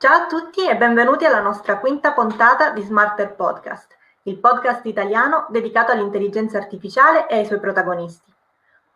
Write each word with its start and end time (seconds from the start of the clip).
Ciao 0.00 0.14
a 0.14 0.26
tutti 0.26 0.64
e 0.64 0.76
benvenuti 0.76 1.24
alla 1.24 1.40
nostra 1.40 1.78
quinta 1.78 2.12
puntata 2.12 2.70
di 2.70 2.82
Smarter 2.82 3.34
Podcast, 3.34 3.96
il 4.22 4.38
podcast 4.38 4.86
italiano 4.86 5.46
dedicato 5.48 5.90
all'intelligenza 5.90 6.56
artificiale 6.56 7.26
e 7.26 7.38
ai 7.38 7.44
suoi 7.44 7.58
protagonisti. 7.58 8.32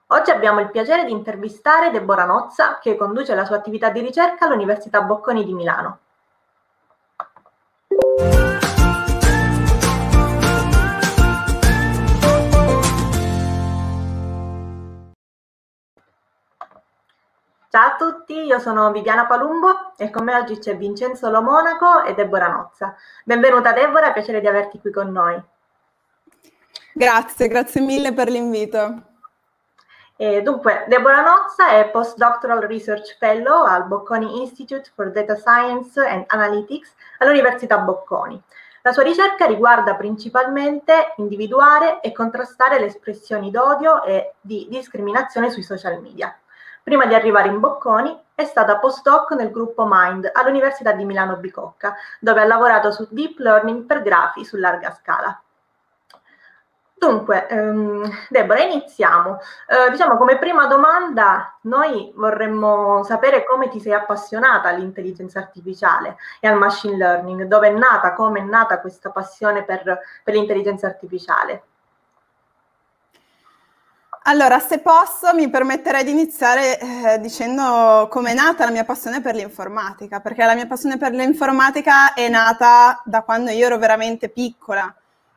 Oggi 0.07 0.31
abbiamo 0.31 0.61
il 0.61 0.71
piacere 0.71 1.05
di 1.05 1.11
intervistare 1.11 1.91
Deborah 1.91 2.25
Nozza, 2.25 2.79
che 2.79 2.95
conduce 2.95 3.35
la 3.35 3.45
sua 3.45 3.57
attività 3.57 3.91
di 3.91 3.99
ricerca 3.99 4.47
all'Università 4.47 5.03
Bocconi 5.03 5.45
di 5.45 5.55
Milano. 5.55 5.99
Ciao 17.75 17.87
a 17.87 17.97
tutti, 17.97 18.35
io 18.35 18.59
sono 18.59 18.93
Viviana 18.93 19.25
Palumbo 19.25 19.95
e 19.97 20.11
con 20.11 20.25
me 20.25 20.35
oggi 20.37 20.59
c'è 20.59 20.77
Vincenzo 20.77 21.31
Lomonaco 21.31 22.03
e 22.03 22.13
Deborah 22.13 22.49
Nozza. 22.49 22.95
Benvenuta 23.25 23.73
Deborah, 23.73 24.13
piacere 24.13 24.43
di 24.43 24.47
averti 24.47 24.79
qui 24.79 24.91
con 24.91 25.11
noi. 25.11 25.43
Grazie, 26.93 27.49
grazie 27.49 27.81
mille 27.81 28.13
per 28.13 28.29
l'invito. 28.29 29.05
E 30.17 30.43
dunque, 30.43 30.85
Deborah 30.87 31.23
Nozza 31.23 31.71
è 31.71 31.89
Postdoctoral 31.89 32.61
Research 32.61 33.17
Fellow 33.17 33.65
al 33.65 33.87
Bocconi 33.87 34.43
Institute 34.43 34.93
for 34.95 35.11
Data 35.11 35.35
Science 35.35 35.99
and 35.99 36.25
Analytics 36.27 36.95
all'Università 37.21 37.79
Bocconi. 37.79 38.39
La 38.83 38.93
sua 38.93 39.03
ricerca 39.03 39.47
riguarda 39.47 39.95
principalmente 39.95 41.15
individuare 41.17 42.01
e 42.03 42.13
contrastare 42.13 42.79
le 42.79 42.87
espressioni 42.87 43.51
d'odio 43.51 44.03
e 44.03 44.35
di 44.43 44.67
discriminazione 44.69 45.49
sui 45.49 45.63
social 45.63 46.03
media. 46.03 46.37
Prima 46.83 47.07
di 47.07 47.15
arrivare 47.15 47.49
in 47.49 47.61
Bocconi 47.61 48.19
è 48.35 48.45
stata 48.45 48.79
postdoc 48.79 49.31
nel 49.33 49.51
gruppo 49.51 49.87
Mind 49.89 50.29
all'Università 50.33 50.93
di 50.93 51.05
Milano 51.05 51.37
Bicocca, 51.37 51.95
dove 52.19 52.41
ha 52.41 52.45
lavorato 52.45 52.91
su 52.91 53.07
deep 53.11 53.39
learning 53.39 53.85
per 53.85 54.03
grafi 54.03 54.45
su 54.45 54.57
larga 54.57 54.91
scala. 54.91 55.41
Dunque, 57.03 57.49
ehm, 57.49 58.09
Deborah, 58.29 58.63
iniziamo. 58.63 59.39
Eh, 59.67 59.91
diciamo 59.91 60.17
come 60.17 60.39
prima 60.39 60.67
domanda, 60.67 61.59
noi 61.63 62.13
vorremmo 62.15 63.03
sapere 63.03 63.45
come 63.45 63.69
ti 63.69 63.81
sei 63.81 63.93
appassionata 63.93 64.69
all'intelligenza 64.69 65.41
artificiale 65.41 66.17
e 66.39 66.47
al 66.47 66.57
machine 66.59 66.97
learning, 66.97 67.43
dove 67.45 67.69
è 67.69 67.73
nata, 67.73 68.13
come 68.13 68.39
è 68.39 68.45
nata 68.45 68.81
questa 68.81 69.11
passione 69.11 69.65
per, 69.65 69.99
per 70.23 70.35
l'intelligenza 70.35 70.87
artificiale. 70.87 71.63
Allora, 74.25 74.61
se 74.61 74.79
posso, 74.79 75.35
mi 75.35 75.51
permetterei 75.51 76.05
di 76.05 76.13
iniziare 76.13 76.79
eh, 76.79 77.19
dicendo 77.19 78.07
come 78.09 78.31
è 78.31 78.35
nata 78.35 78.65
la 78.65 78.71
mia 78.71 78.85
passione 78.85 79.21
per 79.21 79.35
l'informatica, 79.35 80.21
perché 80.21 80.45
la 80.45 80.55
mia 80.55 80.67
passione 80.67 80.97
per 80.97 81.11
l'informatica 81.13 82.15
è 82.15 82.29
nata 82.29 83.03
da 83.05 83.23
quando 83.23 83.51
io 83.51 83.67
ero 83.67 83.79
veramente 83.79 84.29
piccola. 84.29 84.95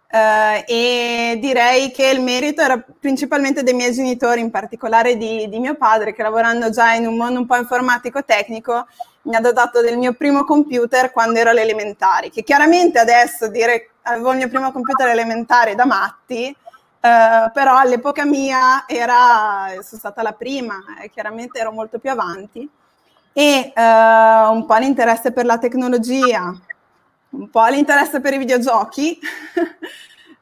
Eh, 0.07 0.63
e 0.67 1.37
direi 1.39 1.89
che 1.89 2.09
il 2.09 2.21
merito 2.21 2.61
era 2.61 2.79
principalmente 2.99 3.63
dei 3.63 3.73
miei 3.73 3.91
genitori, 3.91 4.39
in 4.39 4.51
particolare 4.51 5.17
di, 5.17 5.49
di 5.49 5.59
mio 5.59 5.73
padre, 5.73 6.13
che 6.13 6.21
lavorando 6.21 6.69
già 6.69 6.93
in 6.93 7.07
un 7.07 7.15
mondo 7.15 7.39
un 7.39 7.47
po' 7.47 7.55
informatico-tecnico 7.55 8.87
mi 9.23 9.35
ha 9.35 9.39
dotato 9.41 9.81
del 9.81 9.97
mio 9.97 10.13
primo 10.13 10.43
computer 10.43 11.11
quando 11.11 11.39
ero 11.39 11.49
alle 11.49 11.63
elementari, 11.63 12.29
che 12.29 12.43
chiaramente 12.43 12.99
adesso 12.99 13.47
dire 13.47 13.93
avevo 14.03 14.29
il 14.31 14.37
mio 14.37 14.49
primo 14.49 14.71
computer 14.71 15.07
elementare 15.07 15.73
da 15.73 15.85
matti, 15.85 16.55
Uh, 17.05 17.51
però 17.53 17.77
all'epoca 17.77 18.25
mia 18.25 18.87
era, 18.87 19.67
sono 19.83 19.99
stata 19.99 20.23
la 20.23 20.31
prima 20.31 20.79
e 21.03 21.11
chiaramente 21.11 21.59
ero 21.59 21.71
molto 21.71 21.99
più 21.99 22.09
avanti. 22.09 22.67
E 23.31 23.73
uh, 23.75 24.51
un 24.51 24.65
po' 24.65 24.75
l'interesse 24.77 25.31
per 25.31 25.45
la 25.45 25.59
tecnologia, 25.59 26.51
un 27.29 27.49
po' 27.51 27.65
l'interesse 27.67 28.21
per 28.21 28.33
i 28.33 28.39
videogiochi 28.39 29.19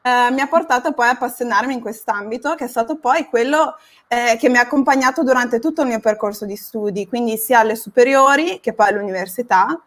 uh, 0.04 0.32
mi 0.32 0.40
ha 0.40 0.46
portato 0.46 0.94
poi 0.94 1.08
a 1.08 1.10
appassionarmi 1.10 1.74
in 1.74 1.82
quest'ambito 1.82 2.54
che 2.54 2.64
è 2.64 2.68
stato 2.68 2.96
poi 2.96 3.26
quello 3.26 3.76
eh, 4.08 4.38
che 4.38 4.48
mi 4.48 4.56
ha 4.56 4.62
accompagnato 4.62 5.22
durante 5.22 5.58
tutto 5.58 5.82
il 5.82 5.88
mio 5.88 6.00
percorso 6.00 6.46
di 6.46 6.56
studi, 6.56 7.06
quindi 7.06 7.36
sia 7.36 7.58
alle 7.58 7.76
superiori 7.76 8.60
che 8.60 8.72
poi 8.72 8.88
all'università 8.88 9.78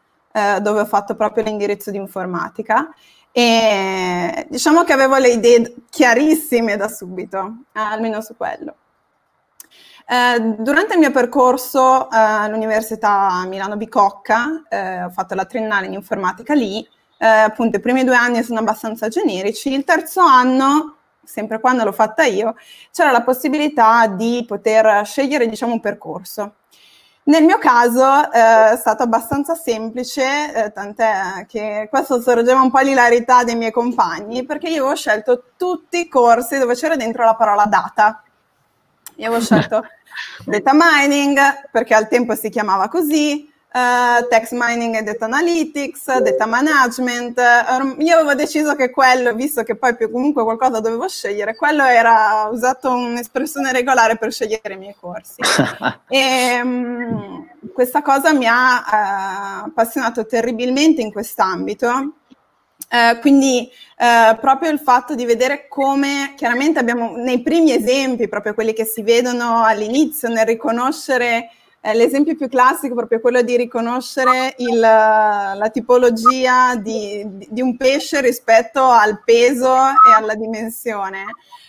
dove 0.62 0.82
ho 0.82 0.86
fatto 0.86 1.16
proprio 1.16 1.44
l'indirizzo 1.44 1.90
di 1.90 1.98
informatica 1.98 2.94
e 3.38 4.48
diciamo 4.50 4.84
che 4.84 4.94
avevo 4.94 5.16
le 5.18 5.28
idee 5.28 5.76
chiarissime 5.92 6.76
da 6.76 6.88
subito, 6.88 7.66
almeno 7.74 8.20
su 8.20 8.36
quello. 8.36 8.74
Eh, 10.08 10.56
durante 10.58 10.94
il 10.94 11.00
mio 11.00 11.12
percorso 11.12 12.10
eh, 12.10 12.18
all'Università 12.18 13.46
Milano 13.46 13.78
Bicocca, 13.78 14.64
eh, 14.68 15.04
ho 15.04 15.12
fatto 15.12 15.36
la 15.36 15.46
triennale 15.46 15.86
in 15.86 15.94
informatica 15.94 16.56
lì, 16.56 16.80
eh, 17.20 17.28
appunto 17.28 17.78
i 17.78 17.80
primi 17.80 18.04
due 18.04 18.16
anni 18.16 18.42
sono 18.42 18.58
abbastanza 18.58 19.08
generici, 19.08 19.72
il 19.72 19.84
terzo 19.84 20.22
anno, 20.22 20.96
sempre 21.24 21.60
quando 21.60 21.84
l'ho 21.84 21.92
fatta 21.92 22.24
io, 22.24 22.56
c'era 22.92 23.12
la 23.12 23.22
possibilità 23.22 24.08
di 24.08 24.46
poter 24.48 25.06
scegliere 25.06 25.48
diciamo, 25.48 25.74
un 25.74 25.80
percorso. 25.80 26.56
Nel 27.28 27.44
mio 27.44 27.58
caso 27.58 28.32
eh, 28.32 28.72
è 28.72 28.78
stato 28.78 29.04
abbastanza 29.04 29.54
semplice, 29.54 30.54
eh, 30.54 30.72
tant'è 30.72 31.46
che 31.46 31.88
questo 31.90 32.22
sorgeva 32.22 32.62
un 32.62 32.72
po' 32.72 32.80
l'ilarità 32.80 33.44
dei 33.44 33.58
miei 33.58 33.72
compagni, 33.72 34.46
perché 34.46 34.70
io 34.70 34.84
avevo 34.84 34.96
scelto 34.96 35.44
tutti 35.58 36.00
i 36.00 36.08
corsi 36.08 36.58
dove 36.58 36.74
c'era 36.74 36.96
dentro 36.96 37.26
la 37.26 37.36
parola 37.36 37.66
data. 37.66 38.24
Io 39.16 39.28
avevo 39.28 39.44
scelto 39.44 39.84
data 40.46 40.72
mining, 40.74 41.38
perché 41.70 41.96
al 41.96 42.08
tempo 42.08 42.34
si 42.34 42.48
chiamava 42.48 42.88
così, 42.88 43.52
uh, 43.78 44.28
text 44.28 44.54
mining 44.54 44.96
e 44.96 45.04
data 45.04 45.26
analytics, 45.26 46.20
data 46.20 46.46
management. 46.46 47.40
Io 48.00 48.16
avevo 48.16 48.34
deciso 48.34 48.76
che 48.76 48.90
quello, 48.90 49.34
visto 49.34 49.64
che 49.64 49.76
poi 49.76 49.96
più 49.96 50.12
comunque 50.12 50.44
qualcosa 50.44 50.80
dovevo 50.80 51.08
scegliere, 51.08 51.56
quello 51.56 51.84
era 51.84 52.50
usato 52.52 52.92
un'espressione 52.92 53.72
regolare 53.72 54.18
per 54.18 54.32
scegliere 54.32 54.74
i 54.74 54.78
miei 54.78 54.96
corsi. 55.00 55.42
e 56.10 56.60
um, 56.62 57.48
questa 57.74 58.02
cosa 58.02 58.34
mi 58.34 58.48
ha 58.48 58.78
uh, 58.80 59.66
appassionato 59.68 60.26
terribilmente 60.26 61.02
in 61.02 61.12
quest'ambito. 61.12 62.14
Uh, 62.90 63.20
quindi 63.20 63.70
uh, 63.98 64.40
proprio 64.40 64.72
il 64.72 64.80
fatto 64.80 65.14
di 65.14 65.26
vedere 65.26 65.68
come 65.68 66.34
chiaramente 66.38 66.80
abbiamo 66.80 67.18
nei 67.18 67.42
primi 67.42 67.74
esempi, 67.74 68.30
proprio 68.30 68.54
quelli 68.54 68.72
che 68.72 68.86
si 68.86 69.02
vedono 69.02 69.64
all'inizio, 69.64 70.30
nel 70.30 70.46
riconoscere 70.46 71.50
eh, 71.88 71.94
l'esempio 71.94 72.36
più 72.36 72.50
classico 72.50 72.94
è 72.94 72.98
proprio 72.98 73.22
quello 73.22 73.42
di 73.42 73.56
riconoscere 73.56 74.56
il, 74.58 74.78
la 74.78 75.70
tipologia 75.72 76.76
di, 76.76 77.26
di, 77.48 77.62
un 77.62 77.78
pesce 77.78 78.20
rispetto 78.20 78.84
al 78.84 79.22
peso 79.24 79.74
e 79.74 80.14
alla 80.14 80.36
dimensione. 80.36 81.24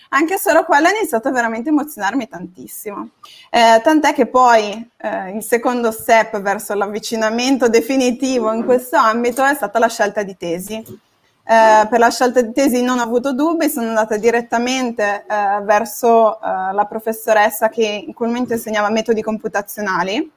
Anche 0.08 0.36
solo 0.38 0.64
quello 0.64 0.88
ha 0.88 0.90
iniziato 0.90 1.28
a 1.28 1.30
veramente 1.30 1.68
emozionarmi 1.68 2.26
tantissimo. 2.26 3.10
Eh, 3.48 3.80
tant'è 3.80 4.12
che 4.12 4.26
poi 4.26 4.90
eh, 4.96 5.36
il 5.36 5.42
secondo 5.44 5.92
step 5.92 6.40
verso 6.40 6.74
l'avvicinamento 6.74 7.68
definitivo 7.68 8.52
in 8.52 8.64
questo 8.64 8.96
ambito 8.96 9.44
è 9.44 9.54
stata 9.54 9.78
la 9.78 9.88
scelta 9.88 10.24
di 10.24 10.36
tesi. 10.36 11.06
Eh, 11.50 11.86
per 11.88 11.98
la 11.98 12.10
scelta 12.10 12.42
di 12.42 12.52
tesi 12.52 12.82
non 12.82 12.98
ho 12.98 13.02
avuto 13.02 13.32
dubbi, 13.32 13.70
sono 13.70 13.88
andata 13.88 14.18
direttamente 14.18 15.24
eh, 15.26 15.62
verso 15.62 16.38
eh, 16.42 16.74
la 16.74 16.84
professoressa 16.86 17.70
che 17.70 18.04
in 18.06 18.12
quel 18.12 18.28
momento 18.28 18.52
insegnava 18.52 18.90
metodi 18.90 19.22
computazionali 19.22 20.30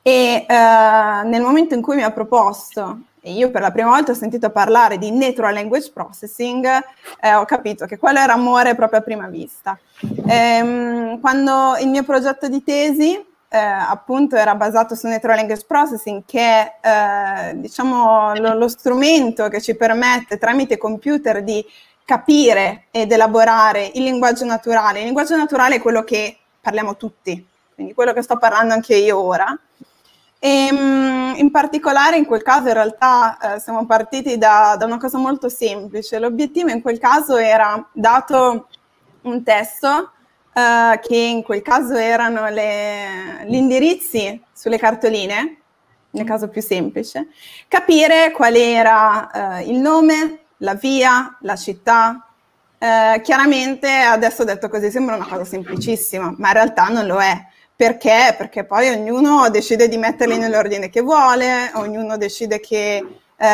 e 0.00 0.46
eh, 0.48 1.22
nel 1.26 1.42
momento 1.42 1.74
in 1.74 1.82
cui 1.82 1.96
mi 1.96 2.02
ha 2.02 2.10
proposto, 2.12 3.00
e 3.20 3.32
io 3.32 3.50
per 3.50 3.60
la 3.60 3.70
prima 3.72 3.90
volta 3.90 4.12
ho 4.12 4.14
sentito 4.14 4.48
parlare 4.48 4.96
di 4.96 5.10
Natural 5.10 5.52
Language 5.52 5.90
Processing, 5.92 6.64
eh, 7.20 7.34
ho 7.34 7.44
capito 7.44 7.84
che 7.84 7.98
quello 7.98 8.20
era 8.20 8.32
amore 8.32 8.74
proprio 8.74 9.00
a 9.00 9.02
prima 9.02 9.26
vista. 9.26 9.78
Ehm, 10.26 11.20
quando 11.20 11.76
il 11.78 11.88
mio 11.88 12.04
progetto 12.04 12.48
di 12.48 12.62
tesi 12.64 13.22
eh, 13.54 13.56
appunto 13.56 14.34
era 14.34 14.56
basato 14.56 14.96
su 14.96 15.06
Natural 15.06 15.36
Language 15.36 15.64
Processing, 15.64 16.24
che 16.26 16.40
è 16.40 16.74
eh, 16.80 17.60
diciamo 17.60 18.34
lo, 18.34 18.54
lo, 18.54 18.66
strumento 18.66 19.46
che 19.46 19.60
ci 19.60 19.76
permette 19.76 20.38
tramite 20.38 20.76
computer 20.76 21.40
di 21.44 21.64
capire 22.04 22.86
ed 22.90 23.12
elaborare 23.12 23.92
il 23.94 24.02
linguaggio 24.02 24.44
naturale. 24.44 24.98
Il 24.98 25.04
linguaggio 25.04 25.36
naturale 25.36 25.76
è 25.76 25.80
quello 25.80 26.02
che 26.02 26.36
parliamo 26.60 26.96
tutti, 26.96 27.46
quindi 27.76 27.94
quello 27.94 28.12
che 28.12 28.22
sto 28.22 28.38
parlando 28.38 28.74
anche 28.74 28.96
io 28.96 29.20
ora. 29.20 29.56
E, 30.40 30.66
ehm, 30.66 31.34
in 31.36 31.52
particolare 31.52 32.16
in 32.16 32.26
quel 32.26 32.42
caso 32.42 32.66
in 32.66 32.74
realtà 32.74 33.38
eh, 33.38 33.60
siamo 33.60 33.86
partiti 33.86 34.36
da, 34.36 34.74
da 34.76 34.84
una 34.84 34.98
cosa 34.98 35.18
molto 35.18 35.48
semplice. 35.48 36.18
L'obiettivo 36.18 36.70
in 36.70 36.82
quel 36.82 36.98
caso 36.98 37.36
era 37.36 37.88
dato 37.92 38.66
un 39.22 39.44
testo 39.44 40.10
uh, 40.54 40.98
che 41.00 41.16
in 41.16 41.42
quel 41.42 41.62
caso 41.62 41.94
erano 41.94 42.48
le, 42.48 43.44
gli 43.46 43.54
indirizzi 43.54 44.40
sulle 44.52 44.78
cartoline, 44.78 45.58
nel 46.10 46.24
caso 46.24 46.48
più 46.48 46.62
semplice, 46.62 47.28
capire 47.68 48.30
qual 48.30 48.54
era 48.54 49.30
uh, 49.32 49.68
il 49.68 49.78
nome, 49.78 50.38
la 50.58 50.74
via, 50.74 51.36
la 51.40 51.56
città. 51.56 52.28
Uh, 52.78 53.20
chiaramente 53.22 53.88
adesso 53.88 54.44
detto 54.44 54.68
così 54.68 54.90
sembra 54.90 55.14
una 55.14 55.26
cosa 55.26 55.44
semplicissima, 55.44 56.34
ma 56.36 56.48
in 56.48 56.54
realtà 56.54 56.88
non 56.88 57.06
lo 57.06 57.18
è 57.18 57.46
Perché? 57.76 58.34
Perché 58.38 58.64
poi 58.64 58.88
ognuno 58.90 59.50
decide 59.50 59.88
di 59.88 59.96
metterli 59.96 60.38
nell'ordine 60.38 60.90
che 60.90 61.00
vuole, 61.00 61.72
ognuno 61.74 62.16
decide 62.16 62.60
che 62.60 63.04
eh, 63.36 63.46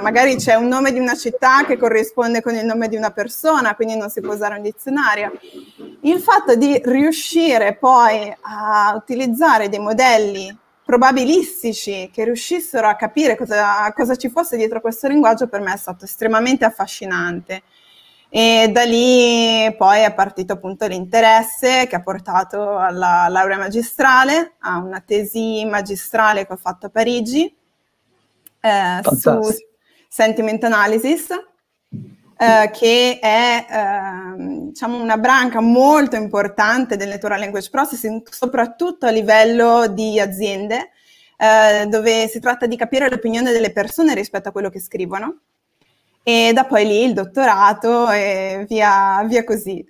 magari 0.00 0.36
c'è 0.36 0.54
un 0.54 0.68
nome 0.68 0.90
di 0.90 0.98
una 0.98 1.14
città 1.14 1.64
che 1.64 1.76
corrisponde 1.76 2.40
con 2.40 2.54
il 2.54 2.64
nome 2.64 2.88
di 2.88 2.96
una 2.96 3.10
persona, 3.10 3.74
quindi 3.74 3.96
non 3.96 4.08
si 4.08 4.20
può 4.20 4.32
usare 4.32 4.56
un 4.56 4.62
dizionario. 4.62 5.32
Il 6.00 6.18
fatto 6.20 6.56
di 6.56 6.80
riuscire 6.84 7.76
poi 7.76 8.34
a 8.40 8.94
utilizzare 8.96 9.68
dei 9.68 9.80
modelli 9.80 10.56
probabilistici 10.84 12.10
che 12.12 12.24
riuscissero 12.24 12.88
a 12.88 12.96
capire 12.96 13.36
cosa, 13.36 13.92
cosa 13.94 14.16
ci 14.16 14.28
fosse 14.28 14.56
dietro 14.56 14.80
questo 14.80 15.08
linguaggio 15.08 15.46
per 15.46 15.60
me 15.60 15.74
è 15.74 15.76
stato 15.76 16.04
estremamente 16.04 16.64
affascinante. 16.64 17.62
E 18.34 18.70
da 18.72 18.84
lì 18.84 19.74
poi 19.76 20.00
è 20.00 20.14
partito 20.14 20.54
appunto 20.54 20.86
l'interesse 20.86 21.86
che 21.86 21.96
ha 21.96 22.02
portato 22.02 22.78
alla 22.78 23.26
laurea 23.28 23.58
magistrale, 23.58 24.54
a 24.60 24.78
una 24.78 25.02
tesi 25.04 25.66
magistrale 25.66 26.46
che 26.46 26.54
ho 26.54 26.56
fatto 26.56 26.86
a 26.86 26.88
Parigi 26.88 27.54
eh, 28.62 29.00
su 29.02 29.40
sentiment 30.08 30.62
analysis, 30.64 31.30
eh, 31.30 32.70
che 32.72 33.18
è 33.20 33.66
eh, 33.68 34.44
diciamo 34.68 35.00
una 35.00 35.18
branca 35.18 35.60
molto 35.60 36.16
importante 36.16 36.96
del 36.96 37.08
natural 37.08 37.40
language 37.40 37.70
processing, 37.70 38.22
soprattutto 38.30 39.06
a 39.06 39.10
livello 39.10 39.88
di 39.88 40.18
aziende, 40.20 40.90
eh, 41.36 41.86
dove 41.88 42.28
si 42.28 42.38
tratta 42.40 42.66
di 42.66 42.76
capire 42.76 43.10
l'opinione 43.10 43.52
delle 43.52 43.72
persone 43.72 44.14
rispetto 44.14 44.48
a 44.48 44.52
quello 44.52 44.70
che 44.70 44.80
scrivono 44.80 45.40
e 46.22 46.52
da 46.54 46.64
poi 46.64 46.86
lì 46.86 47.02
il 47.02 47.14
dottorato 47.14 48.08
e 48.10 48.64
via, 48.68 49.24
via 49.26 49.42
così. 49.42 49.84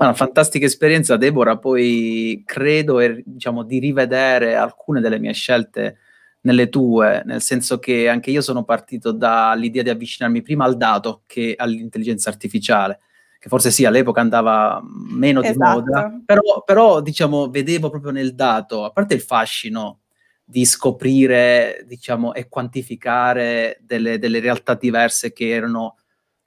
Una 0.00 0.14
fantastica 0.14 0.64
esperienza, 0.64 1.18
Deborah. 1.18 1.58
Poi 1.58 2.42
credo 2.46 3.00
diciamo, 3.22 3.64
di 3.64 3.78
rivedere 3.78 4.54
alcune 4.54 5.02
delle 5.02 5.18
mie 5.18 5.34
scelte 5.34 5.98
nelle 6.42 6.70
tue, 6.70 7.22
nel 7.26 7.42
senso 7.42 7.78
che 7.78 8.08
anche 8.08 8.30
io 8.30 8.40
sono 8.40 8.64
partito 8.64 9.12
dall'idea 9.12 9.82
di 9.82 9.90
avvicinarmi 9.90 10.40
prima 10.40 10.64
al 10.64 10.78
dato 10.78 11.24
che 11.26 11.54
all'intelligenza 11.54 12.30
artificiale, 12.30 13.00
che 13.38 13.50
forse 13.50 13.70
sì, 13.70 13.84
all'epoca 13.84 14.22
andava 14.22 14.82
meno 14.82 15.42
esatto. 15.42 15.58
di 15.58 15.58
moda, 15.58 16.20
però, 16.24 16.62
però 16.64 17.02
diciamo, 17.02 17.50
vedevo 17.50 17.90
proprio 17.90 18.10
nel 18.10 18.34
dato, 18.34 18.84
a 18.84 18.92
parte 18.92 19.12
il 19.12 19.20
fascino 19.20 19.98
di 20.42 20.64
scoprire, 20.64 21.84
diciamo, 21.86 22.32
e 22.32 22.48
quantificare 22.48 23.78
delle, 23.82 24.18
delle, 24.18 24.40
realtà 24.40 24.74
diverse 24.74 25.34
che 25.34 25.50
erano 25.50 25.96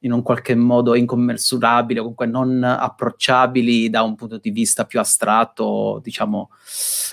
in 0.04 0.12
un 0.12 0.22
qualche 0.22 0.56
modo 0.56 0.96
incommensurabili 0.96 2.00
o 2.00 2.02
comunque 2.02 2.26
non 2.26 2.64
approcciabili 2.64 3.90
da 3.90 4.04
un 4.04 4.16
punto 4.16 4.38
di 4.38 4.52
vista 4.52 4.86
più 4.86 5.00
astratto, 5.00 6.00
diciamo, 6.04 6.50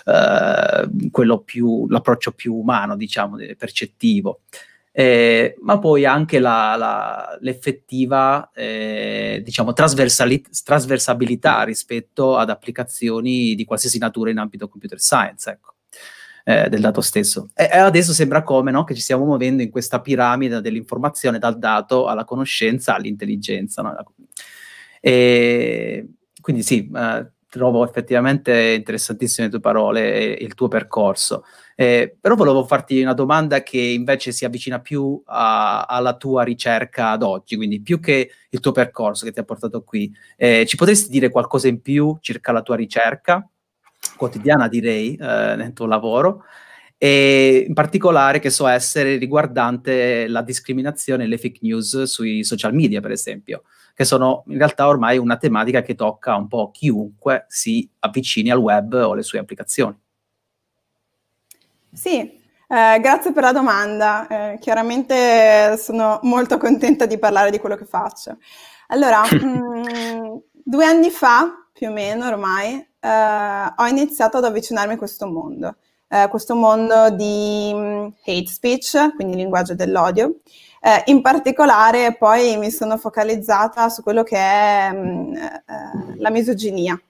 eh, 0.04 0.88
più, 1.44 1.86
l'approccio 1.88 2.32
più 2.32 2.54
umano, 2.54 2.96
diciamo, 2.96 3.36
percettivo. 3.56 4.40
Eh, 4.92 5.56
ma 5.60 5.78
poi 5.78 6.04
anche 6.04 6.40
la, 6.40 6.74
la, 6.76 7.38
l'effettiva 7.40 8.50
eh, 8.52 9.40
diciamo, 9.44 9.72
trasversabilità 9.72 11.62
rispetto 11.62 12.36
ad 12.36 12.50
applicazioni 12.50 13.54
di 13.54 13.64
qualsiasi 13.64 13.98
natura 13.98 14.30
in 14.30 14.38
ambito 14.38 14.68
computer 14.68 14.98
science. 15.00 15.48
Ecco 15.48 15.74
eh, 16.44 16.68
del 16.68 16.80
dato 16.80 17.00
stesso. 17.00 17.50
E, 17.54 17.68
e 17.72 17.78
adesso 17.78 18.12
sembra 18.12 18.42
come 18.42 18.70
no, 18.70 18.84
che 18.84 18.94
ci 18.94 19.00
stiamo 19.00 19.24
muovendo 19.24 19.62
in 19.62 19.70
questa 19.70 20.00
piramide 20.00 20.60
dell'informazione 20.60 21.38
dal 21.38 21.58
dato 21.58 22.06
alla 22.06 22.24
conoscenza 22.24 22.94
all'intelligenza. 22.94 23.82
No? 23.82 23.96
E, 25.00 26.08
quindi 26.40 26.62
sì, 26.62 26.90
eh, 26.94 27.30
trovo 27.50 27.84
effettivamente 27.84 28.74
interessantissime 28.76 29.46
le 29.46 29.52
tue 29.52 29.60
parole 29.60 30.36
e 30.36 30.44
il 30.44 30.54
tuo 30.54 30.68
percorso. 30.68 31.44
Eh, 31.74 32.16
però 32.20 32.34
volevo 32.36 32.64
farti 32.64 33.00
una 33.02 33.14
domanda 33.14 33.62
che 33.62 33.78
invece 33.78 34.32
si 34.32 34.44
avvicina 34.44 34.80
più 34.80 35.20
a, 35.26 35.82
alla 35.82 36.16
tua 36.16 36.44
ricerca 36.44 37.10
ad 37.10 37.22
oggi, 37.22 37.56
quindi 37.56 37.80
più 37.80 37.98
che 38.00 38.30
il 38.50 38.60
tuo 38.60 38.70
percorso 38.70 39.24
che 39.24 39.32
ti 39.32 39.40
ha 39.40 39.44
portato 39.44 39.82
qui. 39.82 40.14
Eh, 40.36 40.64
ci 40.66 40.76
potresti 40.76 41.10
dire 41.10 41.30
qualcosa 41.30 41.68
in 41.68 41.80
più 41.80 42.16
circa 42.20 42.52
la 42.52 42.62
tua 42.62 42.76
ricerca? 42.76 43.48
Quotidiana 44.20 44.68
direi 44.68 45.14
eh, 45.14 45.54
nel 45.56 45.72
tuo 45.72 45.86
lavoro 45.86 46.44
e 46.98 47.64
in 47.66 47.72
particolare 47.72 48.40
che 48.40 48.50
so 48.50 48.66
essere 48.66 49.16
riguardante 49.16 50.28
la 50.28 50.42
discriminazione 50.42 51.24
e 51.24 51.26
le 51.26 51.38
fake 51.38 51.60
news 51.62 52.02
sui 52.02 52.44
social 52.44 52.74
media 52.74 53.00
per 53.00 53.12
esempio 53.12 53.62
che 53.94 54.04
sono 54.04 54.44
in 54.48 54.58
realtà 54.58 54.86
ormai 54.86 55.16
una 55.16 55.36
tematica 55.36 55.82
che 55.82 55.94
tocca 55.94 56.34
un 56.34 56.48
po' 56.48 56.70
chiunque 56.70 57.46
si 57.48 57.88
avvicini 58.00 58.50
al 58.50 58.58
web 58.58 58.92
o 58.92 59.12
alle 59.12 59.22
sue 59.22 59.38
applicazioni. 59.38 59.98
Sì, 61.92 62.18
eh, 62.20 62.98
grazie 63.00 63.32
per 63.32 63.42
la 63.42 63.52
domanda. 63.52 64.26
Eh, 64.26 64.58
chiaramente 64.58 65.76
sono 65.76 66.18
molto 66.22 66.56
contenta 66.56 67.04
di 67.04 67.18
parlare 67.18 67.50
di 67.50 67.58
quello 67.58 67.76
che 67.76 67.84
faccio. 67.84 68.38
Allora, 68.86 69.22
mh, 69.22 69.36
mm, 69.44 70.36
due 70.52 70.84
anni 70.86 71.10
fa, 71.10 71.68
più 71.72 71.88
o 71.88 71.92
meno 71.92 72.26
ormai, 72.26 72.82
eh, 73.00 73.72
ho 73.76 73.86
iniziato 73.86 74.36
ad 74.36 74.44
avvicinarmi 74.44 74.94
a 74.94 74.98
questo 74.98 75.26
mondo, 75.26 75.76
eh, 76.08 76.28
questo 76.28 76.54
mondo 76.54 77.10
di 77.10 77.70
um, 77.72 78.12
hate 78.24 78.46
speech, 78.46 79.14
quindi 79.14 79.36
linguaggio 79.36 79.74
dell'odio. 79.74 80.36
Eh, 80.82 81.02
in 81.06 81.20
particolare 81.20 82.16
poi 82.16 82.56
mi 82.56 82.70
sono 82.70 82.96
focalizzata 82.96 83.88
su 83.88 84.02
quello 84.02 84.22
che 84.22 84.36
è 84.36 84.90
um, 84.92 85.34
la 86.16 86.30
misoginia. 86.30 87.00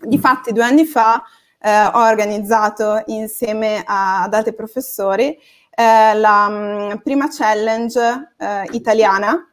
Difatti 0.00 0.52
due 0.52 0.64
anni 0.64 0.84
fa 0.84 1.22
eh, 1.60 1.84
ho 1.86 2.00
organizzato 2.06 3.02
insieme 3.06 3.82
a, 3.84 4.22
ad 4.22 4.34
altri 4.34 4.54
professori 4.54 5.36
eh, 5.70 6.14
la 6.14 6.46
um, 6.48 7.00
prima 7.02 7.28
challenge 7.28 8.34
italiana 8.70 9.48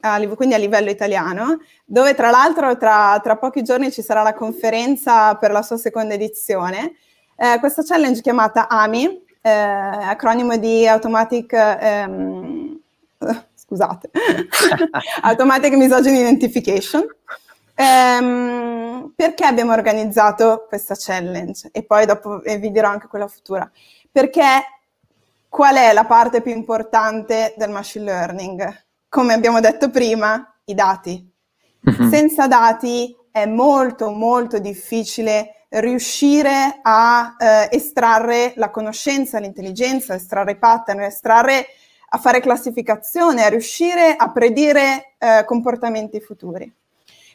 a, 0.00 0.20
quindi 0.34 0.54
a 0.54 0.58
livello 0.58 0.90
italiano, 0.90 1.60
dove 1.84 2.14
tra 2.14 2.30
l'altro 2.30 2.76
tra, 2.76 3.18
tra, 3.22 3.36
pochi 3.36 3.62
giorni 3.62 3.90
ci 3.90 4.02
sarà 4.02 4.22
la 4.22 4.34
conferenza 4.34 5.34
per 5.36 5.50
la 5.50 5.62
sua 5.62 5.76
seconda 5.76 6.14
edizione. 6.14 6.96
Eh, 7.36 7.58
questa 7.58 7.82
challenge 7.82 8.20
chiamata 8.20 8.68
AMI, 8.68 9.24
eh, 9.40 9.50
acronimo 9.50 10.56
di 10.56 10.86
Automatic, 10.86 11.52
ehm, 11.52 12.78
scusate, 13.54 14.10
Automatic 15.22 15.72
Misogyny 15.74 16.20
Identification. 16.20 17.06
Ehm, 17.74 19.12
perché 19.14 19.44
abbiamo 19.44 19.72
organizzato 19.72 20.66
questa 20.68 20.94
challenge? 20.96 21.68
E 21.72 21.84
poi 21.84 22.06
dopo 22.06 22.40
vi 22.40 22.70
dirò 22.70 22.88
anche 22.88 23.06
quella 23.06 23.28
futura. 23.28 23.70
Perché 24.10 24.42
qual 25.48 25.76
è 25.76 25.92
la 25.92 26.04
parte 26.04 26.40
più 26.40 26.52
importante 26.52 27.54
del 27.56 27.70
machine 27.70 28.04
learning? 28.04 28.86
Come 29.08 29.34
abbiamo 29.34 29.60
detto 29.60 29.90
prima, 29.90 30.54
i 30.64 30.74
dati. 30.74 31.26
Uh-huh. 31.84 32.08
Senza 32.08 32.46
dati 32.46 33.16
è 33.30 33.46
molto 33.46 34.10
molto 34.10 34.58
difficile 34.58 35.66
riuscire 35.70 36.80
a 36.82 37.36
eh, 37.38 37.68
estrarre 37.70 38.52
la 38.56 38.70
conoscenza, 38.70 39.38
l'intelligenza, 39.38 40.14
estrarre 40.14 40.52
i 40.52 40.58
pattern, 40.58 41.00
estrarre 41.00 41.66
a 42.10 42.18
fare 42.18 42.40
classificazione, 42.40 43.44
a 43.44 43.48
riuscire 43.48 44.16
a 44.16 44.30
predire 44.30 45.14
eh, 45.18 45.44
comportamenti 45.44 46.20
futuri. 46.20 46.72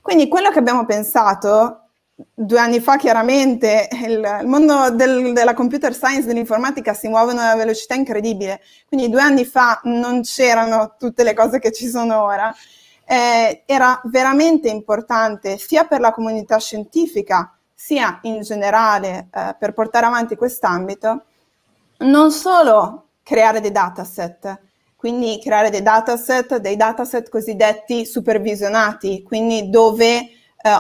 Quindi 0.02 0.28
quello 0.28 0.50
che 0.50 0.60
abbiamo 0.60 0.86
pensato 0.86 1.83
due 2.16 2.60
anni 2.60 2.80
fa 2.80 2.98
chiaramente 2.98 3.88
il, 4.06 4.40
il 4.42 4.48
mondo 4.48 4.92
del, 4.92 5.34
della 5.34 5.54
computer 5.54 5.94
science, 5.94 6.28
dell'informatica 6.28 6.94
si 6.94 7.08
muove 7.08 7.32
a 7.32 7.34
una 7.34 7.56
velocità 7.56 7.96
incredibile, 7.96 8.62
quindi 8.88 9.10
due 9.10 9.22
anni 9.22 9.46
fa 9.46 9.82
non 9.86 10.22
c'erano 10.22 10.96
tutte 10.98 11.24
le 11.24 11.34
cose 11.34 11.60
che 11.60 11.72
ci 11.72 11.88
sono 11.88 12.24
ora. 12.24 12.54
Eh, 13.06 13.64
era 13.66 14.00
veramente 14.06 14.70
importante 14.70 15.58
sia 15.58 15.84
per 15.84 16.00
la 16.00 16.14
comunità 16.14 16.58
scientifica 16.58 17.58
sia 17.74 18.20
in 18.24 18.42
generale 18.42 19.28
eh, 19.34 19.56
per 19.60 19.74
portare 19.74 20.06
avanti 20.06 20.38
quest'ambito, 20.38 21.26
non 22.00 22.32
solo 22.32 23.08
creare 23.24 23.60
dei 23.60 23.72
dataset, 23.72 24.62
quindi 24.96 25.38
creare 25.44 25.70
dei 25.70 25.82
dataset, 25.82 26.58
dei 26.58 26.78
dataset 26.78 27.28
cosiddetti 27.28 28.06
supervisionati, 28.06 29.22
quindi 29.24 29.70
dove 29.70 30.08
eh, 30.08 30.30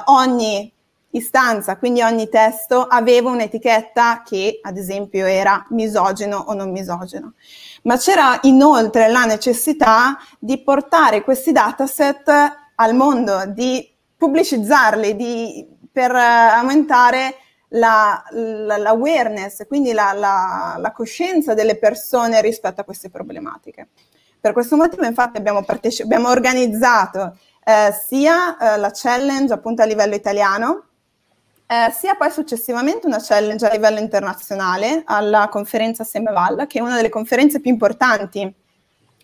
ogni 0.05 0.72
istanza, 1.13 1.77
quindi 1.77 2.01
ogni 2.01 2.29
testo 2.29 2.83
aveva 2.83 3.29
un'etichetta 3.29 4.21
che 4.23 4.59
ad 4.61 4.77
esempio 4.77 5.25
era 5.25 5.65
misogeno 5.69 6.37
o 6.37 6.53
non 6.53 6.71
misogeno. 6.71 7.33
Ma 7.83 7.97
c'era 7.97 8.39
inoltre 8.43 9.09
la 9.09 9.25
necessità 9.25 10.17
di 10.39 10.61
portare 10.61 11.23
questi 11.23 11.51
dataset 11.51 12.31
al 12.75 12.95
mondo, 12.95 13.43
di 13.47 13.87
pubblicizzarli, 14.15 15.15
di, 15.15 15.67
per 15.91 16.11
aumentare 16.15 17.35
la, 17.69 18.23
la, 18.31 18.77
l'awareness, 18.77 19.65
quindi 19.67 19.91
la, 19.91 20.13
la, 20.13 20.75
la 20.77 20.91
coscienza 20.91 21.53
delle 21.53 21.77
persone 21.77 22.41
rispetto 22.41 22.81
a 22.81 22.83
queste 22.83 23.09
problematiche. 23.09 23.89
Per 24.39 24.53
questo 24.53 24.75
motivo 24.75 25.05
infatti 25.05 25.37
abbiamo, 25.37 25.63
parteci- 25.63 26.01
abbiamo 26.01 26.29
organizzato 26.29 27.37
eh, 27.63 27.93
sia 27.93 28.57
eh, 28.57 28.77
la 28.77 28.91
challenge 28.93 29.53
appunto 29.53 29.81
a 29.81 29.85
livello 29.85 30.15
italiano, 30.15 30.87
eh, 31.73 31.91
sia 31.91 32.13
poi 32.13 32.29
successivamente 32.29 33.07
una 33.07 33.17
challenge 33.19 33.65
a 33.65 33.71
livello 33.71 33.97
internazionale 33.97 35.01
alla 35.05 35.49
conferenza 35.49 36.03
Semeval, 36.03 36.67
che 36.67 36.77
è 36.77 36.81
una 36.81 36.95
delle 36.95 37.09
conferenze 37.09 37.59
più 37.61 37.71
importanti 37.71 38.53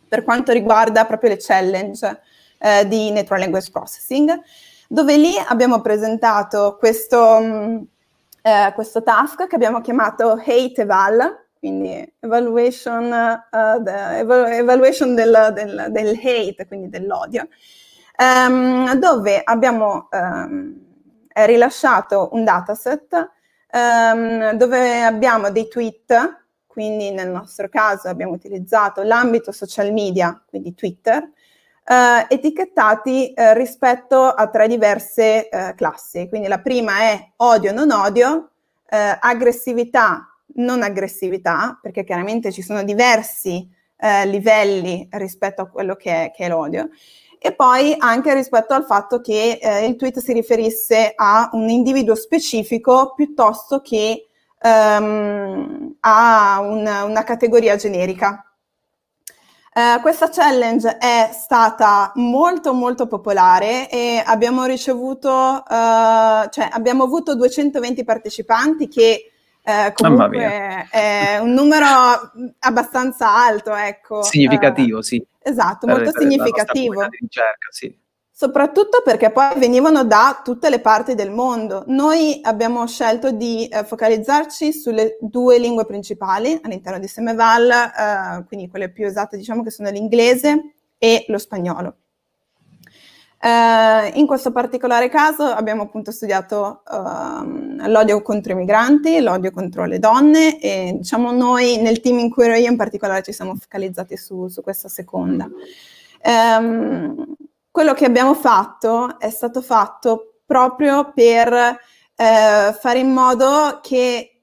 per 0.07 0.23
quanto 0.23 0.51
riguarda 0.51 1.05
proprio 1.05 1.29
le 1.29 1.37
challenge 1.37 2.21
eh, 2.57 2.87
di 2.87 3.11
Natural 3.11 3.41
Language 3.41 3.69
Processing, 3.69 4.41
dove 4.87 5.15
lì 5.17 5.33
abbiamo 5.47 5.81
presentato 5.81 6.77
questo, 6.79 7.39
mh, 7.39 7.87
eh, 8.41 8.71
questo 8.73 9.03
task 9.03 9.45
che 9.45 9.55
abbiamo 9.55 9.81
chiamato 9.81 10.31
Hate 10.31 10.81
Eval, 10.81 11.45
quindi 11.59 12.13
evaluation, 12.19 13.11
uh, 13.51 13.83
the, 13.83 14.17
evaluation 14.57 15.13
del, 15.13 15.51
del, 15.53 15.87
del, 15.89 16.19
hate, 16.23 16.65
quindi 16.65 16.89
dell'odio, 16.89 17.47
um, 18.17 18.93
dove 18.95 19.41
abbiamo 19.43 20.07
um, 20.09 20.87
rilasciato 21.45 22.29
un 22.33 22.43
dataset 22.43 23.31
um, 23.71 24.51
dove 24.51 25.03
abbiamo 25.03 25.51
dei 25.51 25.67
tweet, 25.67 26.45
quindi 26.67 27.11
nel 27.11 27.29
nostro 27.29 27.69
caso 27.69 28.07
abbiamo 28.07 28.33
utilizzato 28.33 29.03
l'ambito 29.03 29.51
social 29.51 29.91
media, 29.91 30.41
quindi 30.47 30.73
Twitter, 30.73 31.23
uh, 31.23 32.25
etichettati 32.27 33.33
uh, 33.35 33.53
rispetto 33.53 34.27
a 34.27 34.47
tre 34.47 34.67
diverse 34.67 35.49
uh, 35.51 35.75
classi. 35.75 36.27
Quindi 36.29 36.47
la 36.47 36.59
prima 36.59 36.99
è 36.99 37.31
odio, 37.37 37.71
non 37.71 37.91
odio, 37.91 38.51
aggressività, 38.91 40.33
non 40.55 40.81
aggressività, 40.81 41.77
perché 41.79 42.03
chiaramente 42.03 42.51
ci 42.51 42.63
sono 42.63 42.81
diversi 42.81 43.69
eh, 43.99 44.25
livelli 44.25 45.07
rispetto 45.11 45.61
a 45.61 45.67
quello 45.67 45.95
che 45.95 46.25
è, 46.25 46.31
che 46.31 46.45
è, 46.45 46.49
l'odio, 46.49 46.89
e 47.39 47.53
poi 47.53 47.95
anche 47.97 48.33
rispetto 48.33 48.73
al 48.73 48.83
fatto 48.83 49.21
che 49.21 49.59
eh, 49.61 49.85
il 49.85 49.95
tweet 49.95 50.19
si 50.19 50.33
riferisse 50.33 51.13
a 51.15 51.49
un 51.53 51.69
individuo 51.69 52.13
specifico 52.13 53.13
piuttosto 53.15 53.81
che 53.81 54.27
ehm, 54.61 55.95
a 56.01 56.59
una, 56.61 57.03
una 57.05 57.23
categoria 57.23 57.77
generica. 57.77 58.43
Uh, 59.71 60.01
questa 60.01 60.29
challenge 60.29 60.97
è 60.97 61.29
stata 61.31 62.11
molto 62.15 62.73
molto 62.73 63.07
popolare 63.07 63.87
e 63.89 64.21
abbiamo 64.25 64.65
ricevuto, 64.65 65.29
uh, 65.29 66.49
cioè 66.49 66.67
abbiamo 66.71 67.03
avuto 67.03 67.35
220 67.35 68.03
partecipanti 68.03 68.87
che 68.89 69.31
eh, 69.61 69.93
comunque 69.93 70.87
è 70.89 71.37
un 71.39 71.51
numero 71.51 71.85
abbastanza 72.59 73.35
alto, 73.35 73.75
ecco. 73.75 74.23
Significativo, 74.23 74.99
eh, 74.99 75.03
sì. 75.03 75.25
Esatto, 75.49 75.87
molto 75.87 76.11
per 76.11 76.21
significativo. 76.21 77.07
Ricerca, 77.09 77.67
sì. 77.69 78.07
Soprattutto 78.31 79.01
perché 79.03 79.31
poi 79.31 79.57
venivano 79.57 80.05
da 80.05 80.39
tutte 80.41 80.69
le 80.69 80.79
parti 80.79 81.13
del 81.13 81.29
mondo. 81.29 81.83
Noi 81.87 82.39
abbiamo 82.41 82.87
scelto 82.87 83.31
di 83.31 83.67
eh, 83.67 83.83
focalizzarci 83.83 84.71
sulle 84.71 85.17
due 85.19 85.57
lingue 85.57 85.85
principali 85.85 86.57
all'interno 86.63 86.99
di 86.99 87.07
Semeval, 87.07 87.69
eh, 87.69 88.45
quindi 88.47 88.69
quelle 88.69 88.91
più 88.91 89.05
usate 89.05 89.35
diciamo 89.35 89.61
che 89.61 89.71
sono 89.71 89.89
l'inglese 89.89 90.75
e 90.97 91.25
lo 91.27 91.37
spagnolo. 91.37 91.97
Eh, 93.41 94.11
in 94.15 94.27
questo 94.27 94.51
particolare 94.51 95.07
caso 95.07 95.43
abbiamo 95.43 95.83
appunto 95.83 96.11
studiato 96.11 96.83
uh, 96.85 97.87
l'odio 97.87 98.21
contro 98.21 98.51
i 98.51 98.55
migranti, 98.55 99.21
l'odio 99.21 99.51
contro 99.51 99.85
le 99.85 99.97
donne 99.97 100.59
e 100.59 100.95
diciamo 100.97 101.31
noi 101.31 101.77
nel 101.77 102.01
team 102.01 102.19
in 102.19 102.29
cui 102.29 102.43
ero 102.43 102.55
io 102.55 102.69
in 102.69 102.75
particolare 102.75 103.23
ci 103.23 103.31
siamo 103.31 103.55
focalizzati 103.55 104.17
su, 104.17 104.49
su 104.49 104.61
questa 104.61 104.89
seconda. 104.89 105.49
Um, 106.21 107.35
quello 107.71 107.93
che 107.93 108.03
abbiamo 108.03 108.33
fatto 108.33 109.17
è 109.19 109.29
stato 109.29 109.61
fatto 109.61 110.41
proprio 110.45 111.13
per 111.13 111.53
uh, 111.53 112.73
fare 112.73 112.99
in 112.99 113.13
modo 113.13 113.79
che 113.81 114.41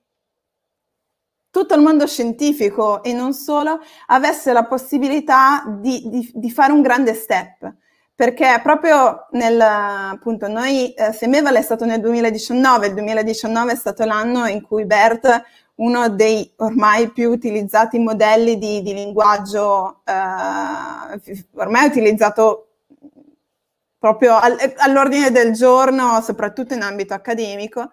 tutto 1.50 1.74
il 1.74 1.82
mondo 1.82 2.06
scientifico 2.06 3.02
e 3.02 3.12
non 3.12 3.34
solo 3.34 3.78
avesse 4.06 4.54
la 4.54 4.64
possibilità 4.64 5.64
di, 5.66 6.08
di, 6.08 6.30
di 6.32 6.50
fare 6.50 6.72
un 6.72 6.80
grande 6.80 7.12
step 7.12 7.74
perché 8.16 8.58
proprio 8.62 9.26
nel, 9.32 9.60
appunto, 9.60 10.48
noi, 10.48 10.94
eh, 10.94 11.12
Semeval 11.12 11.54
è 11.54 11.60
stato 11.60 11.84
nel 11.84 12.00
2019, 12.00 12.86
il 12.86 12.94
2019 12.94 13.72
è 13.72 13.76
stato 13.76 14.06
l'anno 14.06 14.46
in 14.46 14.62
cui 14.62 14.86
BERT, 14.86 15.42
uno 15.76 16.08
dei 16.08 16.50
ormai 16.56 17.10
più 17.12 17.30
utilizzati 17.30 17.98
modelli 17.98 18.56
di, 18.56 18.80
di 18.80 18.94
linguaggio, 18.94 20.00
eh, 20.04 21.36
ormai 21.56 21.86
utilizzato 21.88 22.68
proprio 23.98 24.36
all, 24.38 24.56
all'ordine 24.78 25.30
del 25.30 25.52
giorno, 25.52 26.22
soprattutto 26.22 26.72
in 26.72 26.80
ambito 26.80 27.12
accademico, 27.12 27.92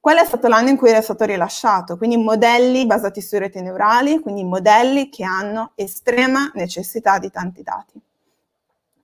quello 0.00 0.20
è 0.20 0.24
stato 0.24 0.46
l'anno 0.46 0.68
in 0.68 0.76
cui 0.76 0.90
è 0.90 1.00
stato 1.00 1.24
rilasciato, 1.24 1.96
quindi 1.96 2.16
modelli 2.16 2.86
basati 2.86 3.20
su 3.20 3.36
reti 3.36 3.60
neurali, 3.60 4.20
quindi 4.20 4.44
modelli 4.44 5.08
che 5.08 5.24
hanno 5.24 5.72
estrema 5.74 6.48
necessità 6.54 7.18
di 7.18 7.30
tanti 7.32 7.62
dati. 7.64 8.00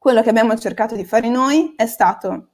Quello 0.04 0.20
che 0.20 0.28
abbiamo 0.28 0.54
cercato 0.58 0.94
di 0.94 1.06
fare 1.06 1.30
noi 1.30 1.72
è 1.76 1.86
stato 1.86 2.48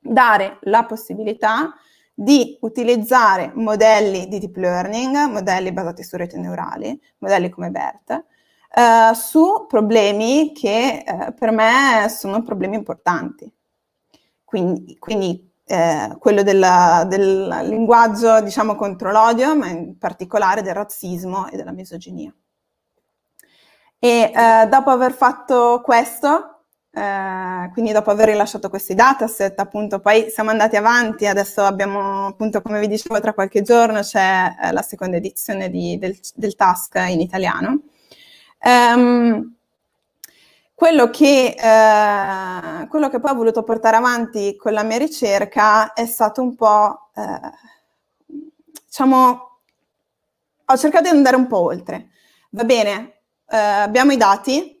dare 0.00 0.56
la 0.62 0.86
possibilità 0.86 1.74
di 2.14 2.56
utilizzare 2.62 3.52
modelli 3.56 4.26
di 4.26 4.38
deep 4.38 4.56
learning, 4.56 5.26
modelli 5.26 5.70
basati 5.70 6.02
su 6.02 6.16
reti 6.16 6.38
neurali, 6.38 6.98
modelli 7.18 7.50
come 7.50 7.70
BERT, 7.70 8.24
eh, 8.74 9.14
su 9.14 9.66
problemi 9.68 10.52
che 10.54 11.04
eh, 11.06 11.32
per 11.34 11.50
me 11.50 12.06
sono 12.08 12.40
problemi 12.42 12.76
importanti. 12.76 13.52
Quindi, 14.42 14.96
quindi 14.98 15.46
eh, 15.66 16.16
quello 16.18 16.42
della, 16.42 17.04
del 17.06 17.48
linguaggio, 17.64 18.40
diciamo, 18.40 18.76
contro 18.76 19.10
l'odio, 19.10 19.54
ma 19.54 19.68
in 19.68 19.98
particolare 19.98 20.62
del 20.62 20.72
razzismo 20.72 21.48
e 21.50 21.56
della 21.58 21.72
misoginia. 21.72 22.34
E 23.98 24.32
eh, 24.34 24.66
dopo 24.68 24.88
aver 24.88 25.12
fatto 25.12 25.82
questo, 25.84 26.54
eh, 26.90 27.70
quindi 27.72 27.92
dopo 27.92 28.10
aver 28.10 28.28
rilasciato 28.28 28.68
questi 28.70 28.94
dataset, 28.94 29.58
appunto, 29.60 30.00
poi 30.00 30.30
siamo 30.30 30.50
andati 30.50 30.76
avanti, 30.76 31.26
adesso 31.26 31.62
abbiamo, 31.62 32.26
appunto, 32.26 32.62
come 32.62 32.80
vi 32.80 32.88
dicevo, 32.88 33.20
tra 33.20 33.34
qualche 33.34 33.62
giorno 33.62 34.00
c'è 34.00 34.54
eh, 34.62 34.72
la 34.72 34.82
seconda 34.82 35.16
edizione 35.16 35.70
di, 35.70 35.98
del, 35.98 36.18
del, 36.34 36.54
task 36.56 36.96
in 37.08 37.20
italiano. 37.20 37.82
Um, 38.64 39.54
quello 40.74 41.10
che, 41.10 41.56
eh, 41.58 42.86
quello 42.88 43.08
che, 43.08 43.20
poi 43.20 43.30
ho 43.32 43.34
voluto 43.34 43.62
portare 43.64 43.96
avanti 43.96 44.56
con 44.56 44.72
la 44.72 44.82
mia 44.82 44.98
ricerca 44.98 45.92
è 45.92 46.06
stato 46.06 46.40
un 46.42 46.54
po', 46.54 47.10
eh, 47.14 47.40
diciamo, 48.86 49.60
ho 50.64 50.76
cercato 50.76 51.10
di 51.10 51.16
andare 51.16 51.36
un 51.36 51.46
po' 51.46 51.58
oltre. 51.58 52.10
Va 52.50 52.64
bene, 52.64 53.20
eh, 53.48 53.56
abbiamo 53.56 54.12
i 54.12 54.16
dati, 54.16 54.77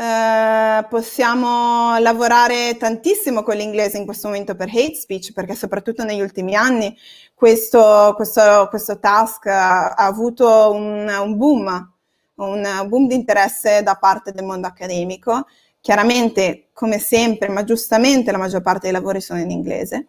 Uh, 0.00 0.88
possiamo 0.88 1.98
lavorare 1.98 2.78
tantissimo 2.78 3.42
con 3.42 3.54
l'inglese 3.54 3.98
in 3.98 4.06
questo 4.06 4.28
momento 4.28 4.54
per 4.54 4.68
hate 4.68 4.94
speech, 4.94 5.34
perché 5.34 5.54
soprattutto 5.54 6.04
negli 6.04 6.22
ultimi 6.22 6.54
anni 6.54 6.96
questo, 7.34 8.14
questo, 8.16 8.66
questo 8.70 8.98
task 8.98 9.44
ha, 9.48 9.90
ha 9.90 10.06
avuto 10.06 10.70
un, 10.72 11.06
un, 11.06 11.36
boom, 11.36 11.92
un 12.36 12.84
boom 12.86 13.08
di 13.08 13.14
interesse 13.14 13.82
da 13.82 13.96
parte 13.96 14.32
del 14.32 14.46
mondo 14.46 14.68
accademico. 14.68 15.44
Chiaramente, 15.82 16.68
come 16.72 16.98
sempre, 16.98 17.50
ma 17.50 17.62
giustamente 17.62 18.32
la 18.32 18.38
maggior 18.38 18.62
parte 18.62 18.84
dei 18.84 18.92
lavori 18.92 19.20
sono 19.20 19.40
in 19.40 19.50
inglese. 19.50 20.06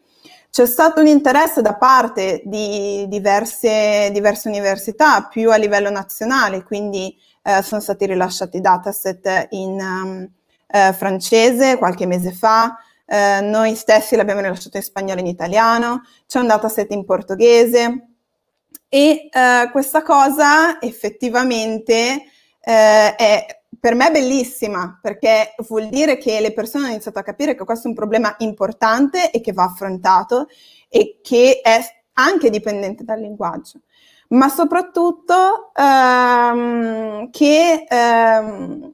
C'è 0.50 0.68
stato 0.68 1.02
un 1.02 1.08
interesse 1.08 1.62
da 1.62 1.76
parte 1.76 2.42
di 2.46 3.06
diverse, 3.10 4.10
diverse 4.14 4.48
università, 4.48 5.28
più 5.30 5.52
a 5.52 5.58
livello 5.58 5.90
nazionale, 5.90 6.64
quindi 6.64 7.14
eh, 7.42 7.62
sono 7.62 7.82
stati 7.82 8.06
rilasciati 8.06 8.62
dataset 8.62 9.48
in 9.52 9.80
um, 9.80 10.30
eh, 10.68 10.94
francese 10.94 11.78
qualche 11.78 12.06
mese 12.06 12.32
fa, 12.32 12.78
eh, 13.06 13.42
noi 13.42 13.76
stessi 13.76 14.16
l'abbiamo 14.16 14.42
rilasciato 14.42 14.78
in 14.78 14.84
spagnolo 14.84 15.20
e 15.20 15.22
in 15.22 15.28
italiano, 15.28 16.04
c'è 16.28 16.40
un 16.40 16.48
dataset 16.48 16.92
in 16.92 17.04
portoghese. 17.04 18.08
E 18.88 19.30
eh, 19.32 19.70
questa 19.72 20.02
cosa 20.02 20.80
effettivamente 20.82 22.24
eh, 22.60 23.16
è 23.16 23.46
per 23.80 23.96
me 23.96 24.12
bellissima 24.12 25.00
perché 25.02 25.56
vuol 25.68 25.88
dire 25.88 26.18
che 26.18 26.40
le 26.40 26.54
persone 26.54 26.84
hanno 26.84 26.94
iniziato 26.94 27.20
a 27.20 27.24
capire 27.24 27.56
che 27.56 27.64
questo 27.64 27.88
è 27.88 27.90
un 27.90 27.96
problema 27.96 28.36
importante 28.40 29.32
e 29.32 29.42
che 29.42 29.54
va 29.54 29.64
affrontato 29.64 30.48
e 30.90 31.20
che 31.22 31.62
è 31.64 31.80
anche 32.14 32.50
dipendente 32.50 33.04
dal 33.04 33.20
linguaggio 33.20 33.80
ma 34.32 34.50
soprattutto 34.50 35.72
ehm, 35.76 37.30
che 37.32 37.86
ehm, 37.88 38.92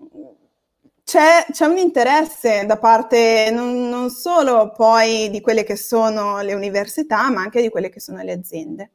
c'è, 1.03 1.45
c'è, 1.51 1.65
un 1.65 1.77
interesse 1.77 2.65
da 2.65 2.77
parte 2.77 3.49
non, 3.51 3.87
non, 3.87 4.09
solo 4.09 4.71
poi 4.75 5.29
di 5.29 5.39
quelle 5.41 5.63
che 5.63 5.75
sono 5.77 6.41
le 6.41 6.53
università, 6.53 7.29
ma 7.29 7.41
anche 7.41 7.61
di 7.61 7.69
quelle 7.69 7.89
che 7.89 7.99
sono 7.99 8.21
le 8.21 8.31
aziende. 8.33 8.91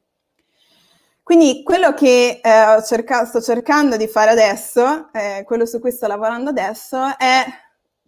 Quindi 1.23 1.63
quello 1.63 1.93
che 1.93 2.41
eh, 2.43 2.83
cerca, 2.85 3.25
sto 3.25 3.41
cercando 3.41 3.95
di 3.97 4.07
fare 4.07 4.31
adesso, 4.31 5.09
eh, 5.13 5.43
quello 5.45 5.65
su 5.65 5.79
cui 5.79 5.91
sto 5.91 6.05
lavorando 6.07 6.49
adesso, 6.49 7.17
è 7.17 7.45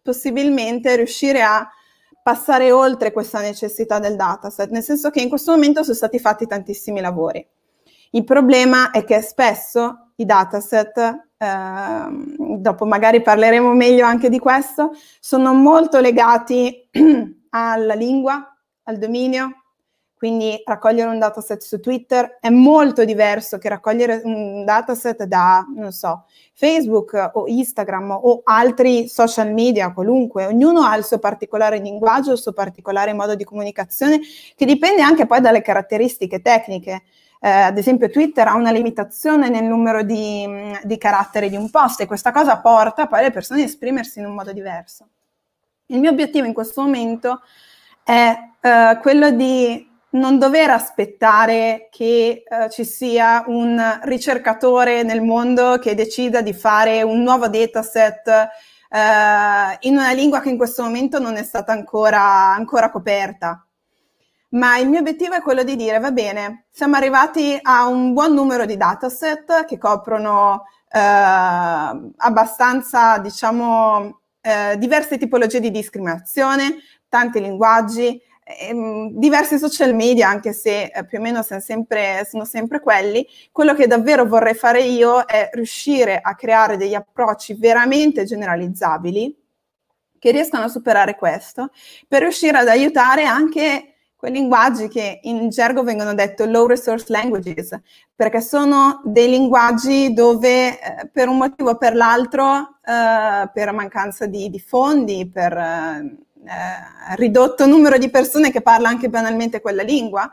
possibilmente 0.02 0.96
riuscire 0.98 1.42
a 1.42 1.68
passare 2.22 2.72
oltre 2.72 3.12
questa 3.12 3.40
necessità 3.40 4.00
del 4.00 4.16
dataset, 4.18 4.70
nel 4.70 4.84
senso 4.84 5.10
che 5.10 5.22
in 5.22 5.30
questo 5.30 5.52
momento 5.52 5.84
sono 5.84 5.96
stati 5.96 6.20
fatti 6.20 6.46
tantissimi 6.46 7.00
lavori. 7.00 7.48
Il 8.16 8.24
problema 8.24 8.92
è 8.92 9.04
che 9.04 9.20
spesso 9.20 10.12
i 10.16 10.26
dataset, 10.26 10.98
eh, 11.38 12.58
dopo 12.58 12.86
magari 12.86 13.22
parleremo 13.22 13.74
meglio 13.74 14.06
anche 14.06 14.30
di 14.30 14.40
questo, 14.40 14.92
sono 15.20 15.54
molto 15.54 16.00
legati 16.00 16.88
alla 17.50 17.94
lingua, 17.94 18.58
al 18.84 18.98
dominio, 19.00 19.64
quindi 20.16 20.62
raccogliere 20.64 21.10
un 21.10 21.20
dataset 21.20 21.62
su 21.62 21.82
Twitter 21.82 22.38
è 22.40 22.48
molto 22.50 23.04
diverso 23.04 23.58
che 23.58 23.68
raccogliere 23.68 24.22
un 24.24 24.64
dataset 24.64 25.26
da, 25.26 25.66
non 25.76 25.92
so, 25.92 26.24
Facebook 26.54 27.32
o 27.34 27.48
Instagram 27.48 28.12
o 28.12 28.40
altri 28.46 29.10
social 29.10 29.52
media, 29.52 29.92
qualunque. 29.92 30.46
Ognuno 30.46 30.84
ha 30.84 30.96
il 30.96 31.04
suo 31.04 31.20
particolare 31.20 31.80
linguaggio, 31.80 32.32
il 32.32 32.38
suo 32.38 32.54
particolare 32.54 33.12
modo 33.12 33.36
di 33.36 33.44
comunicazione, 33.44 34.22
che 34.56 34.66
dipende 34.66 35.02
anche 35.02 35.26
poi 35.26 35.42
dalle 35.42 35.62
caratteristiche 35.62 36.42
tecniche. 36.42 37.04
Eh, 37.40 37.50
ad 37.50 37.78
esempio 37.78 38.10
Twitter 38.10 38.48
ha 38.48 38.56
una 38.56 38.72
limitazione 38.72 39.50
nel 39.50 39.66
numero 39.66 40.04
di, 40.04 40.48
di 40.84 40.98
caratteri 40.98 41.50
di 41.50 41.56
un 41.56 41.70
post 41.70 42.02
e 42.02 42.06
questa 42.06 42.32
cosa 42.32 42.58
porta 42.60 43.08
poi 43.08 43.24
le 43.24 43.32
persone 43.32 43.62
a 43.62 43.66
esprimersi 43.66 44.20
in 44.20 44.26
un 44.26 44.34
modo 44.34 44.52
diverso. 44.52 45.08
Il 45.88 46.00
mio 46.00 46.12
obiettivo 46.12 46.46
in 46.46 46.54
questo 46.54 46.82
momento 46.82 47.42
è 48.04 48.36
eh, 48.62 49.00
quello 49.02 49.32
di 49.32 49.94
non 50.16 50.40
dover 50.40 50.70
aspettare 50.70 51.90
che 51.92 52.44
uh, 52.48 52.70
ci 52.70 52.86
sia 52.86 53.44
un 53.48 54.00
ricercatore 54.04 55.04
nel 55.04 55.22
mondo 55.22 55.78
che 55.78 55.96
decida 55.96 56.42
di 56.42 56.54
fare 56.54 57.02
un 57.04 57.22
nuovo 57.22 57.48
dataset 57.48 58.28
uh, 58.28 59.78
in 59.82 59.98
una 59.98 60.14
lingua 60.14 60.40
che 60.40 60.50
in 60.50 60.58
questo 60.58 60.84
momento 60.84 61.20
non 61.20 61.36
è 61.36 61.44
stata 61.44 61.72
ancora, 61.72 62.22
ancora 62.54 62.90
coperta. 62.90 63.65
Ma 64.50 64.78
il 64.78 64.88
mio 64.88 65.00
obiettivo 65.00 65.34
è 65.34 65.42
quello 65.42 65.64
di 65.64 65.76
dire, 65.76 66.00
va 66.00 66.12
bene, 66.12 66.68
siamo 66.72 66.96
arrivati 66.96 67.58
a 67.62 67.88
un 67.88 68.14
buon 68.14 68.34
numero 68.34 68.66
di 68.66 68.78
dataset 68.78 69.66
che 69.66 69.78
coprono 69.78 70.52
uh, 70.54 72.14
abbastanza, 72.18 73.18
diciamo, 73.18 74.22
diverse 74.78 75.18
tipologie 75.18 75.60
di 75.60 75.72
discriminazione, 75.72 76.76
tanti 77.10 77.42
linguaggi, 77.42 78.22
ehm, 78.44 79.10
diversi 79.14 79.58
social 79.58 79.96
media, 79.96 80.30
anche 80.30 80.54
se 80.54 80.92
eh, 80.94 81.06
più 81.06 81.18
o 81.18 81.22
meno 81.22 81.42
sono 81.42 81.60
sempre, 81.60 82.28
sono 82.30 82.46
sempre 82.46 82.80
quelli, 82.80 83.28
quello 83.52 83.74
che 83.74 83.88
davvero 83.88 84.26
vorrei 84.26 84.54
fare 84.54 84.82
io 84.84 85.26
è 85.26 85.50
riuscire 85.54 86.20
a 86.22 86.36
creare 86.36 86.78
degli 86.78 86.94
approcci 86.94 87.56
veramente 87.56 88.24
generalizzabili 88.24 89.36
che 90.20 90.32
riescano 90.32 90.66
a 90.66 90.70
superare 90.70 91.16
questo, 91.16 91.72
per 92.08 92.22
riuscire 92.22 92.58
ad 92.58 92.68
aiutare 92.68 93.26
anche 93.26 93.95
quei 94.26 94.38
linguaggi 94.38 94.88
che 94.88 95.20
in 95.22 95.50
gergo 95.50 95.84
vengono 95.84 96.16
detto 96.16 96.46
low 96.46 96.66
resource 96.66 97.06
languages, 97.10 97.78
perché 98.16 98.42
sono 98.42 99.02
dei 99.04 99.30
linguaggi 99.30 100.16
dove 100.16 100.80
eh, 100.80 101.08
per 101.14 101.28
un 101.28 101.38
motivo 101.38 101.70
o 101.70 101.78
per 101.78 101.96
l'altro, 101.96 102.80
eh, 102.84 103.48
per 103.54 103.72
mancanza 103.72 104.26
di, 104.26 104.50
di 104.50 104.60
fondi, 104.60 105.30
per 105.32 105.56
eh, 105.56 106.18
eh, 106.44 107.16
ridotto 107.18 107.68
numero 107.68 108.00
di 108.00 108.10
persone 108.10 108.50
che 108.50 108.64
parla 108.64 108.90
anche 108.90 109.10
banalmente 109.10 109.62
quella 109.62 109.84
lingua, 109.84 110.28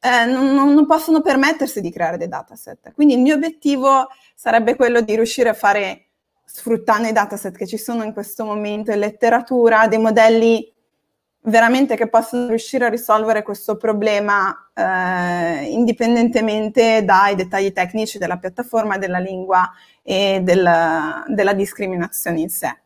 eh, 0.00 0.24
non, 0.24 0.52
non, 0.52 0.86
possono 0.86 1.20
permettersi 1.20 1.80
di 1.80 1.92
creare 1.92 2.16
dei 2.16 2.26
dataset. 2.26 2.92
Quindi 2.92 3.14
il 3.14 3.20
mio 3.20 3.36
obiettivo 3.36 4.08
sarebbe 4.34 4.74
quello 4.74 5.00
di 5.00 5.14
riuscire 5.14 5.48
a 5.48 5.54
fare, 5.54 6.06
sfruttando 6.44 7.06
i 7.06 7.12
dataset 7.12 7.56
che 7.56 7.68
ci 7.68 7.78
sono 7.78 8.02
in 8.02 8.12
questo 8.12 8.44
momento 8.44 8.90
in 8.90 8.98
letteratura, 8.98 9.86
dei 9.86 10.00
modelli 10.00 10.74
veramente 11.42 11.96
che 11.96 12.08
possono 12.08 12.48
riuscire 12.48 12.86
a 12.86 12.90
risolvere 12.90 13.42
questo 13.42 13.76
problema 13.76 14.70
eh, 14.74 15.64
indipendentemente 15.70 17.04
dai 17.04 17.34
dettagli 17.34 17.72
tecnici 17.72 18.18
della 18.18 18.38
piattaforma, 18.38 18.98
della 18.98 19.18
lingua 19.18 19.70
e 20.02 20.40
del, 20.42 21.24
della 21.26 21.52
discriminazione 21.52 22.40
in 22.40 22.48
sé. 22.48 22.78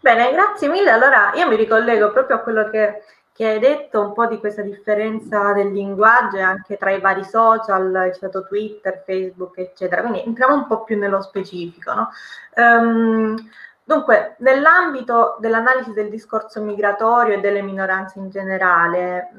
Bene, 0.00 0.30
grazie 0.30 0.68
mille. 0.68 0.90
Allora 0.90 1.32
io 1.34 1.48
mi 1.48 1.56
ricollego 1.56 2.12
proprio 2.12 2.36
a 2.36 2.40
quello 2.40 2.70
che, 2.70 3.02
che 3.32 3.44
hai 3.44 3.58
detto, 3.58 4.02
un 4.02 4.12
po' 4.12 4.26
di 4.26 4.38
questa 4.38 4.62
differenza 4.62 5.52
del 5.52 5.72
linguaggio 5.72 6.38
anche 6.38 6.76
tra 6.76 6.92
i 6.92 7.00
vari 7.00 7.24
social, 7.24 7.92
è 8.08 8.12
stato 8.12 8.46
Twitter, 8.46 9.02
Facebook, 9.04 9.58
eccetera. 9.58 10.02
Quindi 10.02 10.22
entriamo 10.24 10.54
un 10.54 10.66
po' 10.68 10.84
più 10.84 10.96
nello 10.96 11.20
specifico. 11.22 11.92
No? 11.92 12.08
Um, 12.54 13.50
Dunque, 13.88 14.34
nell'ambito 14.38 15.36
dell'analisi 15.38 15.92
del 15.92 16.10
discorso 16.10 16.60
migratorio 16.60 17.34
e 17.34 17.40
delle 17.40 17.62
minoranze 17.62 18.18
in 18.18 18.30
generale, 18.30 19.30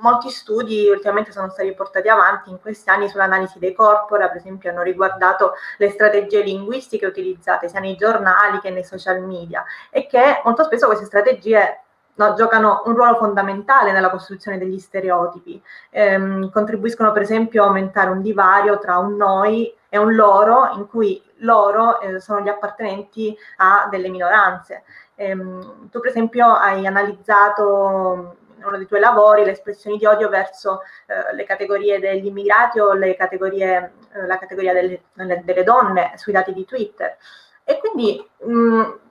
molti 0.00 0.30
studi 0.30 0.88
ultimamente 0.88 1.32
sono 1.32 1.50
stati 1.50 1.74
portati 1.74 2.06
avanti 2.06 2.50
in 2.50 2.60
questi 2.60 2.88
anni 2.88 3.08
sull'analisi 3.08 3.58
dei 3.58 3.74
corpora, 3.74 4.28
per 4.28 4.36
esempio 4.36 4.70
hanno 4.70 4.82
riguardato 4.82 5.54
le 5.78 5.90
strategie 5.90 6.42
linguistiche 6.42 7.04
utilizzate 7.04 7.68
sia 7.68 7.80
nei 7.80 7.96
giornali 7.96 8.60
che 8.60 8.70
nei 8.70 8.84
social 8.84 9.22
media 9.22 9.64
e 9.90 10.06
che 10.06 10.40
molto 10.44 10.62
spesso 10.62 10.86
queste 10.86 11.06
strategie 11.06 11.85
no, 12.16 12.34
giocano 12.34 12.82
un 12.86 12.94
ruolo 12.94 13.16
fondamentale 13.16 13.92
nella 13.92 14.10
costruzione 14.10 14.58
degli 14.58 14.78
stereotipi, 14.78 15.62
ehm, 15.90 16.50
contribuiscono 16.50 17.12
per 17.12 17.22
esempio 17.22 17.62
a 17.62 17.66
aumentare 17.66 18.10
un 18.10 18.20
divario 18.20 18.78
tra 18.78 18.98
un 18.98 19.16
noi 19.16 19.72
e 19.88 19.98
un 19.98 20.14
loro, 20.14 20.70
in 20.74 20.86
cui 20.86 21.22
loro 21.38 22.00
eh, 22.00 22.20
sono 22.20 22.40
gli 22.40 22.48
appartenenti 22.48 23.36
a 23.58 23.88
delle 23.90 24.08
minoranze. 24.08 24.84
Ehm, 25.14 25.88
tu 25.90 26.00
per 26.00 26.10
esempio 26.10 26.46
hai 26.46 26.86
analizzato 26.86 28.36
uno 28.66 28.76
dei 28.76 28.86
tuoi 28.86 29.00
lavori 29.00 29.44
le 29.44 29.52
espressioni 29.52 29.96
di 29.96 30.06
odio 30.06 30.28
verso 30.28 30.82
eh, 31.06 31.34
le 31.34 31.44
categorie 31.44 32.00
degli 32.00 32.26
immigrati 32.26 32.80
o 32.80 32.92
categorie, 33.16 33.92
eh, 34.12 34.26
la 34.26 34.38
categoria 34.38 34.72
delle, 34.72 35.02
delle, 35.12 35.62
donne 35.62 36.12
sui 36.16 36.32
dati 36.32 36.52
di 36.52 36.64
Twitter. 36.64 37.16
E 37.64 37.78
quindi 37.78 38.24
mh, 38.38 39.05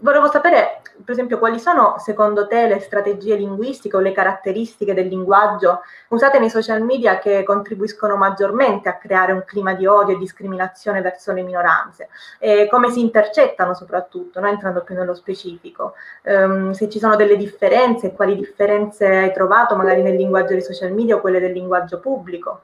volevo 0.00 0.30
sapere, 0.30 0.82
per 1.04 1.12
esempio, 1.14 1.38
quali 1.38 1.58
sono 1.58 1.96
secondo 1.98 2.46
te 2.46 2.66
le 2.66 2.80
strategie 2.80 3.36
linguistiche 3.36 3.96
o 3.96 4.00
le 4.00 4.12
caratteristiche 4.12 4.94
del 4.94 5.08
linguaggio 5.08 5.80
usate 6.08 6.38
nei 6.38 6.50
social 6.50 6.82
media 6.82 7.18
che 7.18 7.42
contribuiscono 7.44 8.16
maggiormente 8.16 8.88
a 8.88 8.96
creare 8.96 9.32
un 9.32 9.44
clima 9.44 9.74
di 9.74 9.86
odio 9.86 10.14
e 10.14 10.18
discriminazione 10.18 11.00
verso 11.00 11.32
le 11.32 11.42
minoranze 11.42 12.08
e 12.38 12.68
come 12.70 12.90
si 12.90 13.00
intercettano 13.00 13.74
soprattutto, 13.74 14.40
no? 14.40 14.48
entrando 14.48 14.82
più 14.82 14.94
nello 14.94 15.14
specifico. 15.14 15.94
Um, 16.24 16.72
se 16.72 16.88
ci 16.88 16.98
sono 16.98 17.16
delle 17.16 17.36
differenze, 17.36 18.12
quali 18.12 18.36
differenze 18.36 19.06
hai 19.06 19.32
trovato 19.32 19.76
magari 19.76 20.02
nel 20.02 20.16
linguaggio 20.16 20.52
dei 20.52 20.62
social 20.62 20.92
media 20.92 21.16
o 21.16 21.20
quelle 21.20 21.40
del 21.40 21.52
linguaggio 21.52 22.00
pubblico? 22.00 22.60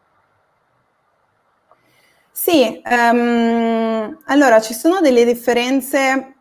Sì, 2.35 2.83
um, 2.85 4.19
allora 4.25 4.59
ci 4.61 4.73
sono 4.73 5.01
delle 5.01 5.25
differenze 5.25 6.37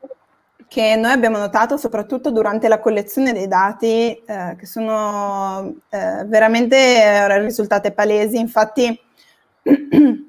che 0.72 0.96
noi 0.96 1.12
abbiamo 1.12 1.38
notato 1.38 1.76
soprattutto 1.76 2.32
durante 2.32 2.70
la 2.70 2.80
collezione 2.80 3.34
dei 3.34 3.50
dati 3.50 4.16
eh, 4.26 4.56
che 4.58 4.66
sono 4.66 5.76
eh, 5.90 6.24
veramente 6.24 6.78
eh, 6.78 7.42
risultate 7.42 7.92
palesi. 7.92 8.38
Infatti 8.38 8.88
eh, 9.64 10.24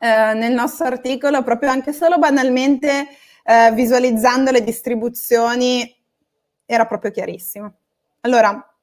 nel 0.00 0.52
nostro 0.52 0.86
articolo, 0.86 1.44
proprio 1.44 1.70
anche 1.70 1.92
solo 1.92 2.18
banalmente 2.18 3.06
eh, 3.44 3.70
visualizzando 3.70 4.50
le 4.50 4.64
distribuzioni, 4.64 5.96
era 6.66 6.84
proprio 6.86 7.12
chiarissimo. 7.12 7.72
Allora, 8.22 8.74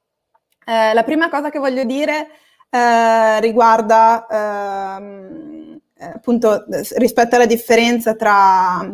eh, 0.64 0.94
la 0.94 1.02
prima 1.02 1.28
cosa 1.28 1.50
che 1.50 1.58
voglio 1.58 1.84
dire 1.84 2.28
riguarda 2.70 4.26
ehm, 4.30 5.80
appunto 5.98 6.64
rispetto 6.96 7.34
alla 7.36 7.46
differenza 7.46 8.14
tra 8.14 8.86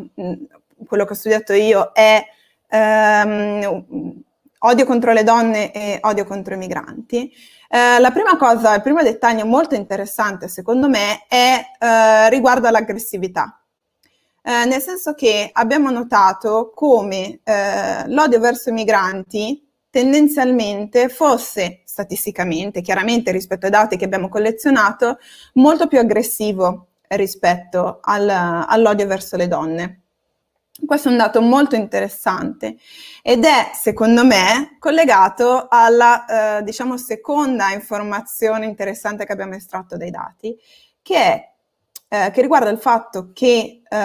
quello 0.87 1.05
che 1.05 1.13
ho 1.13 1.17
studiato 1.17 1.53
io 1.53 1.93
è 1.93 2.25
ehm, 2.69 4.23
odio 4.59 4.85
contro 4.87 5.13
le 5.13 5.23
donne 5.23 5.73
e 5.73 5.99
odio 6.03 6.25
contro 6.25 6.55
i 6.55 6.59
migranti. 6.59 7.33
Eh, 7.69 7.99
la 7.99 8.11
prima 8.11 8.37
cosa, 8.37 8.75
il 8.75 8.83
primo 8.83 9.03
dettaglio 9.03 9.45
molto 9.47 9.75
interessante 9.75 10.49
secondo 10.49 10.89
me 10.89 11.25
è 11.29 11.61
eh, 11.79 12.31
riguardo 12.31 12.69
all'aggressività. 12.69 13.59
Eh, 14.43 14.65
nel 14.67 14.81
senso 14.81 15.15
che 15.15 15.49
abbiamo 15.53 15.91
notato 15.91 16.71
come 16.75 17.41
eh, 17.43 18.07
l'odio 18.09 18.41
verso 18.41 18.69
i 18.69 18.73
migranti 18.73 19.67
tendenzialmente 19.89 21.09
fosse 21.09 21.83
statisticamente, 21.85 22.81
chiaramente 22.81 23.31
rispetto 23.31 23.67
ai 23.67 23.71
dati 23.71 23.97
che 23.97 24.05
abbiamo 24.05 24.29
collezionato, 24.29 25.19
molto 25.55 25.87
più 25.87 25.99
aggressivo 25.99 26.89
rispetto 27.09 28.01
al, 28.03 28.29
all'odio 28.29 29.07
verso 29.07 29.37
le 29.37 29.47
donne. 29.47 30.04
Questo 30.85 31.09
è 31.09 31.13
un 31.13 31.19
dato 31.19 31.41
molto 31.41 31.77
interessante 31.77 32.77
ed 33.23 33.45
è, 33.45 33.71
secondo 33.75 34.25
me, 34.25 34.77
collegato 34.81 35.67
alla, 35.69 36.59
eh, 36.59 36.63
diciamo, 36.65 36.97
seconda 36.97 37.71
informazione 37.71 38.67
interessante 38.67 39.25
che 39.25 39.33
abbiamo 39.33 39.55
estratto 39.55 39.97
dai 39.97 40.11
dati, 40.11 40.57
che 41.01 41.17
è 41.17 41.53
eh, 42.15 42.31
che 42.31 42.43
riguarda 42.43 42.71
il 42.71 42.79
fatto 42.79 43.31
che 43.33 43.83
eh, 43.89 43.99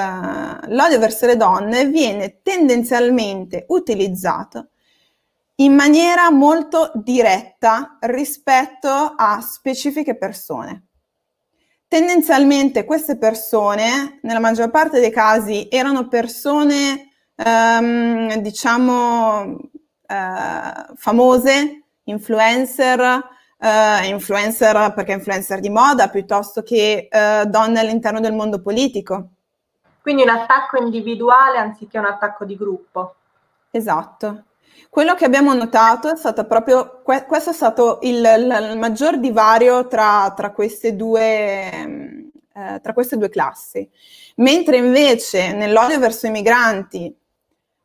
l'odio 0.67 0.99
verso 0.99 1.25
le 1.25 1.37
donne 1.37 1.85
viene 1.85 2.41
tendenzialmente 2.41 3.65
utilizzato 3.69 4.69
in 5.55 5.73
maniera 5.73 6.31
molto 6.31 6.91
diretta 6.95 7.97
rispetto 8.01 8.89
a 8.89 9.41
specifiche 9.41 10.17
persone. 10.17 10.88
Tendenzialmente 11.89 12.85
queste 12.85 13.17
persone, 13.17 14.19
nella 14.21 14.39
maggior 14.39 14.69
parte 14.69 14.99
dei 14.99 15.09
casi, 15.09 15.67
erano 15.71 16.07
persone, 16.07 17.13
ehm, 17.35 18.35
diciamo, 18.35 19.57
eh, 20.05 20.93
famose, 20.93 21.85
influencer, 22.03 22.99
eh, 23.57 24.07
influencer 24.07 24.93
perché 24.93 25.13
influencer 25.13 25.59
di 25.59 25.71
moda, 25.71 26.09
piuttosto 26.09 26.61
che 26.61 27.07
eh, 27.09 27.45
donne 27.47 27.79
all'interno 27.79 28.19
del 28.19 28.33
mondo 28.33 28.61
politico. 28.61 29.29
Quindi 29.99 30.21
un 30.21 30.29
attacco 30.29 30.77
individuale 30.79 31.57
anziché 31.57 31.97
un 31.97 32.05
attacco 32.05 32.45
di 32.45 32.55
gruppo. 32.55 33.15
Esatto. 33.71 34.43
Quello 34.89 35.13
che 35.13 35.23
abbiamo 35.23 35.53
notato 35.53 36.11
è 36.11 36.17
stato 36.17 36.45
proprio, 36.45 37.03
questo 37.03 37.51
è 37.51 37.53
stato 37.53 37.99
il, 38.01 38.17
il 38.71 38.77
maggior 38.79 39.19
divario 39.19 39.87
tra, 39.87 40.33
tra, 40.35 40.51
queste 40.51 40.95
due, 40.95 41.21
eh, 41.21 42.79
tra 42.81 42.93
queste 42.93 43.15
due 43.15 43.29
classi. 43.29 43.87
Mentre 44.37 44.77
invece 44.77 45.53
nell'odio 45.53 45.99
verso 45.99 46.25
i 46.25 46.31
migranti 46.31 47.15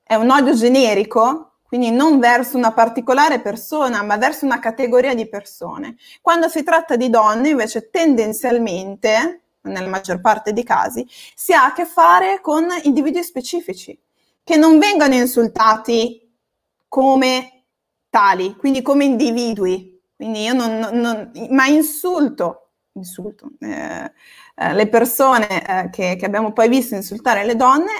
è 0.02 0.14
un 0.14 0.30
odio 0.30 0.54
generico, 0.54 1.56
quindi 1.66 1.90
non 1.90 2.18
verso 2.18 2.56
una 2.56 2.72
particolare 2.72 3.40
persona, 3.40 4.02
ma 4.02 4.16
verso 4.16 4.46
una 4.46 4.58
categoria 4.58 5.14
di 5.14 5.28
persone. 5.28 5.96
Quando 6.22 6.48
si 6.48 6.62
tratta 6.62 6.96
di 6.96 7.10
donne, 7.10 7.50
invece, 7.50 7.90
tendenzialmente, 7.90 9.42
nella 9.60 9.88
maggior 9.88 10.22
parte 10.22 10.54
dei 10.54 10.64
casi, 10.64 11.06
si 11.34 11.52
ha 11.52 11.66
a 11.66 11.72
che 11.74 11.84
fare 11.84 12.40
con 12.40 12.66
individui 12.84 13.22
specifici, 13.22 13.98
che 14.42 14.56
non 14.56 14.78
vengono 14.78 15.14
insultati 15.14 16.23
come 16.94 17.64
tali, 18.08 18.54
quindi 18.54 18.80
come 18.80 19.04
individui. 19.04 20.00
Quindi 20.14 20.42
io 20.42 20.52
non, 20.52 20.78
non 20.92 21.32
ma 21.50 21.66
insulto, 21.66 22.68
insulto 22.92 23.50
eh, 23.58 24.12
eh, 24.54 24.72
le 24.74 24.88
persone 24.88 25.66
eh, 25.66 25.90
che, 25.90 26.14
che, 26.14 26.24
abbiamo 26.24 26.52
poi 26.52 26.68
visto 26.68 26.94
insultare 26.94 27.44
le 27.44 27.56
donne 27.56 27.90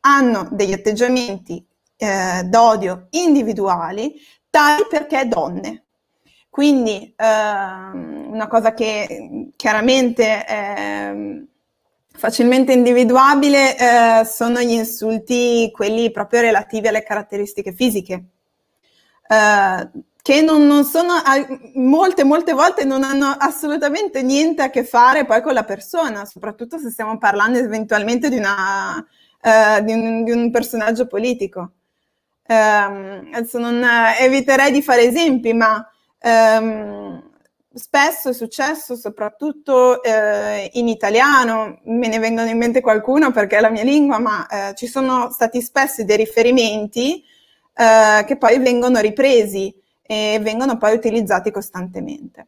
hanno 0.00 0.48
degli 0.50 0.72
atteggiamenti 0.72 1.62
eh, 1.98 2.42
d'odio 2.44 3.08
individuali 3.10 4.14
tali 4.48 4.86
perché 4.88 5.28
donne. 5.28 5.84
Quindi 6.48 7.12
ehm, 7.14 8.28
una 8.30 8.48
cosa 8.48 8.72
che 8.72 9.50
chiaramente 9.56 10.44
è 10.46 11.14
facilmente 12.14 12.72
individuabile 12.72 13.76
eh, 13.76 14.24
sono 14.24 14.58
gli 14.62 14.72
insulti, 14.72 15.70
quelli 15.70 16.10
proprio 16.10 16.40
relativi 16.40 16.88
alle 16.88 17.02
caratteristiche 17.02 17.74
fisiche. 17.74 18.37
Uh, 19.28 20.06
che 20.28 20.42
non, 20.42 20.66
non, 20.66 20.84
sono, 20.84 21.14
molte, 21.76 22.22
molte 22.22 22.52
volte 22.52 22.84
non 22.84 23.02
hanno 23.02 23.28
assolutamente 23.28 24.22
niente 24.22 24.60
a 24.60 24.68
che 24.68 24.84
fare 24.84 25.24
poi 25.24 25.40
con 25.40 25.54
la 25.54 25.64
persona, 25.64 26.26
soprattutto 26.26 26.76
se 26.76 26.90
stiamo 26.90 27.16
parlando 27.16 27.56
eventualmente 27.56 28.28
di, 28.28 28.36
una, 28.36 28.98
uh, 28.98 29.82
di, 29.82 29.92
un, 29.92 30.24
di 30.24 30.30
un, 30.30 30.50
personaggio 30.50 31.06
politico. 31.06 31.72
Um, 32.46 33.30
adesso 33.32 33.58
non 33.58 33.82
eviterei 34.18 34.70
di 34.70 34.82
fare 34.82 35.04
esempi, 35.04 35.54
ma 35.54 35.82
um, 36.20 37.22
spesso 37.72 38.28
è 38.28 38.34
successo, 38.34 38.96
soprattutto 38.96 39.98
uh, 40.04 40.68
in 40.72 40.88
italiano, 40.88 41.80
me 41.84 42.08
ne 42.08 42.18
vengono 42.18 42.50
in 42.50 42.58
mente 42.58 42.82
qualcuno 42.82 43.30
perché 43.30 43.56
è 43.56 43.60
la 43.60 43.70
mia 43.70 43.82
lingua, 43.82 44.18
ma 44.18 44.46
ci 44.74 44.86
sono 44.86 45.30
stati 45.30 45.62
spesso 45.62 46.04
dei 46.04 46.18
riferimenti 46.18 47.24
eh, 47.78 48.24
che 48.24 48.36
poi 48.36 48.58
vengono 48.58 48.98
ripresi 48.98 49.72
e 50.02 50.40
vengono 50.42 50.76
poi 50.78 50.94
utilizzati 50.94 51.52
costantemente. 51.52 52.46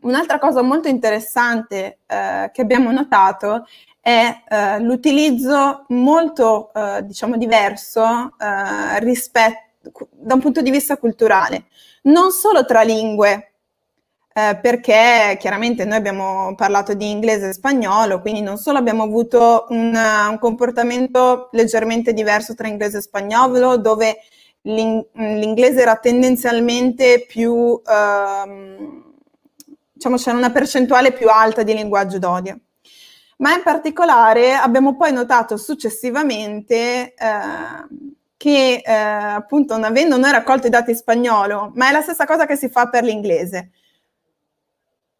Un'altra 0.00 0.40
cosa 0.40 0.62
molto 0.62 0.88
interessante 0.88 2.00
eh, 2.06 2.50
che 2.52 2.60
abbiamo 2.60 2.90
notato 2.90 3.66
è 4.00 4.42
eh, 4.48 4.80
l'utilizzo 4.80 5.84
molto, 5.90 6.72
eh, 6.74 7.04
diciamo, 7.04 7.36
diverso 7.36 8.34
eh, 8.36 8.98
rispetto, 8.98 10.08
da 10.10 10.34
un 10.34 10.40
punto 10.40 10.60
di 10.60 10.72
vista 10.72 10.96
culturale, 10.96 11.66
non 12.02 12.32
solo 12.32 12.64
tra 12.64 12.82
lingue, 12.82 13.51
eh, 14.34 14.58
perché 14.60 15.36
chiaramente 15.38 15.84
noi 15.84 15.98
abbiamo 15.98 16.54
parlato 16.54 16.94
di 16.94 17.10
inglese 17.10 17.48
e 17.48 17.52
spagnolo, 17.52 18.20
quindi 18.20 18.40
non 18.40 18.56
solo 18.56 18.78
abbiamo 18.78 19.02
avuto 19.02 19.66
un, 19.68 19.94
un 19.94 20.38
comportamento 20.38 21.48
leggermente 21.52 22.12
diverso 22.12 22.54
tra 22.54 22.68
inglese 22.68 22.98
e 22.98 23.02
spagnolo, 23.02 23.76
dove 23.76 24.18
l'ing- 24.62 25.06
l'inglese 25.14 25.82
era 25.82 25.96
tendenzialmente 25.96 27.24
più, 27.28 27.80
ehm, 27.86 29.02
diciamo, 29.92 30.16
c'era 30.16 30.36
una 30.36 30.50
percentuale 30.50 31.12
più 31.12 31.28
alta 31.28 31.62
di 31.62 31.74
linguaggio 31.74 32.18
d'odio. 32.18 32.58
Ma 33.38 33.54
in 33.54 33.62
particolare 33.62 34.54
abbiamo 34.54 34.96
poi 34.96 35.12
notato 35.12 35.56
successivamente 35.56 37.14
eh, 37.14 37.14
che 38.36 38.82
eh, 38.84 38.92
appunto 38.92 39.74
non 39.74 39.84
avendo 39.84 40.16
noi 40.16 40.30
raccolto 40.30 40.68
i 40.68 40.70
dati 40.70 40.90
in 40.92 40.96
spagnolo, 40.96 41.72
ma 41.74 41.88
è 41.88 41.92
la 41.92 42.00
stessa 42.02 42.24
cosa 42.24 42.46
che 42.46 42.56
si 42.56 42.68
fa 42.68 42.88
per 42.88 43.04
l'inglese. 43.04 43.70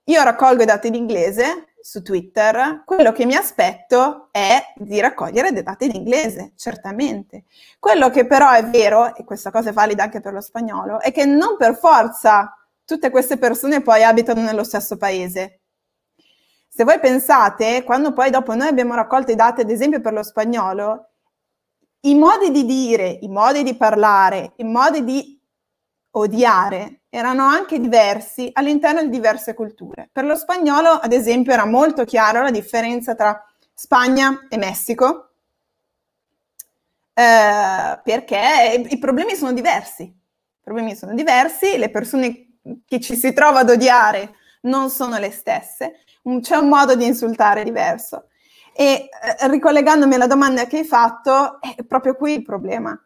Io 0.06 0.22
raccolgo 0.22 0.62
i 0.62 0.66
dati 0.66 0.88
in 0.88 0.94
inglese, 0.94 1.74
su 1.80 2.02
Twitter, 2.02 2.82
quello 2.84 3.12
che 3.12 3.26
mi 3.26 3.34
aspetto 3.34 4.28
è 4.30 4.72
di 4.76 5.00
raccogliere 5.00 5.52
dei 5.52 5.62
dati 5.62 5.86
in 5.86 5.94
inglese, 5.94 6.52
certamente. 6.56 7.44
Quello 7.78 8.08
che 8.10 8.26
però 8.26 8.50
è 8.50 8.64
vero, 8.64 9.14
e 9.14 9.24
questa 9.24 9.50
cosa 9.50 9.70
è 9.70 9.72
valida 9.72 10.04
anche 10.04 10.20
per 10.20 10.32
lo 10.32 10.40
spagnolo, 10.40 11.00
è 11.00 11.12
che 11.12 11.24
non 11.24 11.56
per 11.56 11.76
forza 11.76 12.56
tutte 12.84 13.10
queste 13.10 13.36
persone 13.36 13.82
poi 13.82 14.04
abitano 14.04 14.42
nello 14.42 14.64
stesso 14.64 14.96
paese. 14.96 15.60
Se 16.68 16.84
voi 16.84 16.98
pensate, 17.00 17.82
quando 17.84 18.12
poi 18.12 18.30
dopo 18.30 18.54
noi 18.54 18.68
abbiamo 18.68 18.94
raccolto 18.94 19.32
i 19.32 19.36
dati, 19.36 19.60
ad 19.60 19.70
esempio 19.70 20.00
per 20.00 20.12
lo 20.12 20.22
spagnolo, 20.22 21.10
i 22.02 22.14
modi 22.14 22.50
di 22.50 22.64
dire, 22.64 23.18
i 23.20 23.28
modi 23.28 23.62
di 23.62 23.76
parlare, 23.76 24.52
i 24.56 24.64
modi 24.64 25.04
di 25.04 25.40
odiare 26.12 27.01
erano 27.14 27.44
anche 27.44 27.78
diversi 27.78 28.48
all'interno 28.54 29.02
di 29.02 29.10
diverse 29.10 29.52
culture. 29.52 30.08
Per 30.10 30.24
lo 30.24 30.34
spagnolo, 30.34 30.88
ad 30.88 31.12
esempio, 31.12 31.52
era 31.52 31.66
molto 31.66 32.04
chiara 32.04 32.40
la 32.40 32.50
differenza 32.50 33.14
tra 33.14 33.38
Spagna 33.74 34.46
e 34.48 34.56
Messico, 34.56 35.32
eh, 37.12 38.00
perché 38.02 38.86
i 38.88 38.98
problemi 38.98 39.34
sono 39.34 39.52
diversi. 39.52 40.04
I 40.04 40.60
problemi 40.64 40.96
sono 40.96 41.12
diversi, 41.12 41.76
le 41.76 41.90
persone 41.90 42.56
che 42.86 42.98
ci 42.98 43.14
si 43.14 43.34
trova 43.34 43.58
ad 43.58 43.68
odiare 43.68 44.36
non 44.62 44.88
sono 44.88 45.18
le 45.18 45.32
stesse, 45.32 46.04
c'è 46.40 46.56
un 46.56 46.68
modo 46.68 46.94
di 46.94 47.04
insultare 47.04 47.62
diverso. 47.62 48.28
E 48.74 49.10
eh, 49.10 49.48
ricollegandomi 49.48 50.14
alla 50.14 50.26
domanda 50.26 50.64
che 50.64 50.78
hai 50.78 50.84
fatto, 50.86 51.60
è 51.60 51.84
proprio 51.84 52.14
qui 52.14 52.36
il 52.36 52.42
problema 52.42 52.98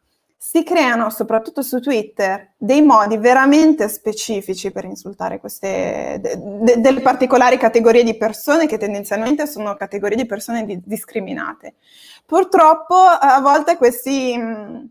si 0.49 0.63
creano, 0.63 1.11
soprattutto 1.11 1.61
su 1.61 1.81
Twitter, 1.81 2.53
dei 2.57 2.81
modi 2.81 3.17
veramente 3.17 3.89
specifici 3.89 4.71
per 4.71 4.85
insultare 4.85 5.41
queste 5.41 6.19
de, 6.21 6.39
de, 6.39 6.81
delle 6.81 7.01
particolari 7.01 7.59
categorie 7.59 8.05
di 8.05 8.17
persone 8.17 8.69
che 8.69 8.79
tendenzialmente 8.79 9.45
sono 9.49 9.75
categorie 9.75 10.17
di 10.17 10.25
persone 10.25 10.65
di, 10.65 10.81
discriminate. 10.85 11.75
Purtroppo 12.25 12.95
a 12.95 13.41
volte 13.41 13.77
questi, 13.77 14.39
mh, 14.39 14.91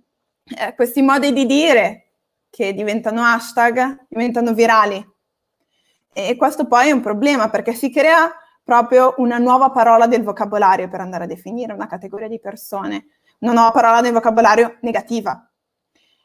eh, 0.58 0.76
questi 0.76 1.02
modi 1.02 1.32
di 1.32 1.46
dire 1.46 2.08
che 2.50 2.74
diventano 2.74 3.24
hashtag 3.24 4.08
diventano 4.10 4.54
virali 4.54 5.02
e 6.12 6.36
questo 6.36 6.68
poi 6.68 6.90
è 6.90 6.92
un 6.92 7.02
problema 7.02 7.50
perché 7.50 7.74
si 7.74 7.90
crea 7.90 8.30
proprio 8.62 9.14
una 9.20 9.38
nuova 9.38 9.70
parola 9.70 10.06
del 10.06 10.22
vocabolario 10.24 10.90
per 10.90 11.00
andare 11.00 11.24
a 11.24 11.28
definire 11.28 11.72
una 11.72 11.88
categoria 11.88 12.28
di 12.28 12.42
persone 12.42 13.06
non 13.40 13.58
ho 13.58 13.72
parola 13.72 14.02
nel 14.02 14.14
vocabolario 14.14 14.78
negativa. 14.82 15.50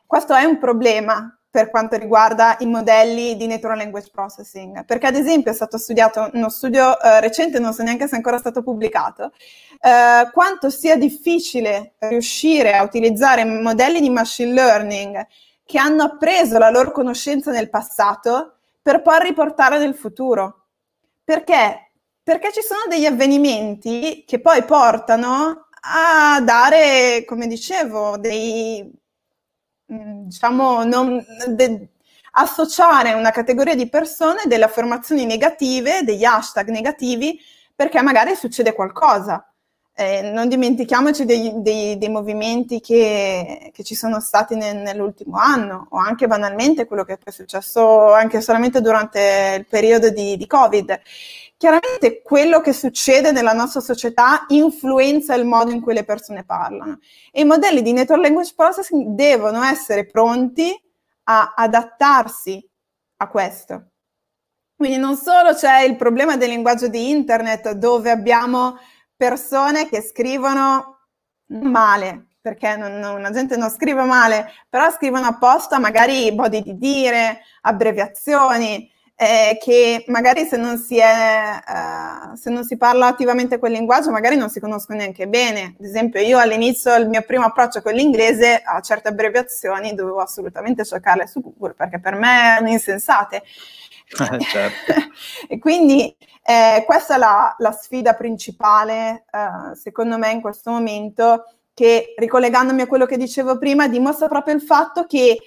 Questo 0.07 0.35
è 0.35 0.45
un 0.45 0.59
problema 0.59 1.41
per 1.51 1.69
quanto 1.69 1.97
riguarda 1.97 2.57
i 2.61 2.67
modelli 2.67 3.37
di 3.37 3.49
natural 3.49 3.77
language 3.77 4.11
processing, 4.13 4.85
perché 4.85 5.09
ad 5.09 5.17
esempio 5.17 5.51
è 5.51 5.55
stato 5.55 5.79
studiato 5.79 6.31
uno 6.33 6.49
studio 6.49 7.01
eh, 7.01 7.21
recente, 7.21 7.59
non 7.59 7.73
so 7.73 7.83
neanche 7.83 8.07
se 8.07 8.13
è 8.13 8.17
ancora 8.17 8.39
stato 8.39 8.63
pubblicato, 8.63 9.33
eh, 9.81 10.31
quanto 10.33 10.71
sia 10.71 10.97
difficile 10.97 11.95
riuscire 11.99 12.75
a 12.75 12.85
utilizzare 12.85 13.45
modelli 13.45 14.01
di 14.01 14.11
machine 14.11 14.53
learning 14.53 15.27
che 15.65 15.79
hanno 15.79 16.05
appreso 16.05 16.59
la 16.59 16.71
loro 16.71 16.93
conoscenza 16.93 17.51
nel 17.51 17.69
passato 17.69 18.59
per 18.81 19.03
poi 19.03 19.19
riportarla 19.21 19.79
nel 19.79 19.95
futuro. 19.95 20.67
Perché? 21.25 21.93
Perché 22.23 22.53
ci 22.53 22.63
sono 22.63 22.83
degli 22.89 23.07
avvenimenti 23.07 24.25
che 24.25 24.41
poi 24.41 24.63
portano 24.63 25.69
a 25.81 26.41
dare, 26.43 27.25
come 27.27 27.47
dicevo, 27.47 28.17
dei, 28.19 28.91
mm, 29.93 30.25
diciamo, 30.25 30.85
non, 30.85 31.25
de, 31.49 31.89
associare 32.33 33.13
una 33.15 33.31
categoria 33.31 33.75
di 33.75 33.89
persone 33.89 34.43
delle 34.47 34.65
affermazioni 34.65 35.25
negative, 35.25 36.03
degli 36.05 36.25
hashtag 36.25 36.69
negativi, 36.69 37.39
perché 37.75 38.03
magari 38.03 38.35
succede 38.35 38.75
qualcosa. 38.75 39.45
Eh, 39.95 40.23
non 40.23 40.49
dimentichiamoci 40.49 41.25
dei, 41.25 41.53
dei, 41.57 41.99
dei 41.99 42.09
movimenti 42.09 42.81
che, 42.81 43.71
che, 43.75 43.83
ci 43.85 43.95
sono 43.95 44.21
stati 44.21 44.55
nel, 44.55 44.77
nell'ultimo 44.77 45.37
anno 45.37 45.89
o 45.91 45.99
anche 45.99 46.27
banalmente 46.27 46.87
quello 46.87 47.05
che 47.05 47.19
è 47.23 47.31
successo 47.31 48.13
anche 48.13 48.41
solamente 48.41 48.81
durante 48.81 49.57
il 49.59 49.67
periodo 49.67 50.09
di, 50.11 50.37
di 50.37 50.47
Covid. 50.47 51.01
Chiaramente 51.61 52.23
quello 52.23 52.63
che 52.63 52.73
succede 52.73 53.33
nella 53.33 53.53
nostra 53.53 53.83
società 53.83 54.47
influenza 54.49 55.35
il 55.35 55.45
modo 55.45 55.71
in 55.71 55.83
cui 55.83 55.93
le 55.93 56.05
persone 56.05 56.43
parlano 56.43 57.01
e 57.31 57.43
i 57.43 57.45
modelli 57.45 57.83
di 57.83 57.93
network 57.93 58.23
language 58.23 58.55
processing 58.57 59.09
devono 59.09 59.63
essere 59.63 60.07
pronti 60.07 60.75
a 61.25 61.53
adattarsi 61.55 62.67
a 63.19 63.29
questo. 63.29 63.91
Quindi 64.75 64.97
non 64.97 65.19
solo 65.19 65.53
c'è 65.53 65.83
il 65.83 65.97
problema 65.97 66.39
del 66.39 66.49
linguaggio 66.49 66.89
di 66.89 67.11
internet 67.11 67.73
dove 67.73 68.09
abbiamo 68.09 68.79
persone 69.15 69.87
che 69.87 70.01
scrivono 70.01 71.09
male, 71.49 72.29
perché 72.41 72.75
non, 72.77 72.99
non, 73.01 73.21
la 73.21 73.33
gente 73.33 73.59
non 73.59 73.69
scrive 73.69 74.05
male, 74.05 74.51
però 74.67 74.91
scrivono 74.91 75.27
apposta 75.27 75.79
magari 75.79 76.33
body 76.33 76.63
di 76.63 76.79
dire, 76.79 77.41
abbreviazioni, 77.61 78.91
eh, 79.23 79.59
che 79.61 80.05
magari 80.07 80.47
se 80.47 80.57
non, 80.57 80.79
si 80.79 80.97
è, 80.97 81.05
eh, 81.05 82.37
se 82.39 82.49
non 82.49 82.65
si 82.65 82.79
parla 82.79 83.07
attivamente 83.07 83.59
quel 83.59 83.73
linguaggio 83.73 84.11
magari 84.11 84.35
non 84.35 84.49
si 84.49 84.61
conoscono 84.61 84.97
neanche 84.97 85.29
bene. 85.29 85.75
Ad 85.79 85.85
esempio 85.85 86.23
io 86.23 86.39
all'inizio 86.39 86.95
il 86.97 87.07
mio 87.07 87.21
primo 87.21 87.45
approccio 87.45 87.83
con 87.83 87.93
l'inglese 87.93 88.63
a 88.65 88.81
certe 88.81 89.09
abbreviazioni 89.09 89.95
dovevo 89.95 90.21
assolutamente 90.21 90.87
cercarle 90.87 91.27
su 91.27 91.43
Google 91.43 91.75
perché 91.75 92.01
per 92.01 92.15
me 92.15 92.31
erano 92.31 92.71
insensate. 92.71 93.43
Eh, 94.19 94.41
certo. 94.41 94.95
e 95.47 95.59
quindi 95.59 96.17
eh, 96.43 96.83
questa 96.87 97.17
è 97.17 97.19
la, 97.19 97.55
la 97.59 97.73
sfida 97.73 98.15
principale, 98.15 99.27
eh, 99.31 99.77
secondo 99.77 100.17
me, 100.17 100.31
in 100.31 100.41
questo 100.41 100.71
momento, 100.71 101.45
che 101.75 102.15
ricollegandomi 102.17 102.81
a 102.81 102.87
quello 102.87 103.05
che 103.05 103.19
dicevo 103.19 103.59
prima, 103.59 103.87
dimostra 103.87 104.29
proprio 104.29 104.55
il 104.55 104.63
fatto 104.63 105.05
che 105.05 105.39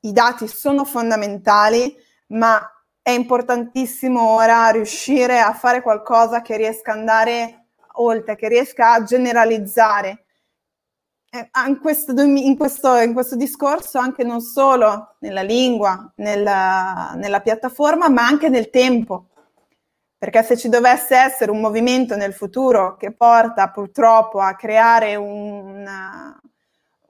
i 0.00 0.12
dati 0.12 0.46
sono 0.48 0.84
fondamentali, 0.84 1.96
ma 2.26 2.60
è 3.02 3.10
importantissimo 3.10 4.28
ora 4.28 4.68
riuscire 4.70 5.40
a 5.40 5.52
fare 5.52 5.82
qualcosa 5.82 6.40
che 6.40 6.56
riesca 6.56 6.92
ad 6.92 6.98
andare 6.98 7.66
oltre, 7.94 8.36
che 8.36 8.48
riesca 8.48 8.92
a 8.92 9.02
generalizzare. 9.02 10.24
Eh, 11.28 11.50
in, 11.66 11.80
questo, 11.80 12.12
in, 12.20 12.56
questo, 12.56 12.96
in, 12.96 13.12
questo, 13.12 13.36
discorso 13.36 13.98
anche 13.98 14.22
non 14.22 14.40
solo 14.40 15.16
nella 15.20 15.42
lingua, 15.42 16.12
nella, 16.16 17.14
nella 17.16 17.40
piattaforma, 17.40 18.08
ma 18.08 18.24
anche 18.24 18.48
nel 18.48 18.70
tempo. 18.70 19.28
Perché 20.16 20.44
se 20.44 20.56
ci 20.56 20.68
dovesse 20.68 21.16
essere 21.16 21.50
un 21.50 21.60
movimento 21.60 22.14
nel 22.14 22.32
futuro 22.32 22.96
che 22.96 23.12
porta 23.12 23.70
purtroppo 23.70 24.38
a 24.38 24.54
creare 24.54 25.16
una, 25.16 26.40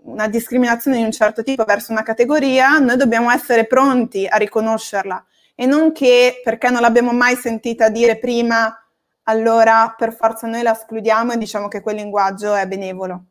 una 0.05 0.29
discriminazione 0.29 0.97
di 0.97 1.03
un 1.03 1.13
certo 1.13 1.43
tipo 1.43 1.65
verso 1.65 1.93
una 1.93 2.03
categoria, 2.03 2.79
noi 2.79 2.97
dobbiamo 2.97 3.31
essere 3.31 3.67
pronti 3.67 4.27
a 4.27 4.37
riconoscerla 4.37 5.23
e 5.55 5.67
non 5.67 5.93
che 5.93 6.41
perché 6.43 6.71
non 6.71 6.81
l'abbiamo 6.81 7.13
mai 7.13 7.37
sentita 7.37 7.89
dire 7.89 8.19
prima, 8.19 8.77
allora 9.25 9.95
per 9.97 10.15
forza 10.15 10.47
noi 10.47 10.63
la 10.63 10.73
escludiamo 10.73 11.33
e 11.33 11.39
diciamo 11.39 11.69
che 11.69 11.81
quel 11.81 11.97
linguaggio 11.97 12.55
è 12.55 12.67
benevolo. 12.67 13.25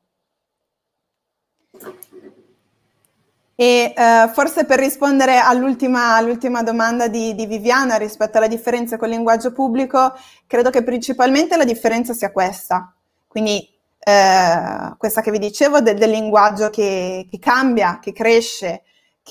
E 3.56 3.94
uh, 3.96 4.28
forse 4.30 4.66
per 4.66 4.80
rispondere 4.80 5.38
all'ultima, 5.38 6.16
all'ultima 6.16 6.64
domanda 6.64 7.08
di, 7.08 7.36
di, 7.36 7.46
Viviana 7.46 7.96
rispetto 7.98 8.38
alla 8.38 8.48
differenza 8.48 8.98
con 8.98 9.10
il 9.10 9.14
linguaggio 9.14 9.52
pubblico, 9.52 10.14
credo 10.48 10.72
che 10.72 10.84
principalmente 10.84 11.56
la 11.58 11.64
differenza 11.64 12.14
sia 12.14 12.32
questa. 12.32 12.92
Quindi 13.28 13.70
uh, 14.00 14.98
questa 14.98 15.22
che 15.22 15.30
vi 15.30 15.38
dicevo 15.38 15.80
del, 15.80 15.96
del 15.96 16.10
linguaggio 16.10 16.72
che, 16.72 17.28
che, 17.30 17.38
cambia, 17.38 18.00
che 18.02 18.14
cresce, 18.14 18.82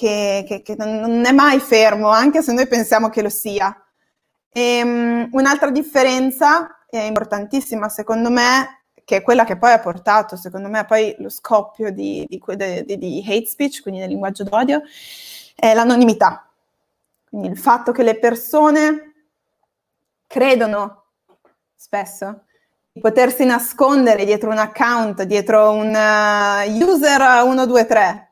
che, 0.00 0.44
che, 0.46 0.62
che, 0.62 0.76
non 0.78 1.26
è 1.26 1.32
mai 1.32 1.60
fermo, 1.60 2.08
anche 2.08 2.40
se 2.40 2.54
noi 2.54 2.66
pensiamo 2.66 3.10
che 3.10 3.20
lo 3.20 3.28
sia. 3.28 3.84
E, 4.50 4.80
um, 4.82 5.28
un'altra 5.32 5.70
differenza 5.70 6.86
è 6.88 7.00
importantissima 7.00 7.90
secondo 7.90 8.30
me, 8.30 8.84
che 9.04 9.16
è 9.16 9.22
quella 9.22 9.44
che 9.44 9.58
poi 9.58 9.72
ha 9.72 9.78
portato 9.78 10.36
secondo 10.36 10.68
me 10.70 10.86
poi 10.86 11.14
lo 11.18 11.28
scoppio 11.28 11.90
di, 11.90 12.24
di, 12.26 12.40
di, 12.86 12.96
di 12.96 13.24
hate 13.26 13.46
speech, 13.46 13.82
quindi 13.82 14.00
del 14.00 14.08
linguaggio 14.08 14.44
d'odio, 14.44 14.80
è 15.54 15.74
l'anonimità. 15.74 16.48
Quindi 17.28 17.48
il 17.48 17.58
fatto 17.58 17.92
che 17.92 18.02
le 18.02 18.18
persone 18.18 19.14
credono 20.26 21.04
spesso 21.76 22.44
di 22.90 23.00
potersi 23.00 23.44
nascondere 23.44 24.24
dietro 24.24 24.50
un 24.50 24.58
account, 24.58 25.24
dietro 25.24 25.72
un 25.72 25.88
uh, 25.88 26.90
user 26.90 27.20
123, 27.20 28.29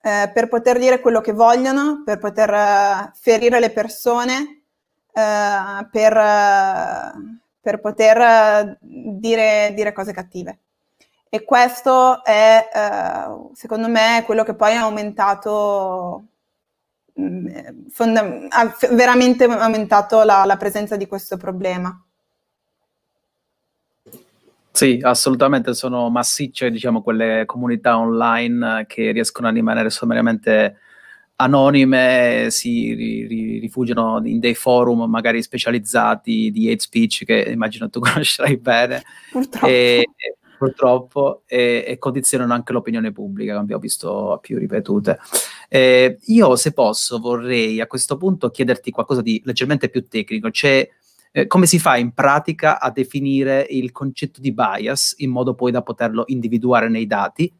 eh, 0.00 0.30
per 0.32 0.48
poter 0.48 0.78
dire 0.78 1.00
quello 1.00 1.20
che 1.20 1.32
vogliono, 1.32 2.02
per 2.04 2.18
poter 2.18 2.50
uh, 2.50 3.10
ferire 3.14 3.58
le 3.58 3.70
persone, 3.70 4.62
uh, 5.12 5.88
per, 5.90 6.16
uh, 6.16 7.38
per, 7.60 7.80
poter 7.80 8.78
dire, 8.80 9.72
dire, 9.74 9.92
cose 9.92 10.12
cattive. 10.12 10.58
E 11.28 11.44
questo 11.44 12.24
è, 12.24 12.68
secondo 13.52 13.88
me, 13.88 14.22
quello 14.24 14.44
che 14.44 14.54
poi 14.54 14.74
ha 14.74 14.82
aumentato, 14.82 16.24
mh, 17.14 17.22
mm, 17.22 17.46
fonda- 17.90 18.46
ha 18.48 18.76
veramente 18.92 19.44
aumentato 19.44 20.22
la, 20.22 20.44
la 20.46 20.56
presenza 20.56 20.96
di 20.96 21.06
questo 21.06 21.36
problema. 21.36 22.02
Sì, 24.78 25.00
assolutamente 25.02 25.74
sono 25.74 26.08
massicce, 26.08 26.70
diciamo, 26.70 27.02
quelle 27.02 27.42
comunità 27.46 27.98
online 27.98 28.84
che 28.86 29.10
riescono 29.10 29.48
a 29.48 29.50
rimanere 29.50 29.90
sommariamente 29.90 30.76
anonime, 31.34 32.46
si 32.50 32.94
ri, 32.94 33.58
rifugiano 33.58 34.20
in 34.22 34.38
dei 34.38 34.54
forum 34.54 35.10
magari 35.10 35.42
specializzati 35.42 36.52
di 36.52 36.70
hate 36.70 36.78
speech 36.78 37.24
che 37.24 37.50
immagino 37.50 37.90
tu 37.90 37.98
conoscerai 38.06 38.56
bene. 38.58 39.02
Purtroppo. 39.32 39.66
E, 39.66 40.04
purtroppo, 40.56 41.42
e, 41.46 41.84
e, 41.84 41.98
condizionano 41.98 42.52
anche 42.52 42.72
l'opinione 42.72 43.10
pubblica, 43.10 43.54
come 43.54 43.64
abbiamo 43.64 43.82
visto 43.82 44.38
più 44.40 44.58
ripetute. 44.58 45.18
Eh, 45.68 46.18
io, 46.26 46.54
se 46.54 46.72
posso, 46.72 47.18
vorrei 47.18 47.80
a 47.80 47.88
questo 47.88 48.16
punto 48.16 48.48
chiederti 48.50 48.92
qualcosa 48.92 49.22
di 49.22 49.42
leggermente 49.44 49.88
più 49.88 50.06
tecnico. 50.06 50.50
C'è 50.50 50.88
eh, 51.32 51.46
come 51.46 51.66
si 51.66 51.78
fa 51.78 51.96
in 51.96 52.12
pratica 52.12 52.80
a 52.80 52.90
definire 52.90 53.66
il 53.68 53.92
concetto 53.92 54.40
di 54.40 54.52
bias 54.52 55.14
in 55.18 55.30
modo 55.30 55.54
poi 55.54 55.70
da 55.70 55.82
poterlo 55.82 56.24
individuare 56.26 56.88
nei 56.88 57.06
dati 57.06 57.52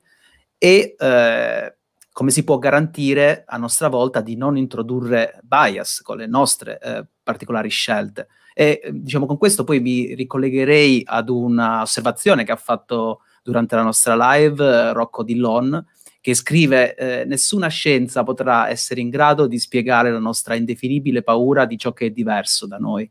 e 0.57 0.94
eh, 0.98 1.76
come 2.12 2.31
si 2.33 2.42
può 2.42 2.59
garantire 2.59 3.44
a 3.46 3.57
nostra 3.59 3.88
volta 3.88 4.20
di 4.20 4.37
non 4.37 4.57
introdurre 4.57 5.38
bias 5.42 6.00
con 6.02 6.16
le 6.16 6.26
nostre 6.26 6.78
eh, 6.81 7.07
particolari 7.22 7.68
scelte. 7.68 8.26
E 8.54 8.88
diciamo 8.90 9.24
con 9.24 9.38
questo 9.38 9.62
poi 9.62 9.78
mi 9.78 10.16
ricollegherei 10.16 11.02
ad 11.07 11.28
un'osservazione 11.28 12.42
che 12.42 12.50
ha 12.50 12.57
fatto 12.57 13.20
durante 13.40 13.76
la 13.76 13.83
nostra 13.83 14.16
live 14.33 14.64
eh, 14.64 14.92
Rocco 14.92 15.22
Dillon, 15.22 15.87
che 16.20 16.35
scrive 16.35 16.96
eh, 16.96 17.24
nessuna 17.24 17.68
scienza 17.68 18.24
potrà 18.24 18.68
essere 18.68 19.00
in 19.00 19.11
grado 19.11 19.46
di 19.46 19.61
spiegare 19.61 20.11
la 20.11 20.18
nostra 20.18 20.57
indefinibile 20.57 21.22
paura 21.22 21.66
di 21.66 21.78
ciò 21.78 21.92
che 21.92 22.07
è 22.07 22.11
diverso 22.11 22.66
da 22.66 22.78
noi 22.78 23.09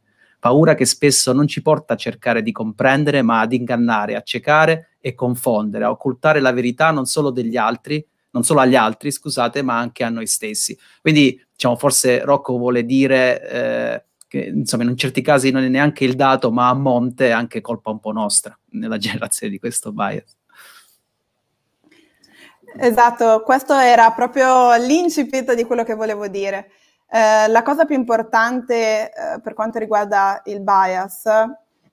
paura 0.48 0.76
che 0.76 0.86
spesso 0.86 1.34
non 1.34 1.46
ci 1.46 1.62
porta 1.62 1.96
a 1.96 1.98
cercare 1.98 2.42
di 2.42 2.54
comprendere, 2.54 3.22
ma 3.22 3.42
ad 3.42 3.52
ingannare, 3.52 4.16
accecare 4.16 4.96
e 5.02 5.14
confondere, 5.14 5.84
a 5.84 5.90
occultare 5.90 6.40
la 6.40 6.54
verità 6.54 6.92
non 6.92 7.06
solo 7.06 7.32
degli 7.32 7.58
altri, 7.58 8.06
non 8.32 8.44
solo 8.44 8.62
agli 8.62 8.76
altri, 8.76 9.12
scusate, 9.12 9.62
ma 9.62 9.78
anche 9.78 10.06
a 10.06 10.10
noi 10.10 10.26
stessi. 10.26 10.78
Quindi, 11.02 11.38
diciamo, 11.52 11.76
forse 11.76 12.24
Rocco 12.24 12.58
vuole 12.58 12.86
dire 12.86 13.50
eh, 13.50 14.04
che, 14.26 14.40
insomma, 14.40 14.84
in 14.84 14.96
certi 14.96 15.22
casi 15.22 15.52
non 15.52 15.64
è 15.64 15.68
neanche 15.68 16.06
il 16.06 16.16
dato, 16.16 16.50
ma 16.50 16.70
a 16.70 16.74
monte 16.74 17.28
è 17.28 17.32
anche 17.32 17.60
colpa 17.60 17.90
un 17.90 18.00
po' 18.00 18.14
nostra 18.14 18.58
nella 18.72 18.96
generazione 18.98 19.52
di 19.52 19.60
questo 19.60 19.92
bias. 19.92 20.34
Esatto, 22.80 23.42
questo 23.44 23.74
era 23.74 24.12
proprio 24.12 24.76
l'incipit 24.78 25.54
di 25.56 25.66
quello 25.66 25.84
che 25.84 25.96
volevo 25.96 26.28
dire. 26.30 26.72
Eh, 27.10 27.48
la 27.48 27.64
cosa 27.64 27.86
più 27.86 27.96
importante 27.96 29.12
eh, 29.12 29.40
per 29.42 29.54
quanto 29.54 29.80
riguarda 29.80 30.42
il 30.46 30.62
bias 30.62 31.24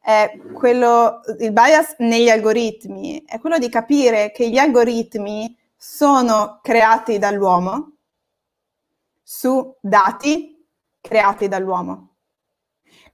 è 0.00 0.38
quello, 0.53 1.20
il 1.38 1.53
bias 1.53 1.94
negli 1.98 2.29
algoritmi, 2.29 3.24
è 3.24 3.38
quello 3.38 3.59
di 3.59 3.68
capire 3.68 4.33
che 4.33 4.48
gli 4.50 4.59
algoritmi 4.59 5.57
sono 5.77 6.61
creati 6.62 7.18
dall'uomo 7.18 7.92
su 9.22 9.77
dati 9.81 10.55
creati 11.00 11.48
dall'uomo. 11.48 12.16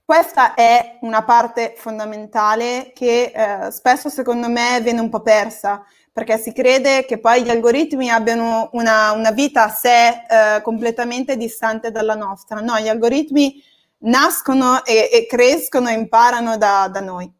Questa 0.03 0.53
è 0.53 0.97
una 1.01 1.23
parte 1.23 1.73
fondamentale 1.77 2.91
che 2.93 3.31
eh, 3.33 3.71
spesso 3.71 4.09
secondo 4.09 4.49
me 4.49 4.79
viene 4.81 4.99
un 4.99 5.09
po' 5.09 5.21
persa, 5.21 5.85
perché 6.11 6.37
si 6.37 6.51
crede 6.51 7.05
che 7.05 7.19
poi 7.19 7.43
gli 7.43 7.49
algoritmi 7.49 8.09
abbiano 8.09 8.69
una, 8.73 9.11
una 9.11 9.31
vita 9.31 9.63
a 9.63 9.69
sé 9.69 10.07
eh, 10.07 10.61
completamente 10.61 11.37
distante 11.37 11.91
dalla 11.91 12.15
nostra. 12.15 12.59
No, 12.59 12.77
gli 12.79 12.89
algoritmi 12.89 13.63
nascono 13.99 14.83
e, 14.83 15.09
e 15.11 15.25
crescono 15.27 15.89
e 15.89 15.93
imparano 15.93 16.57
da, 16.57 16.89
da 16.91 16.99
noi. 16.99 17.31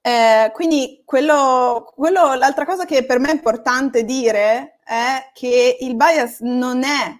Eh, 0.00 0.50
quindi 0.52 1.02
quello, 1.04 1.90
quello, 1.94 2.34
l'altra 2.34 2.66
cosa 2.66 2.84
che 2.84 3.06
per 3.06 3.18
me 3.18 3.30
è 3.30 3.34
importante 3.34 4.04
dire 4.04 4.78
è 4.84 5.30
che 5.32 5.78
il 5.80 5.96
bias 5.96 6.40
non 6.40 6.82
è 6.82 7.18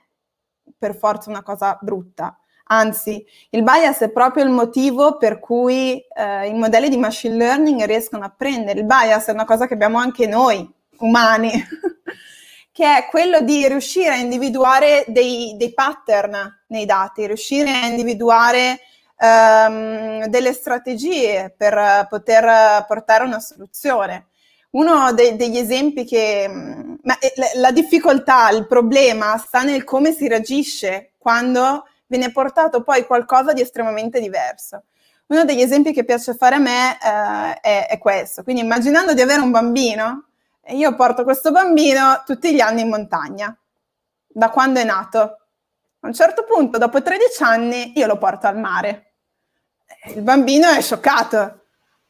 per 0.77 0.95
forza 0.95 1.31
una 1.31 1.43
cosa 1.43 1.79
brutta, 1.81 2.39
anzi 2.64 3.24
il 3.50 3.62
bias 3.62 4.00
è 4.00 4.11
proprio 4.11 4.44
il 4.44 4.50
motivo 4.50 5.16
per 5.16 5.38
cui 5.38 6.03
eh, 6.14 6.46
i 6.46 6.55
modelli 6.55 6.88
di 6.88 6.96
machine 6.96 7.37
learning 7.37 7.85
riescono 7.85 8.24
a 8.24 8.35
prendere. 8.35 8.81
Il 8.81 8.87
bias 8.87 9.27
è 9.27 9.33
una 9.33 9.44
cosa 9.44 9.66
che 9.66 9.74
abbiamo 9.74 9.98
anche 9.98 10.27
noi, 10.27 10.68
umani, 10.98 11.50
che 12.72 12.96
è 12.96 13.07
quello 13.11 13.40
di 13.40 13.68
riuscire 13.68 14.11
a 14.11 14.16
individuare 14.16 15.05
dei, 15.09 15.55
dei 15.57 15.72
pattern 15.72 16.62
nei 16.68 16.87
dati, 16.87 17.27
riuscire 17.27 17.70
a 17.70 17.87
individuare 17.87 18.81
ehm, 19.16 20.27
delle 20.27 20.53
strategie 20.53 21.55
per 21.57 22.07
poter 22.09 22.85
portare 22.87 23.24
una 23.24 23.40
soluzione. 23.40 24.27
Uno 24.70 25.12
dei, 25.12 25.37
degli 25.37 25.57
esempi 25.57 26.05
che 26.05 26.48
ma, 26.48 27.18
eh, 27.18 27.33
la 27.57 27.70
difficoltà, 27.70 28.50
il 28.50 28.66
problema 28.66 29.37
sta 29.38 29.62
nel 29.62 29.85
come 29.85 30.12
si 30.12 30.27
reagisce 30.27 31.12
quando 31.16 31.85
viene 32.07 32.33
portato 32.33 32.83
poi 32.83 33.07
qualcosa 33.07 33.53
di 33.53 33.61
estremamente 33.61 34.21
diverso. 34.21 34.85
Uno 35.27 35.45
degli 35.45 35.61
esempi 35.61 35.93
che 35.93 36.05
piace 36.05 36.35
fare 36.35 36.57
a 36.57 36.59
me 36.59 36.93
eh, 36.93 37.61
è, 37.61 37.87
è, 37.88 37.99
questo. 37.99 38.43
Quindi 38.43 38.62
immaginando 38.62 39.14
di 39.14 39.21
avere 39.23 39.40
un 39.40 39.51
bambino, 39.51 40.27
io 40.69 40.95
porto 40.95 41.25
questo 41.25 41.51
bambino 41.51 42.23
tutti 42.27 42.55
gli 42.55 42.61
anni 42.61 42.83
in 42.83 42.88
montagna, 42.88 43.57
da 44.27 44.51
quando 44.51 44.81
è 44.81 44.85
nato. 44.85 45.19
A 46.01 46.07
un 46.07 46.12
certo 46.12 46.45
punto, 46.45 46.77
dopo 46.77 47.03
13 47.03 47.43
anni, 47.43 47.99
io 47.99 48.07
lo 48.07 48.19
porto 48.19 48.47
al 48.47 48.59
mare 48.59 49.14
il 50.07 50.23
bambino 50.23 50.69
è 50.69 50.81
scioccato. 50.81 51.62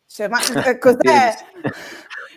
Dice, 0.05 0.29
ma 0.29 0.39
eh, 0.65 0.79
cos'è? 0.79 1.35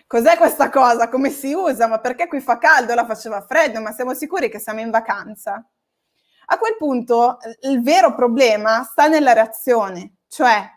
Cos'è 0.06 0.38
questa 0.38 0.70
cosa? 0.70 1.10
Come 1.10 1.30
si 1.30 1.54
usa? 1.54 1.88
Ma 1.88 2.00
perché 2.00 2.28
qui 2.28 2.40
fa 2.40 2.58
caldo, 2.58 2.94
la 2.94 3.06
faceva 3.06 3.42
freddo? 3.42 3.82
Ma 3.82 3.92
siamo 3.92 4.14
sicuri 4.14 4.50
che 4.50 4.60
siamo 4.60 4.80
in 4.80 4.90
vacanza? 4.90 5.66
A 6.50 6.58
quel 6.58 6.78
punto 6.78 7.40
il 7.62 7.82
vero 7.82 8.16
problema 8.16 8.84
sta 8.84 9.08
nella 9.08 9.34
reazione, 9.34 10.20
cioè 10.30 10.76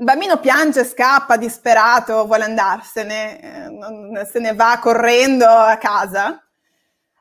il 0.00 0.04
bambino 0.04 0.38
piange, 0.38 0.84
scappa, 0.84 1.36
disperato, 1.36 2.24
vuole 2.26 2.44
andarsene, 2.44 3.40
eh, 4.18 4.26
se 4.26 4.38
ne 4.38 4.54
va 4.54 4.78
correndo 4.80 5.44
a 5.46 5.76
casa. 5.76 6.42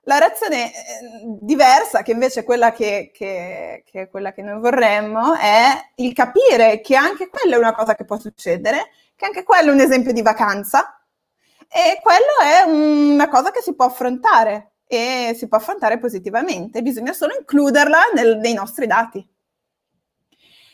La 0.04 0.18
reazione 0.18 0.68
eh, 0.68 0.72
diversa, 1.42 2.04
che 2.04 2.12
invece 2.12 2.42
è 2.42 2.44
quella 2.44 2.72
che, 2.72 3.12
che, 3.14 3.84
che, 3.86 4.02
è 4.04 4.10
quella 4.10 4.32
che 4.32 4.42
noi 4.44 4.60
vorremmo, 4.62 5.34
è 5.34 5.92
il 5.96 6.14
capire 6.14 6.80
che 6.80 6.96
anche 6.96 7.28
quella 7.28 7.56
è 7.56 7.60
una 7.60 7.74
cosa 7.74 7.96
che 7.96 8.06
può 8.06 8.18
succedere, 8.18 8.92
che 9.16 9.26
anche 9.26 9.44
quello 9.44 9.72
è 9.72 9.74
un 9.74 9.82
esempio 9.82 10.14
di 10.14 10.22
vacanza 10.22 11.04
e 11.68 12.00
quello 12.02 12.40
è 12.42 12.62
una 12.70 13.28
cosa 13.28 13.52
che 13.52 13.62
si 13.62 13.76
può 13.76 13.86
affrontare 13.86 14.76
e 14.92 15.36
si 15.38 15.48
può 15.48 15.60
affrontare 15.60 16.00
positivamente, 16.00 16.82
bisogna 16.82 17.14
solo 17.14 17.36
includerla 17.38 18.10
nel, 18.16 18.38
nei 18.38 18.54
nostri 18.54 18.88
dati. 18.88 19.24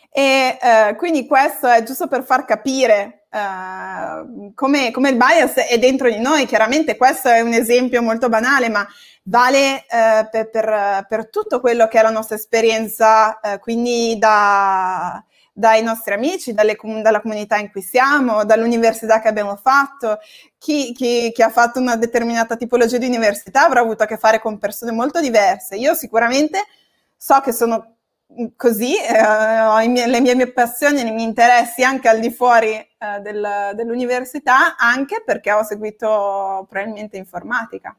E 0.10 0.58
eh, 0.62 0.96
quindi 0.96 1.28
questo 1.28 1.68
è 1.68 1.84
giusto 1.84 2.08
per 2.08 2.24
far 2.24 2.46
capire 2.46 3.26
uh, 3.30 4.54
come, 4.54 4.92
come, 4.92 5.10
il 5.10 5.18
bias 5.18 5.56
è 5.56 5.78
dentro 5.78 6.10
di 6.10 6.20
noi. 6.20 6.46
Chiaramente 6.46 6.96
questo 6.96 7.28
è 7.28 7.42
un 7.42 7.52
esempio 7.52 8.02
molto 8.02 8.30
banale, 8.30 8.70
ma 8.70 8.88
vale 9.24 9.84
uh, 9.90 10.30
per, 10.32 10.50
per, 10.50 11.06
per, 11.10 11.30
tutto 11.30 11.60
quello 11.60 11.90
che 11.90 12.00
è 12.00 12.02
la 12.02 12.12
nostra 12.12 12.38
esperienza, 12.38 13.38
uh, 13.44 13.60
quindi 13.60 14.18
da, 14.18 15.22
dai 15.58 15.82
nostri 15.82 16.14
amici, 16.14 16.54
dalle, 16.54 16.76
dalla 17.02 17.22
comunità 17.22 17.56
in 17.56 17.72
cui 17.72 17.82
siamo, 17.82 18.44
dall'università 18.44 19.22
che 19.22 19.30
abbiamo 19.30 19.56
fatto. 19.56 20.20
Chi, 20.58 20.92
chi, 20.92 21.32
chi, 21.32 21.42
ha 21.42 21.50
fatto 21.50 21.80
una 21.80 21.96
determinata 21.96 22.58
tipologia 22.58 22.98
di 22.98 23.06
università 23.06 23.64
avrà 23.66 23.80
avuto 23.80 24.04
a 24.04 24.06
che 24.06 24.18
fare 24.18 24.42
con 24.42 24.58
persone 24.58 24.92
molto 24.92 25.22
diverse. 25.22 25.78
Io 25.78 25.94
sicuramente 25.94 26.60
so 27.16 27.40
che 27.40 27.54
sono 27.54 27.96
così, 28.58 28.98
eh, 28.98 29.62
ho 29.62 29.78
mie, 29.88 30.08
le 30.08 30.20
mie, 30.20 30.36
mie, 30.36 30.52
passioni, 30.52 31.00
i 31.00 31.04
miei 31.06 31.24
interessi 31.24 31.84
anche 31.84 32.10
al 32.10 32.20
di 32.20 32.32
fuori 32.32 32.74
eh, 32.74 33.22
del, 33.22 33.72
dell'università, 33.76 34.76
anche 34.76 35.24
perché 35.26 35.54
ho 35.54 35.64
seguito 35.64 36.68
probabilmente 36.70 37.16
informatica. 37.16 37.96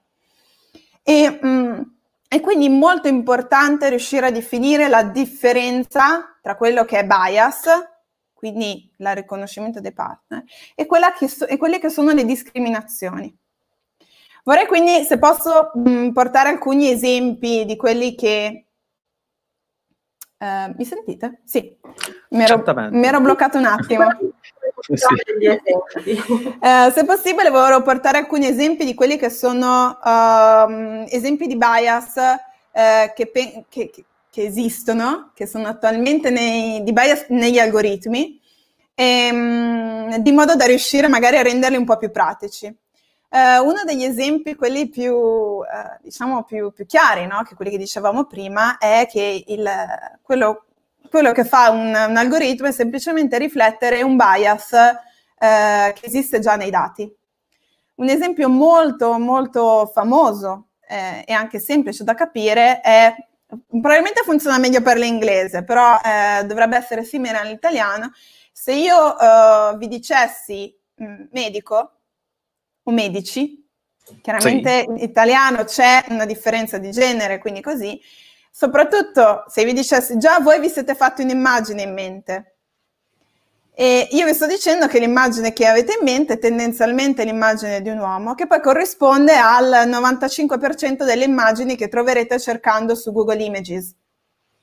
E, 1.02 1.38
mh, 1.40 1.95
e 2.28 2.40
quindi 2.40 2.68
molto 2.68 3.08
importante 3.08 3.88
riuscire 3.88 4.26
a 4.26 4.30
definire 4.30 4.88
la 4.88 5.04
differenza 5.04 6.36
tra 6.40 6.56
quello 6.56 6.84
che 6.84 6.98
è 6.98 7.06
bias, 7.06 7.66
quindi 8.32 8.92
il 8.96 9.14
riconoscimento 9.14 9.80
dei 9.80 9.92
partner, 9.92 10.44
e, 10.74 10.86
che 11.18 11.28
so, 11.28 11.46
e 11.46 11.56
quelle 11.56 11.78
che 11.78 11.88
sono 11.88 12.12
le 12.12 12.24
discriminazioni. 12.24 13.34
Vorrei 14.44 14.66
quindi, 14.66 15.02
se 15.04 15.18
posso, 15.18 15.72
mh, 15.74 15.90
mm, 15.90 16.10
portare 16.10 16.50
alcuni 16.50 16.90
esempi 16.90 17.64
di 17.64 17.76
quelli 17.76 18.14
che 18.14 18.66
Uh, 20.38 20.70
mi 20.76 20.84
sentite? 20.84 21.40
Sì, 21.44 21.78
mi 22.30 22.42
ero, 22.42 22.62
mi 22.90 23.06
ero, 23.06 23.20
bloccato 23.22 23.56
un 23.56 23.64
attimo. 23.64 24.04
sì. 24.94 26.22
uh, 26.60 26.92
se 26.92 27.04
possibile 27.04 27.50
vorrei 27.50 27.82
portare 27.82 28.18
alcuni 28.18 28.46
esempi 28.46 28.84
di 28.84 28.94
quelli 28.94 29.16
che 29.16 29.30
sono 29.30 29.98
uh, 30.02 31.04
esempi 31.08 31.46
di 31.46 31.56
bias 31.56 32.16
eh, 32.76 33.12
che, 33.14 33.30
che, 33.70 33.90
che, 34.30 34.42
esistono, 34.42 35.30
che 35.34 35.46
sono 35.46 35.66
attualmente 35.66 36.28
nei, 36.28 36.82
di 36.82 36.92
bias 36.92 37.24
negli 37.28 37.58
algoritmi, 37.58 38.38
e, 38.94 39.30
um, 39.32 40.16
di 40.18 40.32
modo 40.32 40.54
da 40.54 40.66
riuscire 40.66 41.08
magari 41.08 41.38
a 41.38 41.42
renderli 41.42 41.78
un 41.78 41.86
po' 41.86 41.96
più 41.96 42.10
pratici. 42.10 42.66
Uh, 42.66 43.66
uno 43.66 43.82
degli 43.86 44.04
esempi, 44.04 44.54
quelli 44.54 44.90
più, 44.90 45.14
uh, 45.14 45.64
diciamo, 46.02 46.44
più, 46.44 46.70
più 46.72 46.84
chiari, 46.84 47.26
no? 47.26 47.42
che 47.44 47.54
quelli 47.54 47.70
che 47.70 47.78
dicevamo 47.78 48.26
prima, 48.26 48.76
è 48.76 49.08
che 49.10 49.44
il, 49.46 49.70
quello, 50.20 50.65
quello, 51.08 51.32
che 51.32 51.44
fa 51.44 51.70
un, 51.70 51.88
un, 51.88 52.16
algoritmo 52.16 52.66
è 52.66 52.72
semplicemente 52.72 53.38
riflettere 53.38 54.02
un 54.02 54.16
bias 54.16 54.70
uh, 54.72 55.92
che 55.92 56.06
esiste 56.06 56.38
già 56.38 56.56
nei 56.56 56.70
dati. 56.70 57.10
Un 57.96 58.08
esempio 58.08 58.48
molto, 58.48 59.18
molto 59.18 59.90
famoso 59.92 60.68
eh, 60.86 61.24
e 61.26 61.32
anche 61.32 61.58
semplice 61.58 62.04
da 62.04 62.14
capire 62.14 62.80
è, 62.80 63.14
probabilmente 63.46 64.22
funziona 64.22 64.58
meglio 64.58 64.82
per 64.82 64.98
l'inglese, 64.98 65.64
però 65.64 65.98
eh, 66.04 66.44
dovrebbe 66.44 66.76
essere 66.76 67.04
simile 67.04 67.38
all'italiano. 67.38 68.12
Se 68.52 68.72
io 68.72 69.16
vi 69.76 69.88
dicessi 69.88 70.74
mh, 70.96 71.04
mm, 71.04 71.24
medico, 71.32 71.96
o 72.86 72.90
medici. 72.90 73.64
Chiaramente 74.22 74.80
sì. 74.80 74.84
in 74.88 74.96
italiano 74.98 75.64
c'è 75.64 76.04
una 76.08 76.24
differenza 76.24 76.78
di 76.78 76.90
genere, 76.90 77.38
quindi 77.38 77.60
così. 77.60 78.00
Soprattutto 78.58 79.44
se 79.48 79.66
vi 79.66 79.74
dicessi 79.74 80.16
già 80.16 80.40
voi 80.40 80.58
vi 80.60 80.70
siete 80.70 80.94
fatti 80.94 81.20
un'immagine 81.20 81.82
in 81.82 81.92
mente. 81.92 82.54
E 83.74 84.08
io 84.12 84.24
vi 84.24 84.32
sto 84.32 84.46
dicendo 84.46 84.86
che 84.86 84.98
l'immagine 84.98 85.52
che 85.52 85.66
avete 85.66 85.98
in 85.98 86.02
mente 86.02 86.32
è 86.32 86.38
tendenzialmente 86.38 87.22
l'immagine 87.24 87.82
di 87.82 87.90
un 87.90 87.98
uomo, 87.98 88.34
che 88.34 88.46
poi 88.46 88.62
corrisponde 88.62 89.34
al 89.36 89.86
95% 89.86 91.04
delle 91.04 91.24
immagini 91.24 91.76
che 91.76 91.88
troverete 91.88 92.40
cercando 92.40 92.94
su 92.94 93.12
Google 93.12 93.42
Images. 93.42 93.94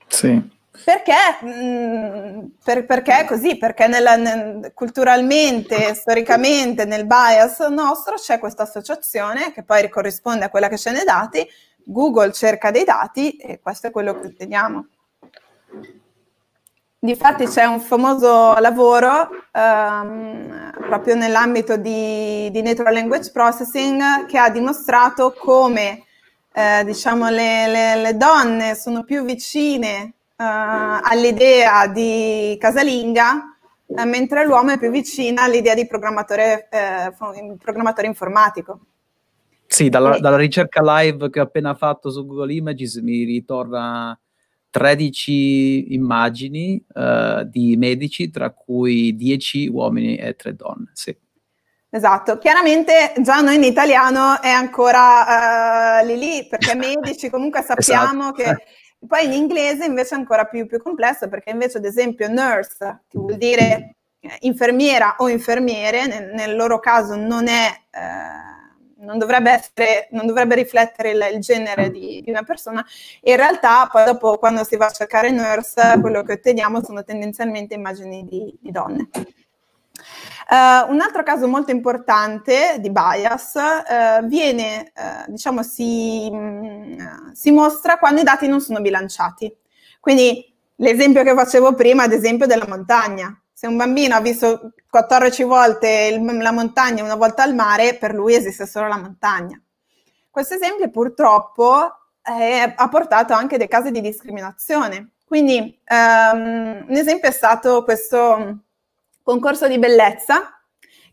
Sì. 0.07 0.41
Perché, 0.83 1.13
mh, 1.41 1.49
mm, 1.51 2.45
per, 2.63 2.87
perché 2.87 3.19
è 3.19 3.25
così? 3.25 3.59
Perché 3.59 3.85
nella, 3.85 4.15
nel, 4.15 4.71
culturalmente, 4.73 5.93
storicamente, 5.93 6.85
nel 6.85 7.05
bias 7.05 7.59
nostro 7.59 8.15
c'è 8.15 8.39
questa 8.39 8.63
associazione 8.63 9.53
che 9.53 9.61
poi 9.61 9.87
corrisponde 9.87 10.45
a 10.45 10.49
quella 10.49 10.67
che 10.67 10.77
c'è 10.77 10.91
nei 10.91 11.05
dati. 11.05 11.47
Google 11.85 12.31
cerca 12.31 12.71
dei 12.71 12.83
dati 12.83 13.35
e 13.37 13.59
questo 13.61 13.87
è 13.87 13.91
quello 13.91 14.19
che 14.19 14.27
otteniamo. 14.27 14.87
Difatti 17.03 17.47
c'è 17.47 17.65
un 17.65 17.81
famoso 17.81 18.57
lavoro 18.59 19.27
um, 19.51 20.71
proprio 20.87 21.15
nell'ambito 21.15 21.75
di, 21.75 22.49
di, 22.49 22.61
Natural 22.61 22.93
Language 22.93 23.29
Processing 23.31 24.25
che 24.25 24.37
ha 24.37 24.49
dimostrato 24.49 25.33
come 25.37 26.05
eh, 26.53 26.83
diciamo, 26.85 27.29
le, 27.29 27.67
le, 27.67 27.95
le 27.95 28.15
donne 28.15 28.75
sono 28.75 29.03
più 29.03 29.25
vicine 29.25 30.13
uh, 30.37 31.01
all'idea 31.01 31.87
di 31.87 32.55
casalinga, 32.59 33.57
uh, 33.85 34.03
mentre 34.03 34.45
l'uomo 34.45 34.71
è 34.71 34.77
più 34.77 34.89
vicino 34.89 35.41
all'idea 35.41 35.73
di 35.73 35.85
programmatore, 35.85 36.69
uh, 36.71 37.57
programmatore 37.57 38.07
informatico. 38.07 38.79
Sì, 39.73 39.89
dalla, 39.89 40.19
dalla, 40.19 40.37
ricerca 40.37 40.81
live 40.83 41.31
che 41.31 41.39
ho 41.39 41.43
appena 41.43 41.73
fatto 41.73 42.11
su 42.11 42.27
Google 42.27 42.53
Images 42.53 42.97
mi 42.97 43.23
ritorna 43.23 44.15
13 44.69 45.93
immagini 45.95 46.85
di 47.45 47.75
medici, 47.75 48.29
tra 48.29 48.51
cui 48.51 49.15
10 49.15 49.69
uomini 49.69 50.15
e 50.15 50.35
3 50.35 50.55
donne. 50.55 50.91
Sì. 50.93 51.17
Esatto, 51.89 52.37
chiaramente 52.37 53.13
già 53.17 53.41
noi 53.41 53.55
in 53.55 53.63
italiano 53.63 54.39
è 54.41 54.49
ancora 54.49 56.01
uh, 56.01 56.05
lì 56.05 56.17
lì, 56.17 56.47
perché 56.47 56.73
medici 56.77 57.31
comunque 57.31 57.63
sappiamo 57.63 58.31
esatto. 58.35 58.43
che 58.43 58.63
Poi 59.07 59.25
in 59.25 59.33
inglese 59.33 59.85
invece 59.85 60.13
è 60.13 60.19
ancora 60.19 60.45
più, 60.45 60.67
più 60.67 60.79
complesso 60.79 61.27
perché 61.27 61.49
invece 61.49 61.79
ad 61.79 61.85
esempio 61.85 62.27
nurse, 62.29 63.05
che 63.07 63.17
vuol 63.17 63.37
dire 63.37 63.95
eh, 64.19 64.37
infermiera 64.41 65.15
o 65.17 65.29
infermiere, 65.29 66.05
nel, 66.05 66.31
nel 66.35 66.55
loro 66.55 66.79
caso 66.79 67.15
non 67.15 67.47
è... 67.47 67.69
Eh, 67.89 68.52
non 69.03 69.17
dovrebbe, 69.17 69.51
essere, 69.51 70.07
non 70.11 70.25
dovrebbe 70.25 70.55
riflettere 70.55 71.11
il, 71.11 71.29
il 71.33 71.39
genere 71.39 71.91
di, 71.91 72.21
di, 72.23 72.29
una 72.29 72.43
persona. 72.43 72.85
In 73.21 73.35
realtà, 73.35 73.87
poi 73.91 74.05
dopo, 74.05 74.37
quando 74.37 74.63
si 74.63 74.75
va 74.77 74.87
a 74.87 74.91
cercare 74.91 75.31
nurse, 75.31 75.97
quello 76.01 76.23
che 76.23 76.33
otteniamo 76.33 76.83
sono 76.83 77.03
tendenzialmente 77.03 77.73
immagini 77.73 78.25
di, 78.25 78.53
di 78.59 78.71
donne. 78.71 79.09
Uh, 80.49 80.91
un 80.91 80.99
altro 80.99 81.23
caso 81.23 81.47
molto 81.47 81.71
importante 81.71 82.75
di 82.79 82.91
bias 82.91 83.53
uh, 83.55 84.25
viene, 84.25 84.91
uh, 84.95 85.31
diciamo, 85.31 85.63
si, 85.63 86.29
mh, 86.29 87.31
si, 87.31 87.51
mostra 87.51 87.97
quando 87.97 88.21
i 88.21 88.25
dati 88.25 88.47
non 88.47 88.59
sono 88.59 88.81
bilanciati. 88.81 89.55
Quindi 89.99 90.53
l'esempio 90.77 91.23
che 91.23 91.33
facevo 91.33 91.73
prima, 91.75 92.03
ad 92.03 92.11
esempio, 92.11 92.45
della 92.45 92.67
montagna. 92.67 93.35
Se 93.53 93.67
un 93.67 93.77
bambino 93.77 94.15
ha 94.15 94.21
visto 94.21 94.73
14 94.89 95.43
volte 95.43 96.09
il, 96.11 96.37
la 96.37 96.51
montagna 96.51 97.01
e 97.01 97.05
una 97.05 97.15
volta 97.15 97.45
il 97.45 97.53
mare, 97.53 97.95
per 97.95 98.13
lui 98.13 98.33
esiste 98.33 98.65
solo 98.65 98.87
la 98.87 98.97
montagna. 98.97 99.61
Questo 100.29 100.55
esempio 100.55 100.89
purtroppo 100.89 101.85
eh, 102.23 102.73
ha 102.75 102.89
portato 102.89 103.33
anche 103.33 103.57
dei 103.57 103.67
casi 103.67 103.91
di 103.91 104.01
discriminazione. 104.01 105.11
Quindi 105.25 105.79
um, 105.89 106.85
un 106.87 106.95
esempio 106.95 107.29
è 107.29 107.31
stato 107.31 107.83
questo 107.83 108.63
concorso 109.21 109.67
di 109.67 109.79
bellezza 109.79 110.59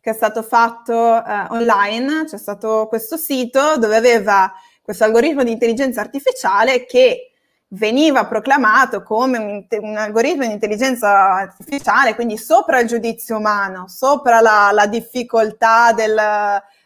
che 0.01 0.11
è 0.11 0.15
stato 0.15 0.43
fatto 0.43 0.95
uh, 0.95 1.53
online, 1.53 2.25
c'è 2.25 2.39
stato 2.39 2.87
questo 2.89 3.17
sito 3.17 3.77
dove 3.77 3.97
aveva 3.97 4.53
questo 4.83 5.05
algoritmo 5.05 5.45
di 5.45 5.53
intelligenza 5.53 6.01
artificiale 6.01 6.87
che 6.87 7.30
veniva 7.73 8.27
proclamato 8.27 9.03
come 9.03 9.39
un, 9.39 9.67
un, 9.69 9.97
algoritmo 9.97 10.45
di 10.47 10.53
intelligenza 10.53 11.35
artificiale, 11.35 12.15
quindi 12.15 12.37
sopra 12.37 12.81
il 12.81 12.89
giudizio 12.89 13.37
umano, 13.37 13.87
sopra 13.89 14.41
la, 14.41 14.71
la 14.73 14.87
difficoltà 14.87 15.93
del, 15.93 16.19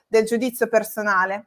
del, 0.06 0.24
giudizio 0.24 0.66
personale. 0.68 1.46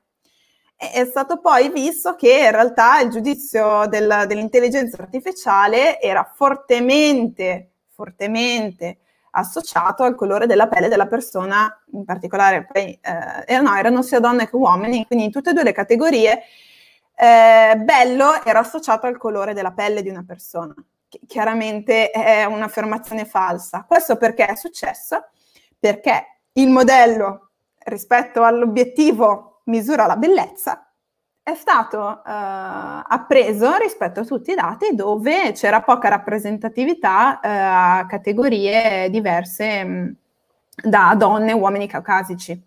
E, 0.75 0.91
è 0.91 1.05
stato 1.05 1.39
poi 1.39 1.69
visto 1.69 2.15
che 2.15 2.45
in 2.45 2.51
realtà 2.51 2.99
il 3.01 3.09
giudizio 3.09 3.85
del, 3.87 4.25
dell'intelligenza 4.27 5.01
artificiale 5.01 5.99
era 6.01 6.31
fortemente, 6.35 7.71
fortemente 7.93 8.99
associato 9.31 10.01
al 10.01 10.15
colore 10.15 10.47
della 10.47 10.67
pelle 10.67 10.87
della 10.87 11.05
persona, 11.05 11.71
in 11.91 12.05
particolare 12.05 12.65
poi, 12.65 12.99
eh, 13.45 13.59
no, 13.59 13.75
erano 13.75 14.01
sia 14.01 14.19
donne 14.19 14.49
che 14.49 14.55
uomini, 14.55 15.05
quindi 15.05 15.25
in 15.25 15.31
tutte 15.31 15.51
e 15.51 15.53
due 15.53 15.63
le 15.63 15.73
categorie 15.73 16.41
eh, 17.19 17.75
bello 17.77 18.43
era 18.43 18.59
associato 18.59 19.07
al 19.07 19.17
colore 19.17 19.53
della 19.53 19.71
pelle 19.71 20.03
di 20.03 20.09
una 20.09 20.23
persona. 20.25 20.73
chiaramente 21.25 22.11
è 22.11 22.45
un'affermazione 22.45 23.25
falsa. 23.25 23.85
Questo 23.87 24.17
perché 24.17 24.45
è 24.45 24.55
successo? 24.55 25.25
Perché 25.79 26.41
il 26.53 26.69
modello 26.69 27.49
rispetto 27.85 28.43
all'obiettivo 28.43 29.61
misura 29.65 30.05
la 30.05 30.17
bellezza 30.17 30.87
è 31.41 31.55
stato 31.55 32.23
eh, 32.25 32.29
appreso 32.29 33.77
rispetto 33.77 34.19
a 34.19 34.25
tutti 34.25 34.51
i 34.51 34.55
dati 34.55 34.93
dove 34.93 35.53
c'era 35.53 35.81
poca 35.81 36.09
rappresentatività 36.09 37.39
eh, 37.39 37.47
a 37.49 38.05
categorie 38.05 39.09
diverse 39.09 39.83
mh, 39.83 39.91
mm, 39.91 40.09
da 40.89 41.15
donne 41.17 41.51
e 41.51 41.53
uomini 41.53 41.87
caucasici. 41.87 42.66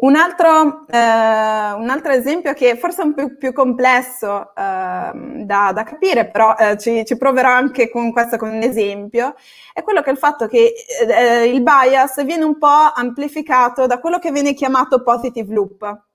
Un 0.00 0.14
altro, 0.14 0.86
eh, 0.88 0.96
un 0.96 1.88
altro, 1.90 2.12
esempio 2.12 2.52
che 2.52 2.76
forse 2.76 3.02
è 3.02 3.04
un 3.04 3.14
po' 3.14 3.34
più 3.36 3.52
complesso 3.52 4.54
eh, 4.54 5.10
da, 5.44 5.72
da, 5.74 5.82
capire, 5.84 6.30
però 6.30 6.54
eh, 6.56 6.78
ci, 6.78 7.04
ci, 7.04 7.16
proverò 7.16 7.50
anche 7.50 7.90
con 7.90 8.12
questo 8.12 8.36
con 8.36 8.50
un 8.50 8.62
esempio, 8.62 9.34
è 9.72 9.82
quello 9.82 10.00
che 10.00 10.10
è 10.10 10.12
il 10.12 10.18
fatto 10.18 10.46
che 10.46 10.72
eh, 11.08 11.46
il 11.46 11.62
bias 11.62 12.24
viene 12.24 12.44
un 12.44 12.58
po' 12.58 12.92
amplificato 12.94 13.86
da 13.86 13.98
quello 13.98 14.20
che 14.20 14.30
viene 14.30 14.54
chiamato 14.54 15.02
positive 15.02 15.52
loop. 15.52 16.07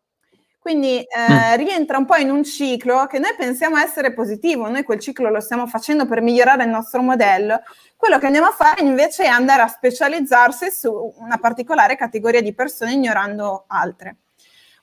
Quindi 0.64 1.02
eh, 1.02 1.08
mm. 1.30 1.56
rientra 1.58 1.98
un 1.98 2.06
po' 2.06 2.16
in 2.16 2.32
un 2.32 2.42
ciclo 2.46 3.06
che 3.08 3.20
noi 3.20 3.36
pensiamo 3.36 3.76
essere 3.76 4.14
positivo, 4.14 4.70
noi 4.70 4.84
quel 4.84 4.98
ciclo 4.98 5.30
lo 5.30 5.42
stiamo 5.42 5.68
facendo 5.68 6.06
per 6.06 6.22
migliorare 6.22 6.64
il 6.64 6.70
nostro 6.70 7.02
modello, 7.02 7.60
quello 7.98 8.18
che 8.18 8.28
andiamo 8.28 8.48
a 8.48 8.54
fare 8.54 8.82
invece 8.82 9.26
è 9.26 9.28
andare 9.28 9.62
a 9.62 9.68
specializzarsi 9.68 10.72
su 10.72 11.16
una 11.18 11.38
particolare 11.38 11.98
categoria 11.98 12.42
di 12.42 12.54
persone 12.54 12.94
ignorando 12.94 13.66
altre. 13.68 14.20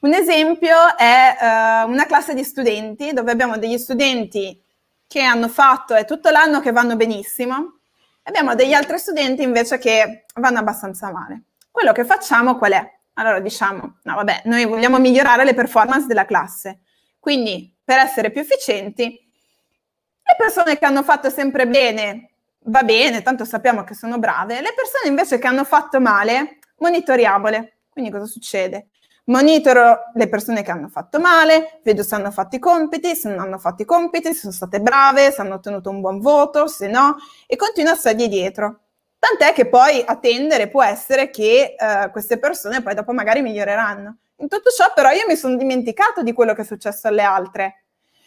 Un 0.00 0.12
esempio 0.12 0.76
è 0.98 1.38
eh, 1.40 1.84
una 1.84 2.04
classe 2.04 2.34
di 2.34 2.44
studenti 2.44 3.14
dove 3.14 3.30
abbiamo 3.30 3.56
degli 3.56 3.78
studenti 3.78 4.62
che 5.06 5.22
hanno 5.22 5.48
fatto, 5.48 5.94
è 5.94 6.04
tutto 6.04 6.28
l'anno 6.28 6.60
che 6.60 6.72
vanno 6.72 6.94
benissimo, 6.94 7.78
e 8.22 8.28
abbiamo 8.28 8.54
degli 8.54 8.74
altri 8.74 8.98
studenti 8.98 9.42
invece 9.42 9.78
che 9.78 10.26
vanno 10.34 10.58
abbastanza 10.58 11.10
male. 11.10 11.44
Quello 11.70 11.92
che 11.92 12.04
facciamo 12.04 12.58
qual 12.58 12.72
è? 12.72 12.99
Allora 13.14 13.40
diciamo, 13.40 13.98
no 14.02 14.14
vabbè, 14.14 14.42
noi 14.44 14.64
vogliamo 14.64 14.98
migliorare 14.98 15.44
le 15.44 15.54
performance 15.54 16.06
della 16.06 16.24
classe, 16.24 16.80
quindi 17.18 17.76
per 17.84 17.98
essere 17.98 18.30
più 18.30 18.40
efficienti, 18.40 19.04
le 20.22 20.36
persone 20.38 20.78
che 20.78 20.86
hanno 20.86 21.02
fatto 21.02 21.28
sempre 21.28 21.66
bene, 21.66 22.30
va 22.64 22.82
bene, 22.82 23.22
tanto 23.22 23.44
sappiamo 23.44 23.84
che 23.84 23.94
sono 23.94 24.18
brave, 24.18 24.60
le 24.60 24.72
persone 24.74 25.08
invece 25.08 25.38
che 25.38 25.46
hanno 25.46 25.64
fatto 25.64 26.00
male, 26.00 26.58
monitoriamole. 26.78 27.78
Quindi 27.90 28.10
cosa 28.10 28.26
succede? 28.26 28.88
Monitoro 29.24 30.10
le 30.14 30.28
persone 30.28 30.62
che 30.62 30.70
hanno 30.70 30.88
fatto 30.88 31.20
male, 31.20 31.80
vedo 31.84 32.02
se 32.02 32.14
hanno 32.14 32.30
fatto 32.30 32.56
i 32.56 32.58
compiti, 32.58 33.14
se 33.14 33.28
non 33.28 33.38
hanno 33.40 33.58
fatto 33.58 33.82
i 33.82 33.84
compiti, 33.84 34.32
se 34.32 34.40
sono 34.40 34.52
state 34.52 34.80
brave, 34.80 35.30
se 35.30 35.40
hanno 35.40 35.54
ottenuto 35.54 35.90
un 35.90 36.00
buon 36.00 36.20
voto, 36.20 36.66
se 36.66 36.88
no, 36.88 37.16
e 37.46 37.56
continuo 37.56 37.92
a 37.92 37.96
stargli 37.96 38.28
dietro. 38.28 38.80
Tant'è 39.20 39.52
che 39.52 39.68
poi 39.68 40.02
a 40.04 40.16
tendere 40.16 40.68
può 40.68 40.82
essere 40.82 41.28
che 41.28 41.76
uh, 41.78 42.10
queste 42.10 42.38
persone 42.38 42.82
poi 42.82 42.94
dopo 42.94 43.12
magari 43.12 43.42
miglioreranno. 43.42 44.16
In 44.36 44.48
tutto 44.48 44.70
ciò 44.70 44.90
però 44.94 45.10
io 45.10 45.26
mi 45.28 45.36
sono 45.36 45.56
dimenticato 45.56 46.22
di 46.22 46.32
quello 46.32 46.54
che 46.54 46.62
è 46.62 46.64
successo 46.64 47.06
alle 47.06 47.22
altre. 47.22 47.84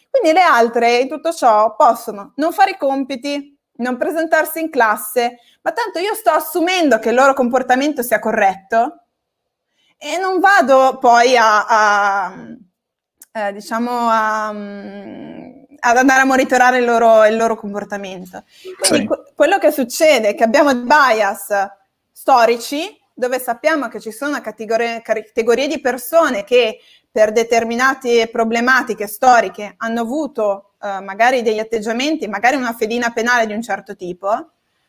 Quindi 0.08 0.32
le 0.32 0.42
altre 0.44 0.98
in 0.98 1.08
tutto 1.08 1.32
ciò 1.32 1.74
possono 1.74 2.32
non 2.36 2.52
fare 2.52 2.70
i 2.70 2.76
compiti, 2.76 3.58
non 3.78 3.96
presentarsi 3.96 4.60
in 4.60 4.70
classe, 4.70 5.40
ma 5.62 5.72
tanto 5.72 5.98
io 5.98 6.14
sto 6.14 6.30
assumendo 6.30 7.00
che 7.00 7.08
il 7.08 7.16
loro 7.16 7.34
comportamento 7.34 8.00
sia 8.04 8.20
corretto 8.20 9.06
e 9.98 10.16
non 10.18 10.38
vado 10.38 10.98
poi 11.00 11.36
a, 11.36 11.66
a 11.66 12.34
eh, 13.32 13.52
diciamo, 13.52 13.90
a, 13.90 14.52
ad 15.86 15.98
andare 15.98 16.22
a 16.22 16.24
monitorare 16.24 16.78
il 16.78 16.84
loro, 16.84 17.24
il 17.26 17.36
loro 17.36 17.56
comportamento. 17.56 18.44
Quindi 18.78 19.00
sì. 19.00 19.04
que- 19.06 19.32
quello 19.34 19.58
che 19.58 19.70
succede 19.70 20.28
è 20.28 20.34
che 20.34 20.44
abbiamo 20.44 20.74
bias 20.74 21.48
storici 22.10 22.98
dove 23.12 23.38
sappiamo 23.38 23.88
che 23.88 24.00
ci 24.00 24.10
sono 24.10 24.40
categorie, 24.40 25.02
categorie 25.02 25.68
di 25.68 25.80
persone 25.80 26.42
che 26.42 26.80
per 27.10 27.32
determinate 27.32 28.28
problematiche 28.28 29.06
storiche 29.06 29.74
hanno 29.76 30.00
avuto 30.00 30.72
eh, 30.82 31.00
magari 31.00 31.42
degli 31.42 31.60
atteggiamenti, 31.60 32.26
magari 32.26 32.56
una 32.56 32.72
fedina 32.72 33.12
penale 33.12 33.46
di 33.46 33.52
un 33.52 33.62
certo 33.62 33.94
tipo, 33.94 34.28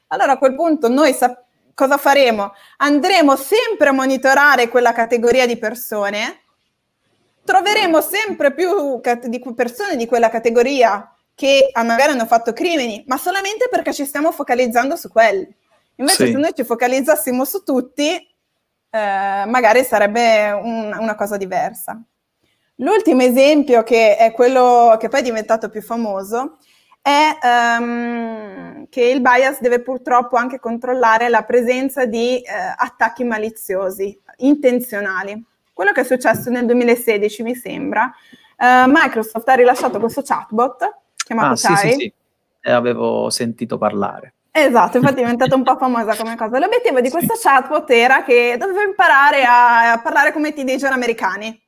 allora 0.07 0.31
a 0.31 0.37
quel 0.37 0.55
punto 0.55 0.87
noi 0.87 1.13
sa- 1.13 1.39
cosa 1.73 1.97
faremo? 1.97 2.53
Andremo 2.77 3.35
sempre 3.35 3.89
a 3.89 3.91
monitorare 3.91 4.69
quella 4.69 4.93
categoria 4.93 5.45
di 5.45 5.57
persone 5.57 6.44
troveremo 7.45 8.01
sempre 8.01 8.53
più 8.53 8.99
persone 9.53 9.95
di 9.95 10.07
quella 10.07 10.29
categoria 10.29 11.15
che 11.35 11.69
magari 11.75 12.13
hanno 12.13 12.25
fatto 12.25 12.53
crimini, 12.53 13.03
ma 13.07 13.17
solamente 13.17 13.67
perché 13.69 13.93
ci 13.93 14.05
stiamo 14.05 14.31
focalizzando 14.31 14.95
su 14.95 15.09
quelli. 15.09 15.47
Invece, 15.97 16.25
sì. 16.25 16.31
se 16.31 16.37
noi 16.37 16.53
ci 16.55 16.63
focalizzassimo 16.63 17.45
su 17.45 17.63
tutti, 17.63 18.15
eh, 18.15 18.27
magari 18.89 19.83
sarebbe 19.83 20.51
un, 20.51 20.95
una 20.99 21.15
cosa 21.15 21.37
diversa. 21.37 22.01
L'ultimo 22.79 23.21
esempio, 23.21 23.83
che 23.83 24.17
è 24.17 24.31
quello 24.31 24.97
che 24.99 25.07
poi 25.07 25.19
è 25.21 25.23
diventato 25.23 25.69
più 25.69 25.81
famoso, 25.81 26.57
è 27.01 27.37
um, 27.79 28.87
che 28.89 29.03
il 29.03 29.21
bias 29.21 29.61
deve 29.61 29.81
purtroppo 29.81 30.37
anche 30.37 30.59
controllare 30.59 31.29
la 31.29 31.43
presenza 31.43 32.05
di 32.05 32.41
eh, 32.41 32.51
attacchi 32.75 33.23
maliziosi, 33.23 34.19
intenzionali. 34.37 35.41
Quello 35.75 35.91
che 35.91 36.01
è 36.01 36.03
successo 36.05 36.49
nel 36.49 36.65
2016, 36.65 37.43
mi 37.43 37.53
sembra, 37.53 38.05
uh, 38.05 38.87
Microsoft 38.87 39.45
ha 39.49 39.55
rilasciato 39.55 39.99
questo 39.99 40.21
chatbot 40.21 40.99
chiamato 41.15 41.67
ah, 41.67 41.73
Kai. 41.73 41.75
Sì, 41.75 41.89
sì, 41.89 41.99
sì. 41.99 42.13
E 42.61 42.71
avevo 42.71 43.29
sentito 43.29 43.77
parlare. 43.77 44.35
Esatto, 44.51 44.95
infatti 44.95 45.15
è 45.15 45.23
diventata 45.23 45.53
un 45.53 45.63
po' 45.63 45.75
famosa 45.75 46.15
come 46.15 46.37
cosa. 46.37 46.59
L'obiettivo 46.59 47.01
di 47.01 47.09
questo 47.09 47.33
chatbot 47.37 47.91
era 47.91 48.23
che 48.23 48.55
doveva 48.57 48.83
imparare 48.83 49.43
a, 49.43 49.91
a, 49.91 49.99
parlare 49.99 50.31
come 50.31 50.53
teenager 50.53 50.93
americani. 50.93 51.61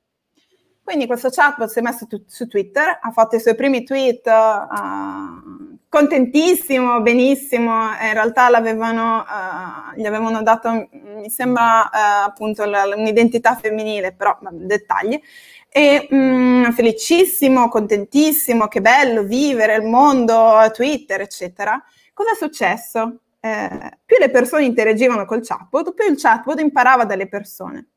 Quindi 0.82 1.06
questo 1.06 1.28
chatbot 1.30 1.68
si 1.68 1.80
è 1.80 1.82
messo 1.82 2.08
tu, 2.08 2.24
su 2.26 2.48
Twitter, 2.48 2.98
ha 3.02 3.12
fatto 3.12 3.36
i 3.36 3.42
suoi 3.42 3.56
primi 3.56 3.84
tweet 3.84 4.26
uh, 4.26 5.67
contentissimo, 5.90 7.02
benissimo, 7.02 7.72
in 8.02 8.14
realtà 8.14 8.50
l'avevano, 8.50 9.20
uh, 9.20 10.00
gli 10.00 10.06
avevano 10.06 10.42
dato, 10.44 10.90
mi 10.92 11.30
sembra 11.30 11.90
uh, 11.92 12.28
appunto 12.28 12.66
la, 12.66 12.84
un'identità 12.96 13.56
femminile, 13.56 14.14
però 14.14 14.38
dettagli, 14.52 15.20
e 15.70 16.08
mh, 16.10 16.16
mm, 16.16 16.70
felicissimo, 16.72 17.70
contentissimo, 17.70 18.68
che 18.68 18.82
bello 18.82 19.24
vivere 19.24 19.76
il 19.76 19.84
mondo, 19.84 20.70
Twitter, 20.74 21.22
eccetera. 21.22 21.82
Cosa 22.14 22.32
è 22.32 22.36
successo? 22.36 23.20
Eh, 23.40 24.00
più 24.04 24.18
le 24.18 24.30
persone 24.30 24.66
interagivano 24.66 25.26
col 25.26 25.46
chatbot, 25.46 25.94
più 25.94 26.10
il 26.10 26.20
chatbot 26.20 26.60
imparava 26.60 27.06
dalle 27.06 27.28
persone. 27.28 27.90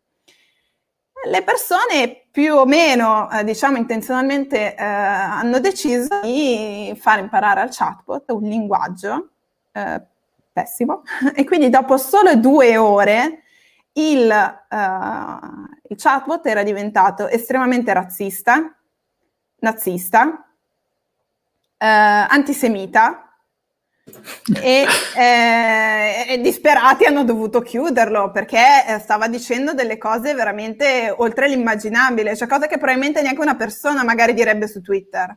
Le 1.25 1.43
persone 1.43 2.20
più 2.31 2.55
o 2.55 2.65
meno, 2.65 3.31
eh, 3.31 3.45
diciamo 3.45 3.77
intenzionalmente, 3.77 4.75
eh, 4.75 4.85
hanno 4.85 5.59
deciso 5.59 6.21
di 6.23 6.97
far 6.99 7.19
imparare 7.19 7.61
al 7.61 7.71
chatbot 7.71 8.31
un 8.31 8.43
linguaggio 8.43 9.31
eh, 9.73 10.01
pessimo 10.53 11.03
e 11.35 11.45
quindi 11.45 11.69
dopo 11.71 11.97
solo 11.97 12.37
due 12.37 12.77
ore 12.77 13.43
il, 13.95 14.29
uh, 14.29 15.67
il 15.89 15.97
chatbot 15.97 16.47
era 16.47 16.63
diventato 16.63 17.29
estremamente 17.29 17.93
razzista, 17.93 18.73
nazista, 19.59 20.47
eh, 21.77 21.87
antisemita 21.87 23.30
e, 24.63 24.87
eh, 25.17 26.41
disperati 26.41 27.05
hanno 27.05 27.25
dovuto 27.25 27.61
chiuderlo 27.61 28.31
perché 28.31 28.85
eh, 28.87 28.99
stava 28.99 29.29
dicendo 29.29 29.73
delle 29.75 29.99
cose 29.99 30.35
veramente 30.35 31.13
oltre 31.17 31.49
l'immaginabile, 31.49 32.37
cioè 32.37 32.49
cose 32.49 32.67
che 32.67 32.79
probabilmente 32.79 33.23
neanche 33.23 33.41
una 33.41 33.57
persona 33.57 34.05
magari 34.05 34.35
direbbe 34.35 34.67
su 34.67 34.81
Twitter. 34.81 35.37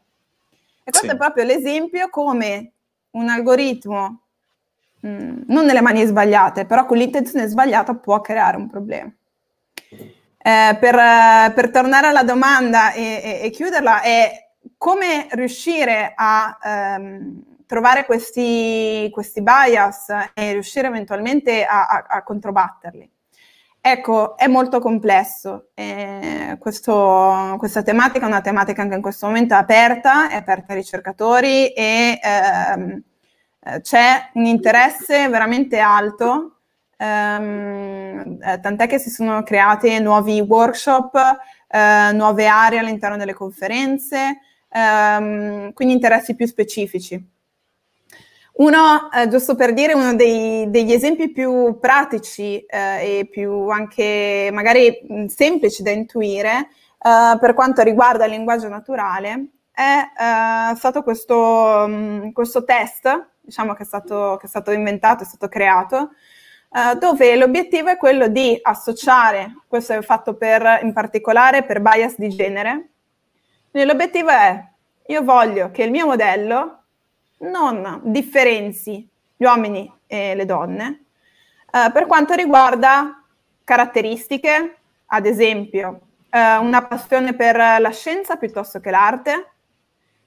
E 0.83 0.91
questo 0.91 1.07
sì. 1.07 1.13
è 1.13 1.17
proprio 1.17 1.43
l'esempio 1.43 2.09
come 2.09 2.71
un 3.11 3.29
algoritmo 3.29 4.21
mh, 4.99 5.07
mm, 5.07 5.41
non 5.47 5.65
nelle 5.65 5.81
mani 5.81 6.05
sbagliate, 6.05 6.65
però 6.65 6.85
con 6.85 6.97
l'intenzione 6.97 7.47
sbagliata 7.47 7.95
può 7.95 8.21
creare 8.21 8.57
un 8.57 8.69
problema. 8.69 9.11
Eh, 10.45 10.77
per, 10.77 11.53
per, 11.53 11.71
tornare 11.71 12.07
alla 12.07 12.23
domanda 12.23 12.91
e, 12.91 13.21
e, 13.23 13.39
e, 13.43 13.49
chiuderla, 13.49 14.01
è 14.01 14.49
come 14.77 15.27
riuscire 15.31 16.11
a 16.13 16.57
ehm, 16.61 17.52
trovare 17.73 18.05
questi, 18.05 19.09
questi, 19.11 19.41
bias 19.41 20.09
e 20.35 20.51
riuscire 20.51 20.85
eventualmente 20.85 21.65
a, 21.65 21.87
a, 21.87 22.05
a 22.07 22.21
controbatterli. 22.21 23.09
Ecco, 23.81 24.37
è 24.37 24.45
molto 24.45 24.79
complesso. 24.79 25.69
Eh, 25.73 26.55
questo, 26.59 27.55
questa 27.57 27.81
tematica 27.81 28.25
è 28.25 28.27
una 28.27 28.41
tematica 28.41 28.83
anche 28.83 28.93
in 28.93 29.01
questo 29.01 29.25
momento 29.25 29.55
aperta, 29.55 30.29
è 30.29 30.35
aperta 30.35 30.73
ai 30.73 30.77
ricercatori 30.77 31.73
e 31.73 32.19
ehm, 32.21 33.01
eh, 33.59 33.81
c'è 33.81 34.29
un 34.33 34.45
interesse 34.45 35.27
veramente 35.27 35.79
alto, 35.79 36.59
ehm, 36.95 38.37
eh, 38.39 38.59
tant'è 38.59 38.85
che 38.85 38.99
si 38.99 39.09
sono 39.09 39.41
creati 39.41 39.99
nuovi 39.99 40.39
workshop, 40.41 41.15
eh, 41.69 42.11
nuove 42.13 42.45
aree 42.45 42.77
all'interno 42.77 43.17
delle 43.17 43.33
conferenze, 43.33 44.41
ehm, 44.69 45.73
quindi 45.73 45.95
interessi 45.95 46.35
più 46.35 46.45
specifici. 46.45 47.31
Uno, 48.55 49.11
eh, 49.11 49.27
giusto 49.29 49.55
per 49.55 49.73
dire, 49.73 49.93
uno 49.93 50.13
dei, 50.15 50.69
degli 50.69 50.91
esempi 50.93 51.31
più 51.31 51.79
pratici 51.79 52.59
eh, 52.59 53.19
e 53.19 53.27
più 53.29 53.67
anche 53.69 54.49
magari 54.53 54.99
mh, 55.07 55.25
semplici 55.25 55.81
da 55.81 55.89
intuire 55.91 56.69
eh, 57.01 57.37
per 57.39 57.53
quanto 57.55 57.81
riguarda 57.81 58.25
il 58.25 58.31
linguaggio 58.31 58.67
naturale 58.67 59.47
è 59.71 60.71
eh, 60.71 60.75
stato 60.75 61.01
questo, 61.01 61.87
mh, 61.87 62.31
questo 62.31 62.63
test 62.63 63.31
diciamo 63.43 63.73
che 63.73 63.83
è 63.83 63.85
stato, 63.85 64.37
che 64.39 64.45
è 64.45 64.49
stato 64.49 64.71
inventato, 64.71 65.23
è 65.23 65.25
stato 65.25 65.47
creato, 65.49 66.11
eh, 66.71 66.95
dove 66.97 67.35
l'obiettivo 67.35 67.89
è 67.89 67.97
quello 67.97 68.27
di 68.27 68.57
associare, 68.61 69.63
questo 69.67 69.93
è 69.93 70.01
fatto 70.01 70.35
per, 70.35 70.79
in 70.81 70.93
particolare 70.93 71.63
per 71.63 71.81
bias 71.81 72.17
di 72.17 72.29
genere, 72.29 72.89
l'obiettivo 73.71 74.29
è, 74.29 74.63
io 75.07 75.23
voglio 75.23 75.71
che 75.71 75.83
il 75.83 75.91
mio 75.91 76.05
modello 76.05 76.82
non 77.43 78.01
differenzi 78.03 79.07
gli 79.35 79.43
uomini 79.43 79.91
e 80.07 80.35
le 80.35 80.45
donne 80.45 81.03
eh, 81.75 81.91
per 81.91 82.05
quanto 82.05 82.35
riguarda 82.35 83.23
caratteristiche, 83.63 84.77
ad 85.07 85.25
esempio 85.25 86.01
eh, 86.29 86.57
una 86.57 86.85
passione 86.85 87.33
per 87.33 87.55
la 87.55 87.89
scienza 87.89 88.35
piuttosto 88.35 88.79
che 88.79 88.91
l'arte, 88.91 89.47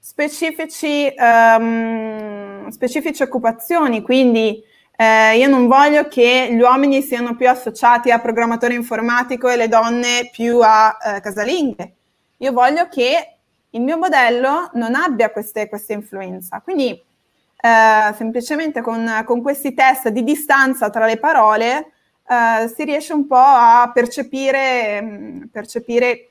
specifici, 0.01 1.13
um, 1.17 2.69
specifici 2.69 3.23
occupazioni, 3.23 4.03
quindi 4.03 4.61
eh, 4.97 5.37
io 5.37 5.49
non 5.49 5.69
voglio 5.69 6.09
che 6.09 6.49
gli 6.51 6.61
uomini 6.61 7.01
siano 7.01 7.37
più 7.37 7.49
associati 7.49 8.11
a 8.11 8.19
programmatore 8.19 8.75
informatico 8.75 9.49
e 9.49 9.55
le 9.55 9.69
donne 9.69 10.31
più 10.33 10.59
a 10.61 10.97
eh, 11.01 11.21
casalinghe. 11.21 11.95
Io 12.39 12.53
voglio 12.53 12.89
che 12.89 13.36
il 13.77 13.83
mio 13.83 13.99
modello 13.99 14.71
non 14.73 14.95
abbia 14.95 15.31
queste, 15.31 15.69
questa 15.69 15.93
influenza. 15.93 16.61
Quindi 16.61 16.91
eh, 16.91 18.15
semplicemente 18.15 18.81
con, 18.81 19.23
con, 19.25 19.43
questi 19.43 19.75
test 19.75 20.09
di 20.09 20.25
distanza 20.25 20.91
tra 20.91 21.07
le 21.07 21.19
parole 21.19 21.93
eh, 22.27 22.69
si 22.75 22.85
riesce 22.85 23.13
un 23.13 23.27
po' 23.27 23.37
a 23.37 23.91
percepire, 23.93 25.01
mm, 25.03 25.43
percepire 25.53 26.31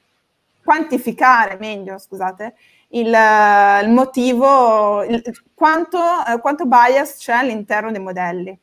quantificare 0.63 1.57
meglio, 1.59 1.97
scusate, 1.99 2.55
il, 2.89 3.07
il 3.07 3.89
motivo, 3.89 5.03
il, 5.03 5.21
quanto, 5.53 5.99
eh, 6.27 6.39
quanto 6.39 6.65
bias 6.65 7.17
c'è 7.17 7.33
all'interno 7.33 7.91
dei 7.91 8.01
modelli. 8.01 8.59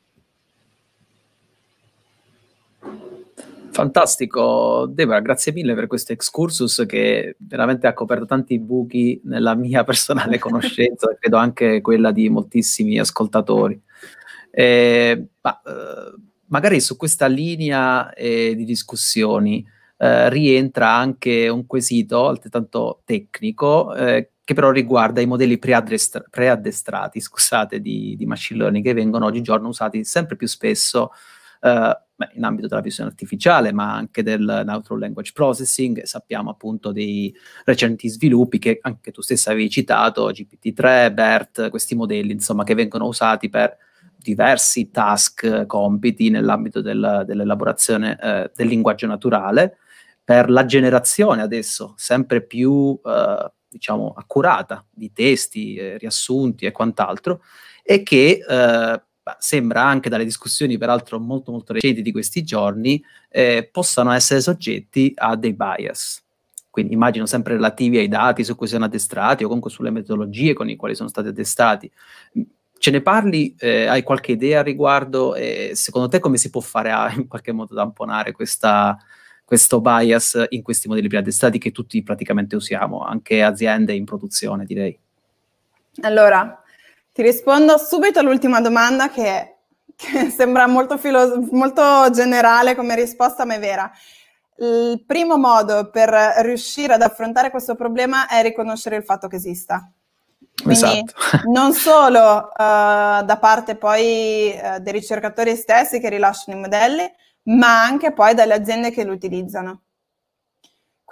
Fantastico, 3.72 4.84
Deborah, 4.86 5.20
grazie 5.20 5.50
mille 5.50 5.74
per 5.74 5.86
questo 5.86 6.12
excursus 6.12 6.84
che 6.86 7.36
veramente 7.38 7.86
ha 7.86 7.94
coperto 7.94 8.26
tanti 8.26 8.58
buchi 8.58 9.18
nella 9.24 9.54
mia 9.54 9.82
personale 9.84 10.38
conoscenza, 10.38 11.10
e 11.10 11.16
credo 11.18 11.38
anche 11.38 11.80
quella 11.80 12.12
di 12.12 12.28
moltissimi 12.28 12.98
ascoltatori. 12.98 13.80
Eh, 14.50 15.26
ma, 15.40 15.62
eh, 15.64 16.14
magari 16.48 16.80
su 16.80 16.98
questa 16.98 17.26
linea 17.26 18.12
eh, 18.12 18.54
di 18.54 18.64
discussioni 18.64 19.66
eh, 19.96 20.28
rientra 20.28 20.92
anche 20.92 21.48
un 21.48 21.64
quesito 21.64 22.28
altrettanto 22.28 23.00
tecnico 23.06 23.94
eh, 23.94 24.32
che 24.44 24.52
però 24.52 24.70
riguarda 24.70 25.22
i 25.22 25.26
modelli 25.26 25.56
preaddestra- 25.56 26.24
preaddestrati 26.28 27.20
scusate, 27.20 27.80
di, 27.80 28.16
di, 28.18 28.26
machine 28.26 28.58
learning 28.60 28.84
che 28.84 28.92
vengono 28.92 29.24
oggigiorno 29.24 29.68
usati 29.68 30.04
sempre 30.04 30.36
più 30.36 30.46
spesso 30.46 31.12
in 32.34 32.44
ambito 32.44 32.68
della 32.68 32.80
visione 32.80 33.10
artificiale, 33.10 33.72
ma 33.72 33.94
anche 33.94 34.22
del 34.22 34.62
natural 34.64 35.00
language 35.00 35.32
processing. 35.32 36.02
Sappiamo 36.02 36.50
appunto 36.50 36.92
dei 36.92 37.34
recenti 37.64 38.08
sviluppi 38.08 38.58
che 38.58 38.78
anche 38.82 39.10
tu 39.10 39.22
stessa 39.22 39.50
avevi 39.50 39.70
citato, 39.70 40.30
GPT-3, 40.30 41.12
BERT, 41.12 41.70
questi 41.70 41.94
modelli 41.94 42.32
insomma 42.32 42.64
che 42.64 42.74
vengono 42.74 43.06
usati 43.06 43.48
per 43.48 43.76
diversi 44.16 44.90
task, 44.90 45.66
compiti 45.66 46.30
nell'ambito 46.30 46.80
del, 46.80 47.24
dell'elaborazione 47.26 48.16
eh, 48.20 48.50
del 48.54 48.68
linguaggio 48.68 49.06
naturale 49.06 49.78
per 50.24 50.48
la 50.48 50.64
generazione 50.64 51.42
adesso 51.42 51.94
sempre 51.96 52.42
più 52.42 52.98
eh, 53.04 53.52
diciamo 53.68 54.14
accurata 54.16 54.84
di 54.88 55.12
testi, 55.12 55.74
eh, 55.74 55.98
riassunti 55.98 56.66
e 56.66 56.70
quant'altro 56.70 57.42
e 57.82 58.04
che 58.04 58.44
eh, 58.48 59.02
sembra 59.38 59.84
anche 59.84 60.08
dalle 60.08 60.24
discussioni 60.24 60.78
peraltro 60.78 61.18
molto 61.18 61.52
molto 61.52 61.72
recenti 61.72 62.02
di 62.02 62.12
questi 62.12 62.42
giorni 62.42 63.02
eh, 63.28 63.68
possano 63.70 64.12
essere 64.12 64.40
soggetti 64.40 65.12
a 65.14 65.36
dei 65.36 65.54
bias 65.54 66.22
quindi 66.70 66.94
immagino 66.94 67.26
sempre 67.26 67.54
relativi 67.54 67.98
ai 67.98 68.08
dati 68.08 68.44
su 68.44 68.56
cui 68.56 68.66
sono 68.66 68.86
addestrati 68.86 69.44
o 69.44 69.46
comunque 69.46 69.70
sulle 69.70 69.90
metodologie 69.90 70.54
con 70.54 70.68
i 70.68 70.76
quali 70.76 70.94
sono 70.94 71.08
stati 71.08 71.28
addestrati 71.28 71.90
ce 72.82 72.90
ne 72.90 73.00
parli? 73.00 73.54
Eh, 73.60 73.86
hai 73.86 74.02
qualche 74.02 74.32
idea 74.32 74.58
a 74.58 74.62
riguardo? 74.64 75.36
E 75.36 75.70
secondo 75.74 76.08
te 76.08 76.18
come 76.18 76.36
si 76.36 76.50
può 76.50 76.60
fare 76.60 76.90
a 76.90 77.12
in 77.14 77.28
qualche 77.28 77.52
modo 77.52 77.76
tamponare 77.76 78.32
questa, 78.32 78.98
questo 79.44 79.80
bias 79.80 80.46
in 80.48 80.62
questi 80.62 80.88
modelli 80.88 81.06
preaddestrati 81.06 81.58
che 81.58 81.70
tutti 81.70 82.02
praticamente 82.02 82.56
usiamo, 82.56 82.98
anche 83.04 83.40
aziende 83.40 83.94
in 83.94 84.04
produzione, 84.04 84.64
direi. 84.64 84.98
Allora, 86.00 86.61
ti 87.12 87.22
rispondo 87.22 87.78
subito 87.78 88.18
all'ultima 88.18 88.60
domanda 88.60 89.10
che, 89.10 89.56
che 89.96 90.30
sembra 90.34 90.66
molto, 90.66 90.98
filo- 90.98 91.46
molto 91.50 92.10
generale 92.10 92.74
come 92.74 92.94
risposta, 92.94 93.44
ma 93.44 93.54
è 93.54 93.58
vera. 93.58 93.90
Il 94.58 95.02
primo 95.06 95.38
modo 95.38 95.90
per 95.90 96.10
riuscire 96.38 96.94
ad 96.94 97.02
affrontare 97.02 97.50
questo 97.50 97.74
problema 97.74 98.28
è 98.28 98.42
riconoscere 98.42 98.96
il 98.96 99.04
fatto 99.04 99.28
che 99.28 99.36
esista. 99.36 99.90
Quindi 100.62 101.04
esatto. 101.04 101.48
non 101.50 101.72
solo 101.72 102.20
uh, 102.20 103.24
da 103.24 103.38
parte 103.40 103.76
poi 103.76 104.54
uh, 104.54 104.78
dei 104.78 104.92
ricercatori 104.92 105.56
stessi 105.56 105.98
che 105.98 106.08
rilasciano 106.08 106.58
i 106.58 106.60
modelli, 106.60 107.10
ma 107.44 107.82
anche 107.82 108.12
poi 108.12 108.34
dalle 108.34 108.54
aziende 108.54 108.90
che 108.90 109.04
lo 109.04 109.12
utilizzano. 109.12 109.82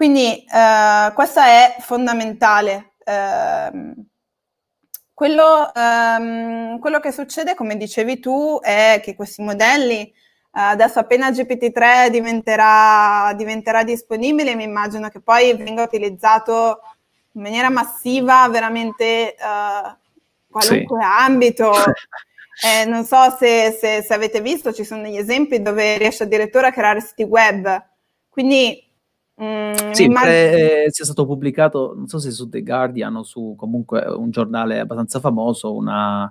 Quindi 0.00 0.44
eh, 0.46 1.12
questo 1.12 1.40
è 1.40 1.76
fondamentale. 1.80 2.92
Eh, 3.04 3.94
quello, 5.20 5.70
ehm, 5.74 6.78
quello, 6.78 6.98
che 6.98 7.12
succede, 7.12 7.54
come 7.54 7.76
dicevi 7.76 8.20
tu, 8.20 8.58
è 8.62 9.02
che 9.04 9.14
questi 9.14 9.42
modelli 9.42 10.10
adesso 10.52 10.98
appena 10.98 11.30
GPT-3 11.30 12.08
diventerà, 12.08 13.34
diventerà 13.36 13.84
disponibile, 13.84 14.54
mi 14.54 14.64
immagino 14.64 15.10
che 15.10 15.20
poi 15.20 15.54
venga 15.58 15.82
utilizzato 15.82 16.80
in 17.32 17.42
maniera 17.42 17.68
massiva 17.68 18.48
veramente 18.48 19.36
uh, 19.38 19.94
qualunque 20.50 21.00
sì. 21.00 21.06
ambito. 21.06 21.72
Eh, 22.62 22.84
non 22.84 23.06
so 23.06 23.34
se, 23.38 23.74
se, 23.80 24.02
se, 24.02 24.12
avete 24.12 24.42
visto, 24.42 24.70
ci 24.74 24.84
sono 24.84 25.00
degli 25.00 25.16
esempi 25.16 25.62
dove 25.62 25.96
riesce 25.96 26.24
addirittura 26.24 26.66
a 26.66 26.72
creare 26.72 27.00
siti 27.00 27.22
web. 27.22 27.86
Quindi 28.28 28.89
Mm, 29.42 29.92
sì, 29.92 30.04
immagino... 30.04 30.12
pare 30.12 30.86
sia 30.90 31.04
stato 31.04 31.24
pubblicato, 31.24 31.94
non 31.96 32.06
so 32.06 32.18
se 32.18 32.30
su 32.30 32.48
The 32.48 32.62
Guardian 32.62 33.16
o 33.16 33.22
su 33.22 33.54
comunque 33.56 34.00
un 34.00 34.30
giornale 34.30 34.80
abbastanza 34.80 35.18
famoso, 35.18 35.74
una, 35.74 36.30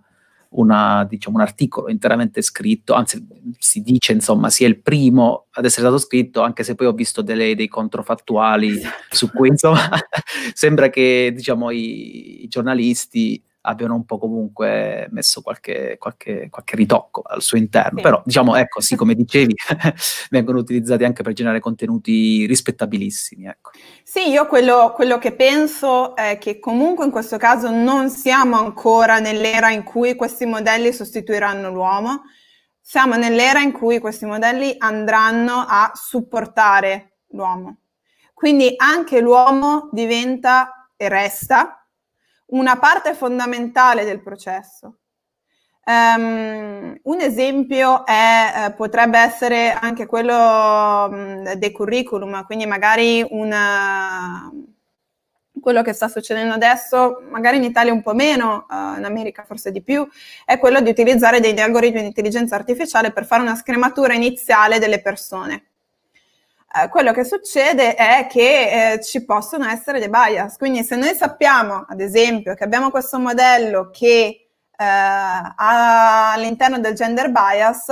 una, 0.49 1.05
diciamo, 1.09 1.37
un 1.37 1.41
articolo 1.41 1.89
interamente 1.89 2.41
scritto, 2.41 2.93
anzi 2.93 3.25
si 3.57 3.81
dice 3.81 4.13
insomma 4.13 4.49
sia 4.49 4.67
il 4.67 4.79
primo 4.79 5.47
ad 5.51 5.65
essere 5.65 5.87
stato 5.87 5.97
scritto, 5.97 6.41
anche 6.41 6.63
se 6.63 6.75
poi 6.75 6.87
ho 6.87 6.93
visto 6.93 7.21
delle, 7.21 7.55
dei 7.55 7.67
controfattuali 7.67 8.79
su 9.09 9.31
cui 9.31 9.49
insomma 9.49 9.89
sembra 10.53 10.89
che 10.89 11.31
diciamo, 11.35 11.71
i, 11.71 12.43
i 12.43 12.47
giornalisti 12.47 13.43
abbiano 13.61 13.95
un 13.95 14.05
po' 14.05 14.17
comunque 14.17 15.07
messo 15.11 15.41
qualche, 15.41 15.97
qualche, 15.99 16.47
qualche 16.49 16.75
ritocco 16.75 17.21
al 17.21 17.41
suo 17.41 17.57
interno. 17.57 17.97
Sì. 17.97 18.03
Però, 18.03 18.21
diciamo, 18.25 18.55
ecco, 18.55 18.81
sì, 18.81 18.95
come 18.95 19.15
dicevi, 19.15 19.55
vengono 20.29 20.59
utilizzati 20.59 21.03
anche 21.03 21.23
per 21.23 21.33
generare 21.33 21.59
contenuti 21.59 22.45
rispettabilissimi. 22.45 23.45
Ecco. 23.45 23.71
Sì, 24.03 24.29
io 24.29 24.47
quello, 24.47 24.93
quello 24.95 25.17
che 25.17 25.33
penso 25.33 26.15
è 26.15 26.37
che 26.39 26.59
comunque 26.59 27.05
in 27.05 27.11
questo 27.11 27.37
caso 27.37 27.69
non 27.69 28.09
siamo 28.09 28.57
ancora 28.57 29.19
nell'era 29.19 29.71
in 29.71 29.83
cui 29.83 30.15
questi 30.15 30.45
modelli 30.45 30.93
sostituiranno 30.93 31.69
l'uomo, 31.71 32.23
siamo 32.79 33.15
nell'era 33.15 33.59
in 33.59 33.71
cui 33.71 33.99
questi 33.99 34.25
modelli 34.25 34.75
andranno 34.77 35.65
a 35.67 35.91
supportare 35.93 37.17
l'uomo. 37.31 37.81
Quindi 38.33 38.73
anche 38.77 39.19
l'uomo 39.19 39.89
diventa 39.91 40.89
e 40.95 41.07
resta 41.07 41.78
una 42.49 42.77
parte 42.77 43.13
fondamentale 43.13 44.05
del 44.05 44.21
processo. 44.21 44.99
Um, 45.85 46.95
un 47.01 47.19
esempio 47.19 48.05
è, 48.05 48.67
eh, 48.67 48.71
potrebbe 48.73 49.17
essere 49.17 49.71
anche 49.71 50.05
quello 50.05 50.35
um, 50.35 51.53
dei 51.53 51.71
curriculum, 51.71 52.45
quindi 52.45 52.67
magari 52.67 53.25
una, 53.31 54.51
quello 55.59 55.81
che 55.81 55.93
sta 55.93 56.07
succedendo 56.07 56.53
adesso, 56.53 57.23
magari 57.31 57.57
in 57.57 57.63
Italia 57.63 57.91
un 57.91 58.03
po' 58.03 58.13
meno, 58.13 58.67
uh, 58.69 58.97
in 58.97 59.05
America 59.05 59.43
forse 59.43 59.71
di 59.71 59.81
più, 59.81 60.07
è 60.45 60.59
quello 60.59 60.79
di 60.79 60.91
utilizzare 60.91 61.39
degli 61.39 61.59
algoritmi 61.59 62.01
di 62.01 62.07
intelligenza 62.07 62.55
artificiale 62.55 63.11
per 63.11 63.25
fare 63.25 63.41
una 63.41 63.55
scrematura 63.55 64.13
iniziale 64.13 64.77
delle 64.77 65.01
persone. 65.01 65.68
Eh, 66.71 66.87
quello 66.89 67.11
che 67.13 67.23
succede 67.23 67.95
è 67.95 68.27
che 68.29 68.93
eh, 68.93 69.03
ci 69.03 69.25
possono 69.25 69.67
essere 69.67 69.97
dei 69.97 70.09
bias. 70.09 70.55
Quindi 70.57 70.83
se 70.83 70.95
noi 70.95 71.15
sappiamo, 71.15 71.85
ad 71.87 71.99
esempio, 71.99 72.53
che 72.53 72.63
abbiamo 72.63 72.91
questo 72.91 73.17
modello 73.17 73.89
che 73.91 74.49
eh, 74.77 74.83
ha 74.85 76.31
all'interno 76.33 76.77
del 76.79 76.93
gender 76.93 77.31
bias, 77.31 77.89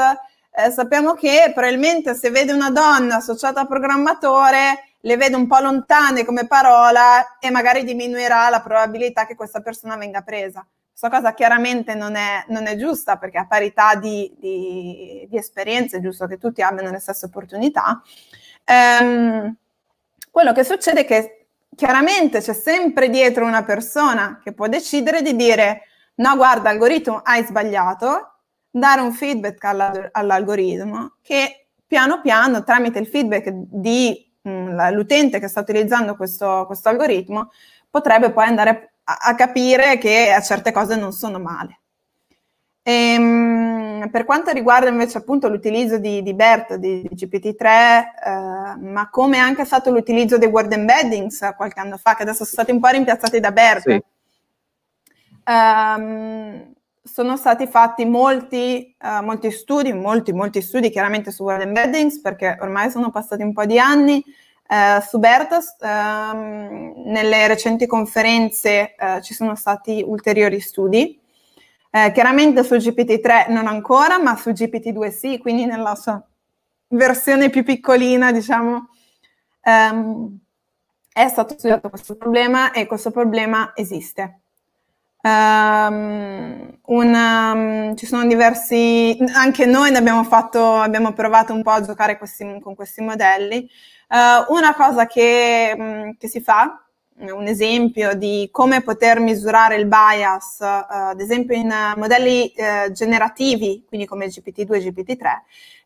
eh, 0.52 0.70
sappiamo 0.70 1.14
che 1.14 1.52
probabilmente 1.56 2.14
se 2.14 2.30
vede 2.30 2.54
una 2.54 2.70
donna 2.70 3.16
associata 3.16 3.62
a 3.62 3.66
programmatore, 3.66 4.84
le 5.02 5.18
vede 5.18 5.36
un 5.36 5.48
po' 5.48 5.60
lontane 5.60 6.24
come 6.24 6.46
parola 6.46 7.38
e 7.40 7.50
magari 7.50 7.84
diminuirà 7.84 8.50
la 8.50 8.62
probabilità 8.62 9.26
che 9.26 9.36
questa 9.36 9.62
persona 9.62 9.98
venga 9.98 10.22
presa. 10.22 10.66
Questa 10.90 11.16
cosa 11.16 11.34
chiaramente 11.34 11.96
non 11.96 12.16
è, 12.16 12.44
non 12.50 12.68
è 12.68 12.76
giusta 12.76 13.18
perché 13.18 13.38
a 13.38 13.48
parità 13.48 13.96
di, 13.96 14.36
di, 14.40 15.28
di 15.30 15.38
esperienze 15.38 15.98
è 15.98 16.02
giusto 16.02 16.28
che 16.28 16.38
tutti 16.38 16.62
abbiano 16.62 16.92
le 16.92 17.00
stesse 17.00 17.26
opportunità. 17.26 18.02
Um, 18.70 19.56
quello 20.30 20.52
che 20.54 20.64
succede 20.64 21.02
è 21.02 21.06
che 21.06 21.48
chiaramente 21.76 22.42
c'è 22.42 22.54
sempre 22.54 23.10
dietro 23.10 23.46
una 23.46 23.64
persona 23.64 24.40
che 24.44 24.54
può 24.54 24.68
decidere 24.68 25.22
di 25.22 25.36
dire 25.36 25.84
no, 26.16 26.36
guarda, 26.36 26.70
algoritmo, 26.70 27.22
hai 27.24 27.44
sbagliato, 27.44 28.34
dare 28.70 29.02
un 29.02 29.14
feedback 29.14 29.64
alla, 29.64 30.10
all'algoritmo 30.12 31.18
che 31.22 31.68
piano 31.86 32.22
piano, 32.22 32.64
tramite 32.64 33.00
il 33.00 33.08
feedback 33.08 33.50
di 33.52 34.28
mh, 34.42 34.92
l'utente 34.92 35.40
che 35.40 35.48
sta 35.48 35.62
utilizzando 35.62 36.16
questo, 36.16 36.66
questo 36.66 36.90
algoritmo, 36.90 37.52
potrebbe 37.90 38.32
poi 38.32 38.46
andare 38.46 38.94
a, 39.04 39.18
a, 39.22 39.36
capire 39.36 39.98
che 39.98 40.38
certe 40.44 40.72
cose 40.72 40.96
non 40.96 41.14
sono 41.14 41.40
male. 41.40 41.80
Ehm, 42.90 44.08
per 44.10 44.24
quanto 44.24 44.52
riguarda 44.52 44.88
invece 44.88 45.18
appunto 45.18 45.50
l'utilizzo 45.50 45.98
di, 45.98 46.24
di 46.24 46.34
BERT, 46.34 46.76
di, 46.76 47.02
di 47.02 47.28
GPT-3, 47.28 47.66
eh, 47.66 48.76
ma 48.80 49.10
come 49.12 49.40
anche 49.40 49.66
stato 49.66 49.92
l'utilizzo 49.92 50.38
dei 50.38 50.48
word 50.48 50.72
embeddings 50.72 51.54
qualche 51.58 51.82
anno 51.82 51.98
fa, 51.98 52.16
che 52.16 52.22
adesso 52.22 52.46
sono 52.46 52.64
stati 52.64 52.72
un 52.72 52.80
po' 52.80 52.88
rimpiazzati 52.88 53.42
da 53.42 53.52
BERT, 53.52 53.82
sì. 53.82 54.04
ehm, 55.44 56.74
sono 57.04 57.36
stati 57.36 57.68
fatti 57.68 58.06
molti, 58.06 58.96
uh, 59.02 59.22
molti 59.22 59.52
studi, 59.52 59.92
molti, 59.92 60.32
molti 60.32 60.62
studi 60.62 60.90
chiaramente 60.90 61.32
su 61.32 61.44
word 61.44 61.64
embeddings, 61.64 62.22
perché 62.22 62.58
ormai 62.62 62.90
sono 62.90 63.12
passati 63.12 63.44
un 63.44 63.52
po' 63.52 63.66
di 63.66 63.78
anni, 63.78 64.24
Uh, 64.70 65.00
su 65.00 65.18
BERT, 65.18 65.78
um, 65.80 66.92
nelle 67.06 67.48
recenti 67.48 67.86
conferenze 67.86 68.96
uh, 69.00 69.22
ci 69.22 69.34
sono 69.34 69.56
stati 69.56 70.04
ulteriori 70.06 70.60
studi 70.60 71.18
eh, 72.06 72.12
chiaramente 72.12 72.64
su 72.64 72.76
GPT-3 72.76 73.50
non 73.50 73.66
ancora, 73.68 74.20
ma 74.20 74.36
su 74.36 74.52
GPT-2 74.52 75.10
sì, 75.10 75.38
quindi 75.40 75.66
nella 75.66 75.96
sua 75.96 76.22
versione 76.90 77.50
più 77.50 77.64
piccolina, 77.64 78.32
diciamo, 78.32 78.90
ehm, 79.62 80.38
è 81.12 81.28
stato 81.28 81.56
studiato 81.58 81.90
questo 81.90 82.16
problema 82.16 82.72
e 82.72 82.86
questo 82.86 83.12
problema 83.12 83.72
esiste. 83.76 84.42
Um, 85.22 86.78
un, 86.86 87.14
um, 87.14 87.96
ci 87.96 88.06
sono 88.06 88.26
diversi, 88.28 89.18
anche 89.34 89.66
noi 89.66 89.94
abbiamo 89.96 90.24
fatto, 90.24 90.76
abbiamo 90.76 91.12
provato 91.14 91.54
un 91.54 91.64
po' 91.64 91.72
a 91.72 91.82
giocare 91.82 92.18
questi, 92.18 92.60
con 92.62 92.76
questi 92.76 93.02
modelli. 93.02 93.68
Uh, 94.10 94.54
una 94.54 94.74
cosa 94.76 95.08
che, 95.08 95.76
um, 95.78 96.16
che 96.18 96.28
si 96.30 96.40
fa 96.40 96.87
un 97.20 97.48
esempio 97.48 98.14
di 98.14 98.50
come 98.52 98.82
poter 98.82 99.20
misurare 99.20 99.76
il 99.76 99.88
bias, 99.88 100.58
uh, 100.60 100.86
ad 100.90 101.20
esempio 101.20 101.56
in 101.56 101.70
uh, 101.70 101.98
modelli 101.98 102.54
uh, 102.56 102.92
generativi, 102.92 103.84
quindi 103.88 104.06
come 104.06 104.28
GPT-2 104.28 104.74
e 104.74 104.92
GPT-3, 104.92 105.26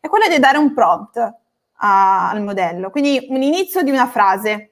è 0.00 0.08
quello 0.08 0.28
di 0.28 0.38
dare 0.38 0.58
un 0.58 0.74
prompt 0.74 1.34
al 1.84 2.42
modello, 2.42 2.90
quindi 2.90 3.26
un 3.30 3.42
inizio 3.42 3.82
di 3.82 3.90
una 3.90 4.06
frase 4.06 4.68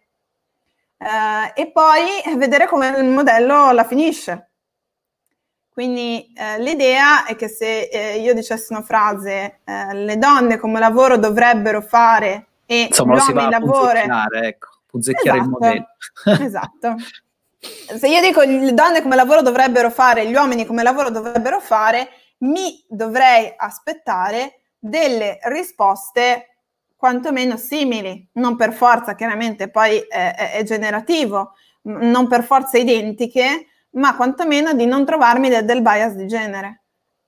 e 1.01 1.71
poi 1.73 2.37
vedere 2.37 2.67
come 2.67 2.89
il 2.89 3.07
modello 3.07 3.73
la 3.73 3.85
finisce. 3.85 4.51
Quindi 5.73 6.33
l'idea 6.59 7.25
è 7.25 7.35
che 7.37 7.49
se 7.49 8.19
io 8.21 8.35
dicessi 8.35 8.73
una 8.73 8.83
frase, 8.83 9.61
le 9.65 10.19
donne 10.19 10.59
come 10.59 10.79
lavoro 10.79 11.17
dovrebbero 11.17 11.81
fare 11.81 12.49
e 12.67 12.83
Insomma, 12.83 13.17
gli 13.17 13.19
uomini 13.19 13.51
lavorano... 13.51 14.25
Ecco 14.31 14.70
punzecchiare 14.91 15.39
esatto, 15.39 15.45
il 15.45 15.51
modello. 15.51 15.87
esatto. 16.45 16.97
Se 17.61 18.09
io 18.09 18.21
dico 18.21 18.41
le 18.43 18.73
donne 18.73 19.03
come 19.03 19.17
lavoro 19.17 19.43
dovrebbero 19.43 19.91
fare, 19.91 20.27
gli 20.27 20.35
uomini 20.35 20.67
come 20.67 20.83
lavoro 20.83 21.11
dovrebbero 21.11 21.61
fare, 21.61 22.09
mi 22.39 22.83
dovrei 22.89 23.53
aspettare 23.57 24.61
delle 24.79 25.39
risposte 25.43 26.57
quantomeno 26.97 27.57
simili, 27.57 28.29
non 28.33 28.57
per 28.57 28.73
forza, 28.73 29.15
chiaramente 29.15 29.69
poi 29.69 29.99
è, 29.99 30.35
è, 30.35 30.53
è 30.53 30.63
generativo, 30.65 31.53
non 31.83 32.29
per 32.29 32.45
forza 32.45 32.79
identiche, 32.79 33.67
ma 33.93 34.15
quantomeno 34.17 34.73
di 34.73 34.87
non 34.87 35.05
trovarmi 35.05 35.49
del, 35.49 35.65
del 35.65 35.83
bias 35.83 36.15
di 36.15 36.27
genere. 36.27 36.83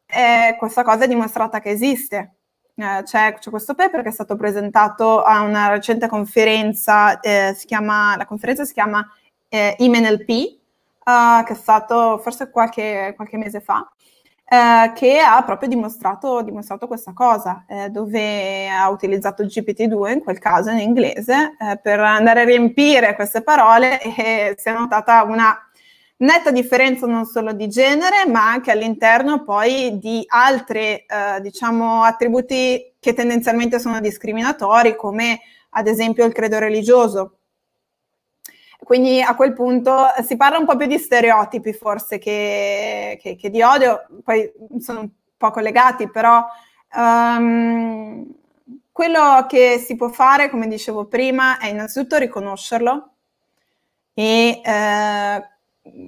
E 0.07 0.57
questa 0.59 0.83
cosa 0.83 1.05
è 1.05 1.09
dimostrata 1.09 1.61
che 1.61 1.71
esiste 1.71 2.37
eh, 2.75 3.03
c'è, 3.05 3.35
c'è, 3.39 3.51
questo 3.51 3.75
paper 3.75 4.03
che 4.03 4.09
è 4.09 4.13
stato 4.13 4.37
presentato 4.37 5.23
a 5.23 5.43
una 5.43 5.69
recente 5.69 6.09
conferenza, 6.09 7.21
eh, 7.21 7.57
chiama, 7.65 8.17
la 8.17 8.27
conferenza 8.27 8.65
si 8.65 8.73
chiama 8.73 9.07
eh, 9.49 9.77
IMNLP, 9.79 10.61
uh, 11.05 11.45
che 11.45 11.53
è 11.53 11.57
stato 11.57 12.19
forse 12.19 12.51
qualche, 12.51 13.13
qualche 13.17 13.37
mese 13.37 13.61
fa, 13.61 13.87
eh, 14.53 14.93
che 14.95 15.19
ha 15.19 15.43
proprio 15.45 15.69
dimostrato, 15.69 16.43
dimostrato 16.43 16.87
questa 16.87 17.13
cosa, 17.15 17.65
eh, 17.67 17.89
dove 17.89 18.69
ha 18.69 18.89
utilizzato 18.91 19.45
GPT-2, 19.45 20.13
in 20.13 20.21
quel 20.23 20.39
caso 20.39 20.71
in 20.71 20.79
inglese, 20.79 21.57
eh, 21.59 21.79
per 21.79 22.01
andare 22.01 22.43
a 22.43 22.45
riempire 22.45 23.15
queste 23.15 23.43
parole 23.43 24.01
e 24.03 24.55
si 24.59 24.69
è 24.69 24.73
notata 24.73 25.23
una 25.23 25.57
netta 26.23 26.51
differenza 26.51 27.07
non 27.07 27.25
solo 27.27 27.53
di 27.53 27.69
genere, 27.69 28.27
ma 28.27 28.49
anche 28.49 28.71
all'interno 28.71 29.43
poi 29.43 29.99
di 29.99 30.25
altri, 30.27 30.81
eh, 30.81 31.41
diciamo, 31.41 32.03
attributi 32.03 32.95
che 32.99 33.13
tendenzialmente 33.13 33.79
sono 33.79 34.01
discriminatori, 34.01 34.97
come 34.97 35.41
ad 35.71 35.87
esempio 35.87 36.25
il 36.25 36.33
credo 36.33 36.59
religioso. 36.59 37.39
Quindi 38.79 39.21
a 39.21 39.35
quel 39.37 39.53
punto 39.53 40.07
si 40.25 40.37
parla 40.37 40.59
un 40.59 40.67
po' 40.67 40.77
più 40.77 40.87
di 40.87 40.99
stereotipi 40.99 41.73
forse 41.73 42.19
che, 42.19 43.19
che, 43.21 43.37
che 43.37 43.51
di 43.51 43.63
odio, 43.63 44.07
poi 44.25 44.51
sono 44.81 45.01
un 45.01 45.09
po' 45.37 45.51
collegati, 45.51 46.11
però 46.11 46.45
um, 46.95 48.27
quello 48.91 49.47
che 49.49 49.79
si 49.79 49.95
può 49.97 50.09
fare, 50.09 50.51
come 50.51 50.69
dicevo 50.69 51.07
prima, 51.07 51.59
è 51.59 51.69
innanzitutto 51.69 52.17
riconoscerlo 52.17 53.11
e 54.15 54.61
eh, 54.63 55.52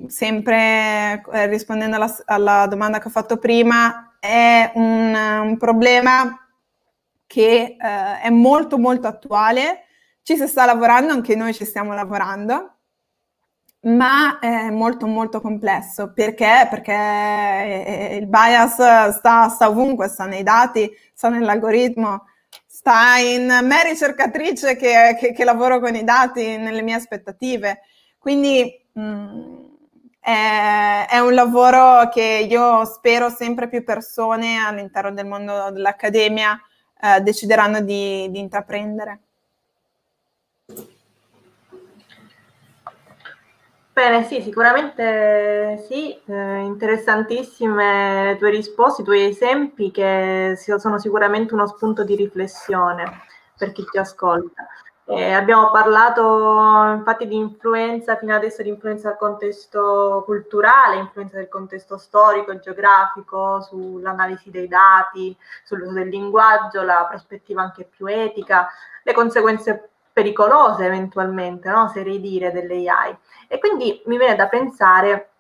sempre 0.07 1.22
eh, 1.33 1.47
rispondendo 1.47 1.97
alla, 1.97 2.14
alla, 2.27 2.66
domanda 2.66 2.99
che 2.99 3.09
ho 3.09 3.11
fatto 3.11 3.39
prima, 3.39 4.16
è 4.20 4.70
un, 4.75 5.14
un 5.14 5.57
problema 5.57 6.39
che 7.27 7.77
eh, 7.79 8.20
è 8.20 8.31
molto 8.31 8.79
molto 8.79 9.07
attuale, 9.07 9.85
ci 10.22 10.37
si 10.37 10.47
sta 10.47 10.64
lavorando, 10.64 11.12
anche 11.12 11.35
noi 11.35 11.53
ci 11.53 11.64
stiamo 11.64 11.93
lavorando, 11.93 12.75
ma 13.83 14.39
è 14.39 14.70
molto 14.70 15.07
molto 15.07 15.41
complesso. 15.41 16.12
Perché? 16.12 16.66
Perché 16.70 16.93
eh, 16.93 18.16
il 18.20 18.27
bias 18.27 18.75
sta, 19.11 19.49
sta 19.49 19.68
ovunque, 19.68 20.09
sta 20.09 20.25
nei 20.27 20.43
dati, 20.43 20.91
sta 21.12 21.29
nell'algoritmo, 21.29 22.27
sta 22.66 23.16
in 23.18 23.47
me 23.62 23.83
ricercatrice 23.85 24.77
che, 24.77 25.16
che, 25.18 25.33
che 25.33 25.45
lavoro 25.45 25.81
con 25.81 25.95
i 25.95 26.05
dati, 26.05 26.57
nelle 26.57 26.83
mie 26.83 26.95
aspettative. 26.95 27.81
Quindi 28.18 28.87
mh, 28.93 29.64
è, 30.25 31.07
è, 31.11 31.18
un 31.18 31.35
lavoro 31.35 32.09
che 32.09 32.47
io 32.49 32.87
spero 32.87 33.29
sempre 33.29 33.68
più 33.68 33.85
persone 33.85 34.57
all'interno 34.57 35.12
del 35.12 35.27
mondo 35.27 35.70
dell'accademia 35.70 36.59
eh, 36.99 37.20
decideranno 37.20 37.83
di, 37.83 38.31
di 38.31 38.39
intraprendere. 38.39 39.20
Bene, 43.93 44.25
sì, 44.25 44.41
sicuramente 44.41 45.85
sì, 45.87 46.18
eh, 46.27 46.59
interessantissime 46.62 48.25
le 48.25 48.37
tue 48.39 48.51
risposte, 48.51 49.03
i 49.03 49.05
tuoi 49.05 49.27
esempi 49.27 49.91
che 49.91 50.55
sono 50.57 50.99
sicuramente 50.99 51.53
uno 51.53 51.66
spunto 51.66 52.03
di 52.03 52.16
riflessione 52.16 53.05
per 53.59 53.72
chi 53.72 53.85
ti 53.85 53.99
ascolta. 53.99 54.66
Eh, 55.07 55.32
abbiamo 55.32 55.70
parlato 55.70 56.94
infatti 56.96 57.26
di 57.26 57.36
influenza 57.36 58.16
fino 58.16 58.34
adesso 58.34 58.62
di 58.62 58.70
influenza 58.70 59.09
del 59.09 59.18
contesto 59.18 60.22
culturale, 60.24 60.96
influenza 60.96 61.36
del 61.36 61.48
contesto 61.50 61.98
storico 61.98 62.59
geografico, 62.59 63.61
sull'analisi 63.61 64.50
dei 64.50 64.66
dati, 64.66 65.36
sull'uso 65.62 65.92
del 65.92 66.09
linguaggio, 66.09 66.82
la 66.82 67.05
prospettiva 67.07 67.61
anche 67.61 67.84
più 67.84 68.07
etica, 68.07 68.66
le 69.02 69.12
conseguenze 69.12 69.90
pericolose 70.11 70.86
eventualmente, 70.86 71.68
no? 71.68 71.88
se 71.88 72.02
ridire 72.02 72.50
delle 72.50 72.88
AI. 72.88 73.14
E 73.46 73.59
quindi 73.59 74.00
mi 74.07 74.16
viene 74.16 74.36
da 74.36 74.48
pensare 74.48 75.34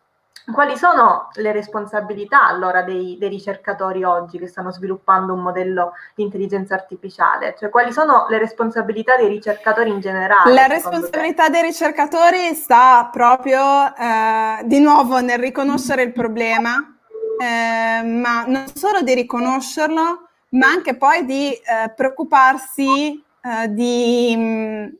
quali 0.52 0.76
sono 0.76 1.30
le 1.34 1.52
responsabilità 1.52 2.46
allora 2.46 2.82
dei, 2.82 3.16
dei, 3.18 3.30
ricercatori 3.30 4.04
oggi 4.04 4.38
che 4.38 4.46
stanno 4.46 4.70
sviluppando 4.70 5.32
un 5.32 5.40
modello 5.40 5.92
di 6.14 6.22
intelligenza 6.22 6.74
artificiale? 6.74 7.54
Cioè 7.58 7.70
quali 7.70 7.92
sono 7.92 8.26
le 8.28 8.38
responsabilità 8.38 9.16
dei 9.16 9.28
ricercatori 9.28 9.90
in 9.90 10.00
generale? 10.00 10.52
La 10.52 10.66
responsabilità 10.66 11.46
te? 11.46 11.52
dei 11.52 11.62
ricercatori 11.62 12.54
sta 12.54 13.08
proprio 13.10 13.94
eh, 13.96 14.64
di 14.64 14.80
nuovo 14.80 15.20
nel 15.20 15.38
riconoscere 15.38 16.02
il 16.02 16.12
problema, 16.12 16.94
eh, 17.40 18.02
ma 18.02 18.44
non 18.46 18.66
solo 18.74 19.00
di 19.00 19.14
riconoscerlo, 19.14 20.28
ma 20.50 20.66
anche 20.66 20.96
poi 20.96 21.24
di 21.24 21.52
eh, 21.52 21.90
preoccuparsi 21.96 23.24
eh, 23.40 23.68
di, 23.70 24.36
mh, 24.36 24.96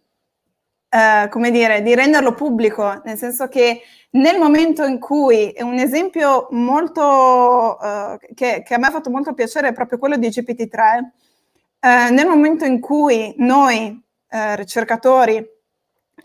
eh, 0.95 1.29
come 1.29 1.51
dire, 1.51 1.83
di 1.83 1.93
renderlo 1.93 2.35
pubblico, 2.35 3.01
nel 3.05 3.17
senso 3.17 3.49
che 3.49 3.83
nel 4.11 4.39
momento 4.39 4.85
in 4.85 5.01
cui, 5.01 5.53
un 5.59 5.77
esempio 5.77 6.47
molto, 6.53 7.77
uh, 7.81 8.17
che, 8.33 8.63
che, 8.65 8.75
a 8.75 8.79
me 8.79 8.87
ha 8.87 8.91
fatto 8.93 9.11
molto 9.11 9.35
piacere 9.35 9.67
è 9.67 9.73
proprio 9.73 9.99
quello 9.99 10.17
di 10.17 10.29
GPT-3, 10.29 10.99
uh, 11.01 12.13
nel 12.15 12.29
momento 12.29 12.65
in 12.65 12.79
cui 12.79 13.35
noi 13.39 13.89
uh, 13.89 14.55
ricercatori 14.55 15.45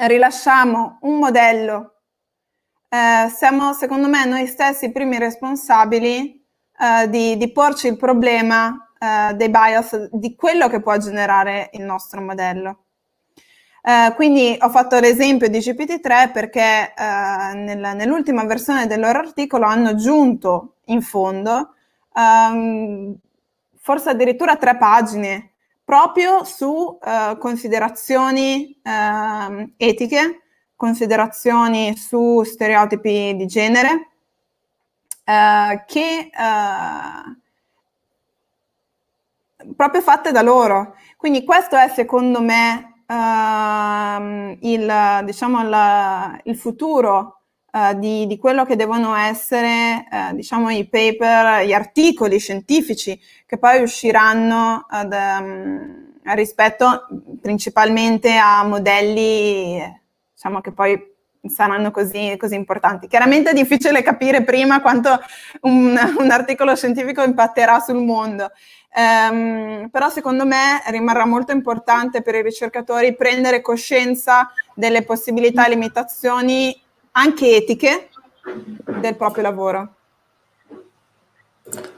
rilasciamo 0.01 0.99
un 1.01 1.17
modello, 1.17 1.93
siamo 2.89 3.74
secondo 3.74 4.07
me 4.07 4.26
noi 4.26 4.45
stessi 4.45 4.86
i 4.86 4.91
primi 4.91 5.17
responsabili 5.20 6.43
di, 7.07 7.38
di, 7.38 7.51
porci 7.51 7.88
il 7.88 7.97
problema 7.97 8.93
dei 9.36 9.49
bias, 9.49 10.09
di 10.11 10.36
quello 10.36 10.67
che 10.70 10.82
può 10.82 10.97
generare 10.97 11.70
il 11.74 11.84
nostro 11.84 12.22
modello. 12.22 12.86
Eh, 13.82 14.13
quindi 14.15 14.57
ho 14.59 14.69
fatto 14.69 14.99
l'esempio 14.99 15.47
di 15.47 15.59
GPT-3 15.59 16.32
perché 16.32 16.93
eh, 16.93 17.53
nel, 17.55 17.95
nell'ultima 17.95 18.43
versione 18.43 18.88
del 18.88 18.99
loro 18.99 19.19
articolo 19.19 19.65
hanno 19.65 19.89
aggiunto 19.89 20.75
in 20.86 21.01
fondo 21.01 21.75
um, 22.13 23.15
forse 23.77 24.09
addirittura 24.09 24.57
tre 24.57 24.77
pagine 24.77 25.51
proprio 25.84 26.43
su 26.43 26.67
uh, 26.67 27.38
considerazioni 27.39 28.80
uh, 28.84 29.71
etiche, 29.77 30.41
considerazioni 30.75 31.97
su 31.97 32.43
stereotipi 32.43 33.36
di 33.36 33.47
genere, 33.47 34.09
uh, 35.25 35.82
che 35.88 36.30
proprio 39.75 40.01
fatte 40.01 40.32
da 40.32 40.43
loro. 40.43 40.95
Quindi 41.17 41.43
questo 41.43 41.75
è 41.75 41.89
secondo 41.89 42.39
me 42.39 42.88
uh, 43.10 44.57
il, 44.62 45.22
diciamo, 45.26 45.68
la, 45.68 46.39
il 46.43 46.55
futuro 46.55 47.41
uh, 47.72 47.97
di, 47.97 48.28
di, 48.28 48.38
quello 48.38 48.66
che 48.66 48.76
devono 48.76 49.16
essere 49.16 50.07
uh, 50.10 50.36
diciamo, 50.36 50.70
i 50.70 50.88
paper, 50.88 51.66
gli 51.66 51.74
articoli 51.74 52.39
scientifici 52.39 53.20
che 53.45 53.57
poi 53.57 53.82
usciranno 53.82 54.86
ad, 54.88 55.14
um, 55.14 56.14
rispetto 56.36 57.07
principalmente 57.41 58.36
a 58.36 58.64
modelli 58.64 59.82
diciamo, 60.34 60.62
che 60.62 60.72
poi 60.72 61.09
saranno 61.47 61.91
così, 61.91 62.35
così, 62.37 62.55
importanti. 62.55 63.07
Chiaramente 63.07 63.51
è 63.51 63.53
difficile 63.53 64.01
capire 64.01 64.43
prima 64.43 64.81
quanto 64.81 65.19
un, 65.61 65.97
un 66.17 66.31
articolo 66.31 66.75
scientifico 66.75 67.23
impatterà 67.23 67.79
sul 67.79 68.03
mondo, 68.03 68.51
Um, 68.91 69.87
però 69.91 70.09
secondo 70.09 70.47
me 70.47 70.81
rimarrà 70.87 71.23
molto 71.23 71.51
importante 71.51 72.23
per 72.23 72.33
i 72.33 72.41
ricercatori 72.41 73.15
prendere 73.15 73.61
coscienza 73.61 74.51
delle 74.73 75.03
possibilità 75.03 75.67
e 75.67 75.69
limitazioni 75.69 76.75
anche 77.11 77.55
etiche 77.55 78.09
del 78.99 79.15
proprio 79.15 79.43
lavoro. 79.43 79.93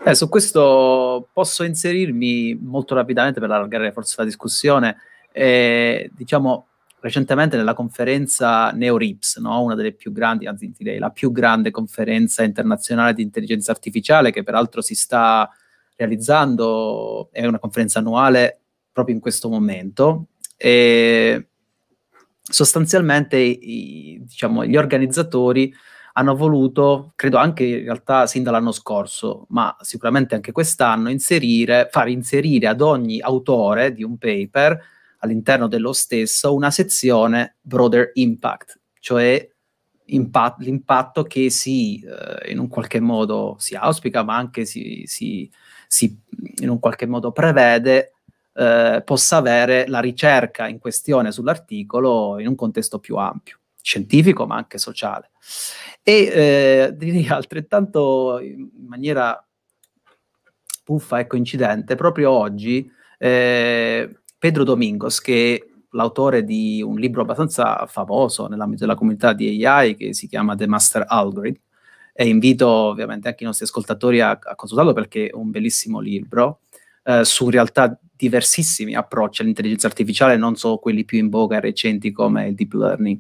Eh, 0.03 0.15
su 0.15 0.27
questo 0.27 1.29
posso 1.31 1.63
inserirmi 1.63 2.59
molto 2.61 2.93
rapidamente 2.93 3.39
per 3.39 3.49
allargare 3.49 3.93
forse 3.93 4.15
la 4.17 4.25
discussione. 4.25 4.97
Eh, 5.31 6.11
diciamo, 6.13 6.67
recentemente 7.01 7.57
nella 7.57 7.73
conferenza 7.73 8.71
NeoRIPS, 8.71 9.37
no? 9.37 9.63
una 9.63 9.75
delle 9.75 9.91
più 9.93 10.11
grandi, 10.11 10.45
anzi 10.45 10.71
direi 10.77 10.99
la 10.99 11.09
più 11.09 11.31
grande 11.31 11.71
conferenza 11.71 12.43
internazionale 12.43 13.13
di 13.13 13.23
intelligenza 13.23 13.71
artificiale 13.71 14.31
che 14.31 14.43
peraltro 14.43 14.81
si 14.81 14.93
sta 14.95 15.49
realizzando, 15.95 17.29
è 17.31 17.45
una 17.45 17.59
conferenza 17.59 17.99
annuale 17.99 18.59
proprio 18.91 19.15
in 19.15 19.21
questo 19.21 19.49
momento, 19.49 20.27
e 20.57 21.47
sostanzialmente 22.41 23.37
i, 23.37 24.19
diciamo, 24.21 24.65
gli 24.65 24.77
organizzatori 24.77 25.73
hanno 26.13 26.35
voluto, 26.35 27.13
credo 27.15 27.37
anche 27.37 27.63
in 27.63 27.83
realtà 27.83 28.27
sin 28.27 28.43
dall'anno 28.43 28.71
scorso, 28.71 29.45
ma 29.49 29.75
sicuramente 29.81 30.35
anche 30.35 30.51
quest'anno, 30.51 31.09
inserire, 31.09 31.87
far 31.89 32.09
inserire 32.09 32.67
ad 32.67 32.81
ogni 32.81 33.21
autore 33.21 33.93
di 33.93 34.03
un 34.03 34.17
paper 34.17 34.79
all'interno 35.21 35.67
dello 35.67 35.93
stesso 35.93 36.53
una 36.53 36.71
sezione 36.71 37.57
broader 37.61 38.11
impact, 38.13 38.79
cioè 38.99 39.49
impact, 40.05 40.59
l'impatto 40.61 41.23
che 41.23 41.49
si 41.49 42.01
eh, 42.01 42.51
in 42.51 42.59
un 42.59 42.67
qualche 42.67 42.99
modo 42.99 43.55
si 43.57 43.75
auspica, 43.75 44.23
ma 44.23 44.35
anche 44.35 44.65
si, 44.65 45.03
si, 45.05 45.49
si 45.87 46.19
in 46.61 46.69
un 46.69 46.79
qualche 46.79 47.05
modo 47.05 47.31
prevede 47.31 48.13
eh, 48.53 49.01
possa 49.05 49.37
avere 49.37 49.87
la 49.87 49.99
ricerca 49.99 50.67
in 50.67 50.79
questione 50.79 51.31
sull'articolo 51.31 52.39
in 52.39 52.47
un 52.47 52.55
contesto 52.55 52.99
più 52.99 53.15
ampio, 53.15 53.59
scientifico 53.81 54.45
ma 54.45 54.55
anche 54.55 54.77
sociale. 54.77 55.31
E 56.03 56.13
eh, 56.13 56.93
direi 56.95 57.27
altrettanto 57.27 58.39
in 58.39 58.69
maniera 58.87 59.43
puffa 60.83 61.19
e 61.19 61.27
coincidente, 61.27 61.95
proprio 61.95 62.31
oggi 62.31 62.91
eh, 63.17 64.20
Pedro 64.41 64.63
Domingos, 64.63 65.21
che 65.21 65.55
è 65.55 65.67
l'autore 65.91 66.43
di 66.43 66.81
un 66.81 66.95
libro 66.95 67.21
abbastanza 67.21 67.85
famoso 67.85 68.47
nell'ambito 68.47 68.85
della 68.85 68.97
comunità 68.97 69.33
di 69.33 69.63
AI 69.63 69.95
che 69.95 70.15
si 70.15 70.27
chiama 70.27 70.55
The 70.55 70.65
Master 70.65 71.05
Algorithm, 71.07 71.61
e 72.11 72.27
invito 72.27 72.67
ovviamente 72.67 73.27
anche 73.27 73.43
i 73.43 73.45
nostri 73.45 73.65
ascoltatori 73.65 74.19
a, 74.19 74.31
a 74.31 74.55
consultarlo 74.55 74.93
perché 74.93 75.27
è 75.27 75.35
un 75.35 75.51
bellissimo 75.51 75.99
libro 75.99 76.61
eh, 77.03 77.23
su 77.23 77.51
realtà 77.51 77.95
diversissimi 78.15 78.95
approcci 78.95 79.43
all'intelligenza 79.43 79.85
artificiale, 79.85 80.37
non 80.37 80.55
solo 80.55 80.79
quelli 80.79 81.05
più 81.05 81.19
in 81.19 81.29
voga 81.29 81.59
recenti 81.59 82.11
come 82.11 82.47
il 82.47 82.55
deep 82.55 82.73
learning. 82.73 83.19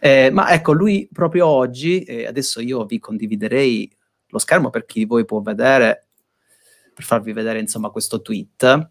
Eh, 0.00 0.30
ma 0.30 0.50
ecco, 0.54 0.72
lui 0.72 1.06
proprio 1.12 1.48
oggi, 1.48 2.02
eh, 2.04 2.26
adesso 2.26 2.62
io 2.62 2.86
vi 2.86 2.98
condividerei 2.98 3.94
lo 4.28 4.38
schermo 4.38 4.70
per 4.70 4.86
chi 4.86 5.00
di 5.00 5.04
voi 5.04 5.26
può 5.26 5.42
vedere, 5.42 6.06
per 6.94 7.04
farvi 7.04 7.34
vedere 7.34 7.58
insomma 7.58 7.90
questo 7.90 8.22
tweet, 8.22 8.90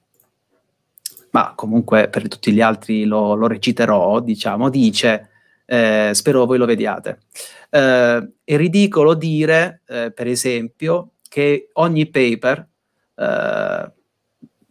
ma 1.32 1.54
comunque 1.56 2.10
per 2.10 2.28
tutti 2.28 2.52
gli 2.52 2.62
altri 2.62 3.06
lo, 3.06 3.36
lo 3.36 3.48
reciterò, 3.48 4.20
diciamo, 4.20 4.70
dice, 4.70 5.30
eh, 5.66 6.12
spero 6.14 6.46
voi 6.46 6.58
lo 6.58 6.66
vediate, 6.66 7.20
eh, 7.70 8.32
è 8.44 8.58
ridicolo 8.58 9.14
dire, 9.14 9.82
eh, 9.88 10.12
per 10.12 10.28
esempio, 10.28 11.12
che 11.28 11.70
ogni 11.74 12.10
paper 12.10 12.68
eh, 13.16 13.92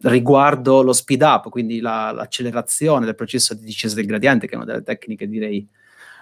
riguardo 0.01 0.83
lo 0.83 0.93
speed 0.93 1.23
up, 1.23 1.49
quindi 1.49 1.81
la, 1.81 2.11
l'accelerazione 2.13 3.05
del 3.05 3.15
processo 3.15 3.55
di 3.55 3.65
discesa 3.65 3.95
del 3.95 4.07
gradiente, 4.07 4.47
che 4.47 4.55
è 4.55 4.57
una 4.57 4.65
delle 4.65 4.83
tecniche 4.83 5.29
direi 5.29 5.67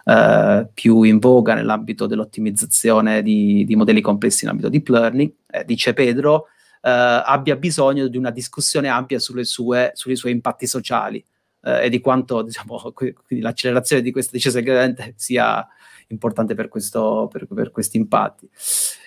eh, 0.05 0.69
più 0.73 1.03
in 1.03 1.19
voga 1.19 1.55
nell'ambito 1.55 2.07
dell'ottimizzazione 2.07 3.23
di, 3.23 3.65
di 3.65 3.77
modelli 3.77 4.01
complessi 4.01 4.45
in 4.45 4.51
ambito 4.51 4.69
deep 4.69 4.89
learning, 4.89 5.33
eh, 5.51 5.65
dice 5.65 5.95
Pedro, 5.95 6.49
abbia 6.91 7.57
bisogno 7.57 8.07
di 8.07 8.17
una 8.17 8.31
discussione 8.31 8.89
ampia 8.89 9.19
sue, 9.19 9.45
sui 9.45 10.17
suoi 10.17 10.33
impatti 10.33 10.67
sociali 10.67 11.25
eh, 11.67 11.85
e 11.85 11.89
di 11.89 12.01
quanto 12.01 12.43
diciamo, 12.47 12.93
l'accelerazione 13.29 14.03
di 14.03 14.13
questa 14.13 14.33
discesa 14.33 14.61
del 14.61 14.67
gradiente 14.67 15.15
sia 15.17 15.67
importante 16.09 16.55
per, 16.55 16.69
questo, 16.69 17.29
per, 17.31 17.47
per 17.53 17.71
questi 17.73 17.97
impatti. 17.97 18.49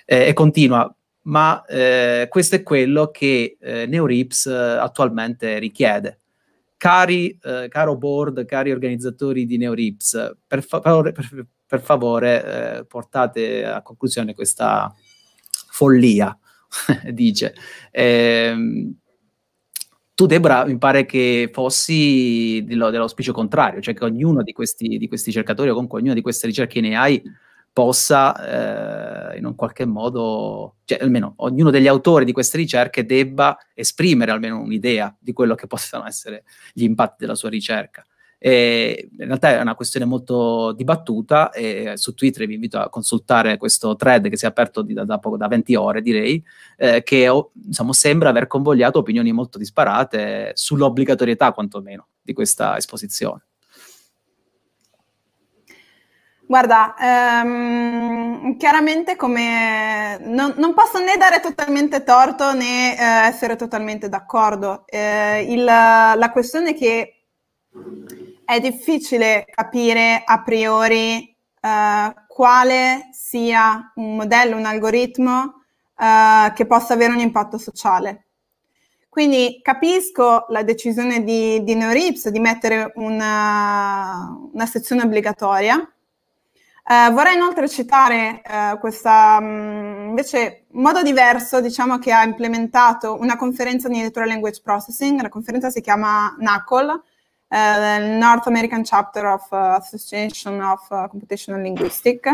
Eh, 0.04 0.28
e 0.28 0.32
continua, 0.34 0.94
ma 1.22 1.64
eh, 1.64 2.26
questo 2.28 2.56
è 2.56 2.62
quello 2.62 3.10
che 3.10 3.56
eh, 3.58 3.86
NeoRips 3.86 4.46
eh, 4.46 4.54
attualmente 4.54 5.58
richiede. 5.58 6.18
Cari, 6.76 7.38
eh, 7.42 7.66
caro 7.68 7.96
board, 7.96 8.44
cari 8.46 8.70
organizzatori 8.70 9.44
di 9.44 9.58
NeoRips, 9.58 10.36
per, 10.46 10.62
fa- 10.62 10.80
per, 10.80 11.80
favore 11.82 12.78
eh, 12.78 12.84
portate 12.84 13.66
a 13.66 13.82
conclusione 13.82 14.34
questa 14.34 14.92
follia, 15.70 16.36
dice. 17.12 17.54
Ehm, 17.90 18.94
tu, 20.14 20.26
Debra, 20.26 20.66
mi 20.66 20.76
pare 20.76 21.06
che 21.06 21.48
fossi 21.52 22.62
dello, 22.66 22.90
dell'auspicio 22.90 23.32
contrario, 23.32 23.80
cioè 23.80 23.94
che 23.94 24.04
ognuno 24.04 24.42
di 24.42 24.52
questi, 24.52 24.98
di 24.98 25.08
questi 25.08 25.32
cercatori 25.32 25.70
o 25.70 25.72
comunque 25.72 25.98
ognuna 25.98 26.14
di 26.14 26.20
queste 26.20 26.46
ricerche 26.46 26.80
ne 26.80 26.94
hai 26.94 27.22
possa 27.72 29.32
eh, 29.32 29.38
in 29.38 29.46
un 29.46 29.54
qualche 29.54 29.86
modo, 29.86 30.76
cioè 30.84 30.98
almeno 31.00 31.34
ognuno 31.36 31.70
degli 31.70 31.86
autori 31.86 32.24
di 32.24 32.32
queste 32.32 32.58
ricerche 32.58 33.06
debba 33.06 33.56
esprimere 33.74 34.32
almeno 34.32 34.60
un'idea 34.60 35.16
di 35.18 35.32
quello 35.32 35.54
che 35.54 35.66
possano 35.68 36.06
essere 36.06 36.44
gli 36.74 36.82
impatti 36.82 37.16
della 37.20 37.34
sua 37.34 37.48
ricerca. 37.48 38.04
E 38.42 39.10
in 39.18 39.26
realtà 39.26 39.50
è 39.50 39.60
una 39.60 39.74
questione 39.74 40.06
molto 40.06 40.72
dibattuta 40.72 41.50
e 41.50 41.92
su 41.96 42.14
Twitter 42.14 42.46
vi 42.46 42.54
invito 42.54 42.78
a 42.78 42.88
consultare 42.88 43.58
questo 43.58 43.96
thread 43.96 44.30
che 44.30 44.38
si 44.38 44.46
è 44.46 44.48
aperto 44.48 44.80
di, 44.80 44.94
da, 44.94 45.04
da, 45.04 45.18
poco, 45.18 45.36
da 45.36 45.46
20 45.46 45.74
ore 45.74 46.00
direi, 46.00 46.42
eh, 46.78 47.02
che 47.02 47.28
oh, 47.28 47.50
diciamo, 47.52 47.92
sembra 47.92 48.30
aver 48.30 48.46
convogliato 48.46 48.98
opinioni 48.98 49.30
molto 49.30 49.58
disparate 49.58 50.52
sull'obbligatorietà 50.54 51.52
quantomeno 51.52 52.06
di 52.22 52.32
questa 52.32 52.78
esposizione. 52.78 53.42
Guarda, 56.46 56.96
ehm, 56.98 58.56
chiaramente 58.56 59.16
come 59.16 60.18
non, 60.22 60.54
non, 60.56 60.72
posso 60.74 60.98
né 60.98 61.16
dare 61.16 61.40
totalmente 61.40 62.02
torto 62.02 62.54
né 62.54 62.98
eh, 62.98 63.28
essere 63.28 63.54
totalmente 63.54 64.08
d'accordo. 64.08 64.84
Eh, 64.86 65.42
il, 65.52 65.62
la 65.62 66.30
questione 66.32 66.74
che 66.74 67.26
è 68.50 68.58
difficile 68.58 69.44
capire 69.48 70.22
a 70.24 70.42
priori 70.42 71.36
eh, 71.60 72.14
quale 72.26 73.08
sia 73.12 73.92
un 73.94 74.16
modello, 74.16 74.56
un 74.56 74.64
algoritmo 74.64 75.62
eh, 75.96 76.52
che 76.52 76.66
possa 76.66 76.94
avere 76.94 77.12
un 77.12 77.20
impatto 77.20 77.58
sociale. 77.58 78.24
Quindi 79.08 79.60
capisco 79.62 80.46
la 80.48 80.64
decisione 80.64 81.22
di, 81.22 81.62
di 81.62 81.74
Neurips 81.76 82.28
di 82.28 82.40
mettere 82.40 82.90
una, 82.96 84.36
una 84.52 84.66
sezione 84.66 85.02
obbligatoria, 85.02 85.92
Uh, 86.82 87.12
vorrei 87.12 87.36
inoltre 87.36 87.68
citare 87.68 88.42
uh, 88.44 88.78
questo 88.80 89.08
um, 89.08 90.06
invece 90.08 90.64
modo 90.70 91.02
diverso, 91.02 91.60
diciamo, 91.60 91.98
che 91.98 92.10
ha 92.10 92.24
implementato 92.24 93.16
una 93.20 93.36
conferenza 93.36 93.86
di 93.88 94.00
Natural 94.00 94.26
Language 94.26 94.60
Processing, 94.60 95.20
la 95.20 95.28
conferenza 95.28 95.70
si 95.70 95.82
chiama 95.82 96.34
NACOL, 96.40 97.00
uh, 97.50 98.16
North 98.18 98.46
American 98.46 98.82
Chapter 98.82 99.26
of 99.26 99.52
Association 99.52 100.62
of 100.62 100.86
Computational 101.08 101.60
Linguistics. 101.60 102.32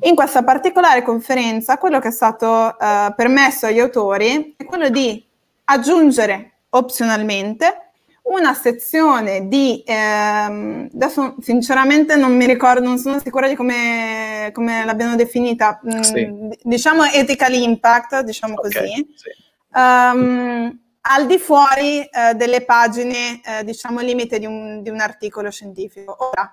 In 0.00 0.14
questa 0.14 0.42
particolare 0.42 1.02
conferenza 1.02 1.76
quello 1.78 1.98
che 1.98 2.08
è 2.08 2.12
stato 2.12 2.74
permesso 2.78 3.66
agli 3.66 3.80
autori 3.80 4.54
è 4.56 4.64
quello 4.64 4.88
di 4.88 5.24
aggiungere 5.64 6.52
opzionalmente 6.70 7.86
una 8.26 8.54
sezione 8.54 9.46
di, 9.46 9.82
ehm, 9.86 10.90
adesso 10.94 11.36
sinceramente 11.40 12.16
non 12.16 12.36
mi 12.36 12.46
ricordo, 12.46 12.84
non 12.84 12.98
sono 12.98 13.20
sicura 13.20 13.46
di 13.46 13.54
come, 13.54 14.50
come 14.52 14.84
l'abbiano 14.84 15.14
definita, 15.14 15.80
mm, 15.84 16.00
sì. 16.00 16.28
diciamo 16.62 17.04
ethical 17.04 17.54
impact, 17.54 18.20
diciamo 18.22 18.54
okay, 18.54 18.70
così, 18.70 19.14
sì. 19.14 19.30
um, 19.74 20.76
al 21.08 21.26
di 21.26 21.38
fuori 21.38 22.04
eh, 22.04 22.34
delle 22.34 22.64
pagine, 22.64 23.40
eh, 23.44 23.64
diciamo, 23.64 24.00
limite 24.00 24.38
di 24.38 24.46
un, 24.46 24.82
di 24.82 24.90
un, 24.90 25.00
articolo 25.00 25.50
scientifico. 25.50 26.16
Ora, 26.30 26.52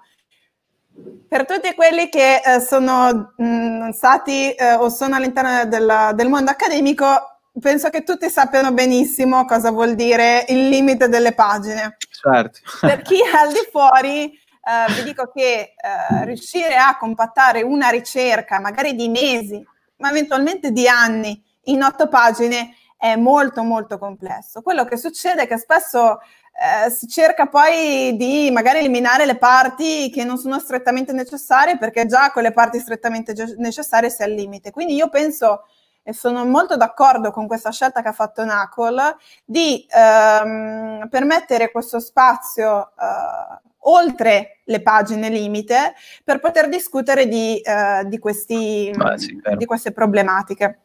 per 1.28 1.45
tutti 1.45 1.74
quelli 1.74 2.10
che 2.10 2.41
eh, 2.43 2.60
sono 2.60 3.34
mh, 3.36 3.45
mm, 3.45 3.89
stati 3.89 4.51
eh, 4.51 4.74
o 4.74 4.89
sono 4.89 5.16
all'interno 5.16 5.66
del, 5.66 6.12
del 6.14 6.30
mondo 6.30 6.51
accademico, 6.51 7.39
penso 7.60 7.89
che 7.89 8.04
tutti 8.04 8.30
sappiano 8.30 8.72
benissimo 8.72 9.45
cosa 9.45 9.72
vuol 9.72 9.95
dire 9.95 10.45
il 10.49 10.70
limite 10.70 11.10
delle 11.10 11.34
pagine. 11.34 11.97
Certo. 12.10 12.60
Per 12.80 13.01
chi 13.01 13.20
è 13.20 13.36
al 13.36 13.51
di 13.51 13.68
fuori, 13.72 14.26
eh, 14.26 14.93
vi 14.95 15.04
dico 15.04 15.32
che 15.34 15.74
eh, 15.76 16.26
riuscire 16.26 16.76
a 16.76 16.95
compattare 16.97 17.64
una 17.64 17.89
ricerca, 17.89 18.60
magari 18.60 18.95
di 18.95 19.10
mesi, 19.10 19.66
ma 19.97 20.10
eventualmente 20.10 20.72
di 20.72 20.88
anni, 20.88 21.41
in 21.68 21.82
otto 21.82 22.08
pagine 22.08 22.76
è 23.04 23.18
molto 23.18 23.64
molto 23.64 23.97
complesso. 23.97 24.62
Quello 24.62 24.86
che 24.86 24.95
succede 24.95 25.41
è 25.41 25.47
che 25.47 25.58
spesso 25.58 26.22
eh, 26.22 26.89
si 26.89 27.06
cerca 27.06 27.47
poi 27.47 28.16
di 28.16 28.49
magari 28.49 28.80
eliminare 28.80 29.26
le 29.26 29.36
parti 29.36 30.10
che 30.10 30.24
non 30.24 30.38
sono 30.38 30.58
strettamente 30.58 31.12
necessarie 31.12 31.78
perché 31.78 32.06
già 32.06 32.32
con 32.32 32.43
le 32.43 32.54
parti 32.54 32.80
strettamente 32.80 33.34
necessarie 33.58 34.10
si 34.10 34.22
è 34.22 34.24
al 34.24 34.32
limite. 34.32 34.72
Quindi 34.72 34.93
io 34.93 35.10
penso 35.10 35.66
e 36.01 36.14
sono 36.14 36.45
molto 36.45 36.78
d'accordo 36.78 37.32
con 37.32 37.45
questa 37.45 37.72
scelta 37.72 38.01
che 38.01 38.08
ha 38.08 38.14
fatto 38.14 38.45
Nacol 38.45 39.01
di 39.43 39.86
ehm, 39.89 41.10
permettere 41.10 41.72
questo 41.72 41.99
spazio 41.99 42.91
eh, 42.97 43.60
oltre 43.80 44.60
le 44.64 44.82
pagine 44.82 45.28
limite 45.28 45.93
per 46.24 46.39
poter 46.39 46.70
discutere 46.70 47.28
di, 47.28 47.60
eh, 47.60 48.04
di, 48.06 48.18
questi, 48.18 48.93
ah, 48.97 49.18
sì, 49.18 49.38
di 49.58 49.66
queste 49.66 49.91
problematiche. 49.91 50.78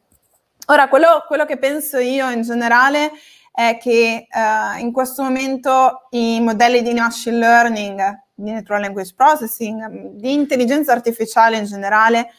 Ora, 0.71 0.87
quello, 0.87 1.23
quello, 1.25 1.45
che 1.45 1.57
penso 1.57 1.97
io 1.97 2.29
in 2.29 2.43
generale 2.43 3.11
è 3.51 3.79
che 3.81 4.27
eh, 4.29 4.79
in 4.79 4.91
questo 4.91 5.23
momento 5.23 6.07
i 6.11 6.39
modelli 6.41 6.83
di 6.83 6.93
machine 6.93 7.37
learning, 7.37 8.23
di 8.35 8.51
natural 8.51 8.81
language 8.81 9.13
processing, 9.15 10.11
di 10.11 10.31
intelligenza 10.31 10.91
artificiale 10.91 11.57
in 11.57 11.65
generale, 11.65 12.29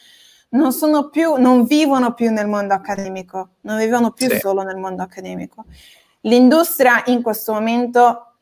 non 0.51 0.71
sono 0.71 1.09
più, 1.09 1.35
non 1.35 1.65
vivono 1.65 2.13
più 2.13 2.31
nel 2.31 2.47
mondo 2.47 2.73
accademico, 2.73 3.55
non 3.61 3.77
vivono 3.77 4.11
più 4.11 4.29
sì. 4.29 4.39
solo 4.39 4.61
nel 4.61 4.77
mondo 4.77 5.03
accademico. 5.03 5.65
L'industria 6.21 7.03
in 7.07 7.21
questo 7.21 7.51
momento 7.51 8.35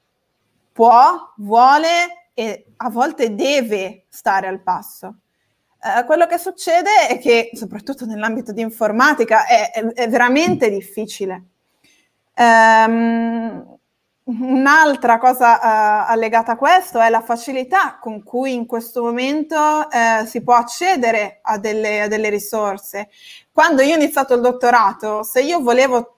può, 0.71 1.33
vuole 1.37 2.27
e 2.35 2.73
a 2.77 2.89
volte 2.91 3.33
deve 3.33 4.05
stare 4.09 4.47
al 4.47 4.61
passo. 4.61 5.15
Quello 6.05 6.27
che 6.27 6.37
succede 6.37 7.07
è 7.07 7.19
che, 7.19 7.51
soprattutto 7.53 8.05
nell'ambito 8.05 8.51
di 8.51 8.61
informatica, 8.61 9.45
è, 9.45 9.71
è, 9.71 9.85
è 9.93 10.09
veramente 10.09 10.69
difficile. 10.69 11.43
Um, 12.35 13.79
Un'altra 14.29 15.17
cosa 15.17 15.55
uh, 15.55 16.11
allegata 16.11 16.51
a 16.51 16.55
questo 16.55 16.99
è 16.99 17.09
la 17.09 17.21
facilità 17.21 17.97
con 17.99 18.21
cui 18.21 18.53
in 18.53 18.67
questo 18.67 19.01
momento 19.01 19.57
uh, 19.57 20.23
si 20.25 20.43
può 20.43 20.53
accedere 20.53 21.39
a 21.41 21.57
delle, 21.57 22.01
a 22.01 22.07
delle, 22.07 22.29
risorse. 22.29 23.09
Quando 23.51 23.81
io 23.81 23.93
ho 23.93 23.97
iniziato 23.97 24.35
il 24.35 24.41
dottorato, 24.41 25.23
se 25.23 25.41
io 25.41 25.61
volevo 25.61 26.17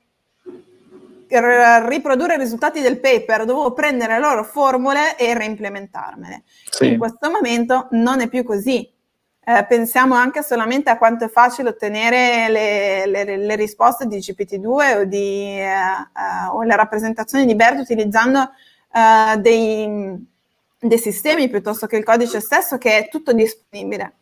riprodurre 1.30 2.34
i 2.34 2.38
risultati 2.38 2.82
del 2.82 3.00
paper, 3.00 3.46
dovevo 3.46 3.72
prendere 3.72 4.16
le 4.16 4.20
loro 4.20 4.44
formule 4.44 5.16
e 5.16 5.34
reimplementarmele. 5.34 6.44
Sì. 6.70 6.88
In 6.88 6.98
questo 6.98 7.30
momento 7.30 7.88
non 7.92 8.20
è 8.20 8.28
più 8.28 8.44
così. 8.44 8.92
Eh, 9.44 9.66
pensiamo 9.68 10.14
anche 10.14 10.44
solamente 10.44 10.92
a 10.92 11.00
quanto 11.00 11.26
è 11.26 11.30
facile 11.30 11.70
ottenere 11.70 12.48
le, 12.50 13.06
le, 13.08 13.38
le 13.38 13.56
risposte 13.56 14.06
di 14.06 14.18
GPT-2 14.18 15.00
o, 15.00 15.04
di, 15.06 15.58
eh, 15.58 15.66
eh, 15.66 16.48
o 16.52 16.62
le 16.62 16.76
rappresentazioni 16.76 17.48
di 17.48 17.56
BERT 17.56 17.80
utilizzando 17.80 18.52
eh, 18.94 19.38
dei, 19.40 20.28
dei 20.80 20.98
sistemi 21.00 21.50
piuttosto 21.50 21.88
che 21.88 21.98
il 21.98 22.04
codice 22.04 22.40
stesso 22.40 22.78
che 22.78 22.98
è 22.98 23.10
tutto 23.10 23.34
disponibile. 23.34 24.18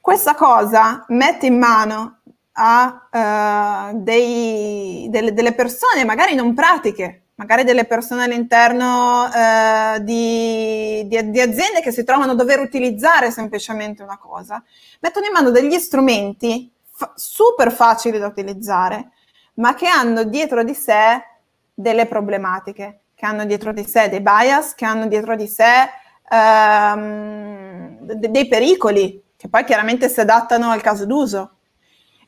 Questa 0.00 0.34
cosa 0.34 1.04
mette 1.08 1.44
in 1.44 1.58
mano 1.58 2.20
a 2.52 3.90
uh, 3.92 4.02
dei, 4.02 5.06
delle, 5.10 5.32
delle, 5.32 5.52
persone 5.52 6.04
magari 6.04 6.34
non 6.34 6.54
pratiche, 6.54 7.24
magari 7.40 7.64
delle 7.64 7.86
persone 7.86 8.24
all'interno 8.24 9.24
uh, 9.24 9.98
di, 10.02 11.06
di, 11.06 11.30
di, 11.30 11.40
aziende 11.40 11.80
che 11.80 11.90
si 11.90 12.04
trovano 12.04 12.32
a 12.32 12.34
dover 12.34 12.60
utilizzare 12.60 13.30
semplicemente 13.30 14.02
una 14.02 14.18
cosa, 14.18 14.62
mettono 15.00 15.24
in 15.24 15.32
mano 15.32 15.50
degli 15.50 15.78
strumenti 15.78 16.70
fa- 16.92 17.14
super 17.16 17.72
facili 17.72 18.18
da 18.18 18.26
utilizzare, 18.26 19.12
ma 19.54 19.74
che 19.74 19.86
hanno 19.86 20.24
dietro 20.24 20.62
di 20.62 20.74
sé 20.74 21.24
delle 21.72 22.04
problematiche, 22.04 23.04
che 23.14 23.24
hanno 23.24 23.46
dietro 23.46 23.72
di 23.72 23.84
sé 23.84 24.10
dei 24.10 24.20
bias, 24.20 24.74
che 24.74 24.84
hanno 24.84 25.06
dietro 25.06 25.34
di 25.34 25.46
sé 25.46 25.88
um, 26.30 28.00
de- 28.00 28.30
dei 28.30 28.48
pericoli, 28.48 29.18
che 29.34 29.48
poi 29.48 29.64
chiaramente 29.64 30.10
si 30.10 30.20
adattano 30.20 30.68
al 30.68 30.82
caso 30.82 31.06
d'uso. 31.06 31.52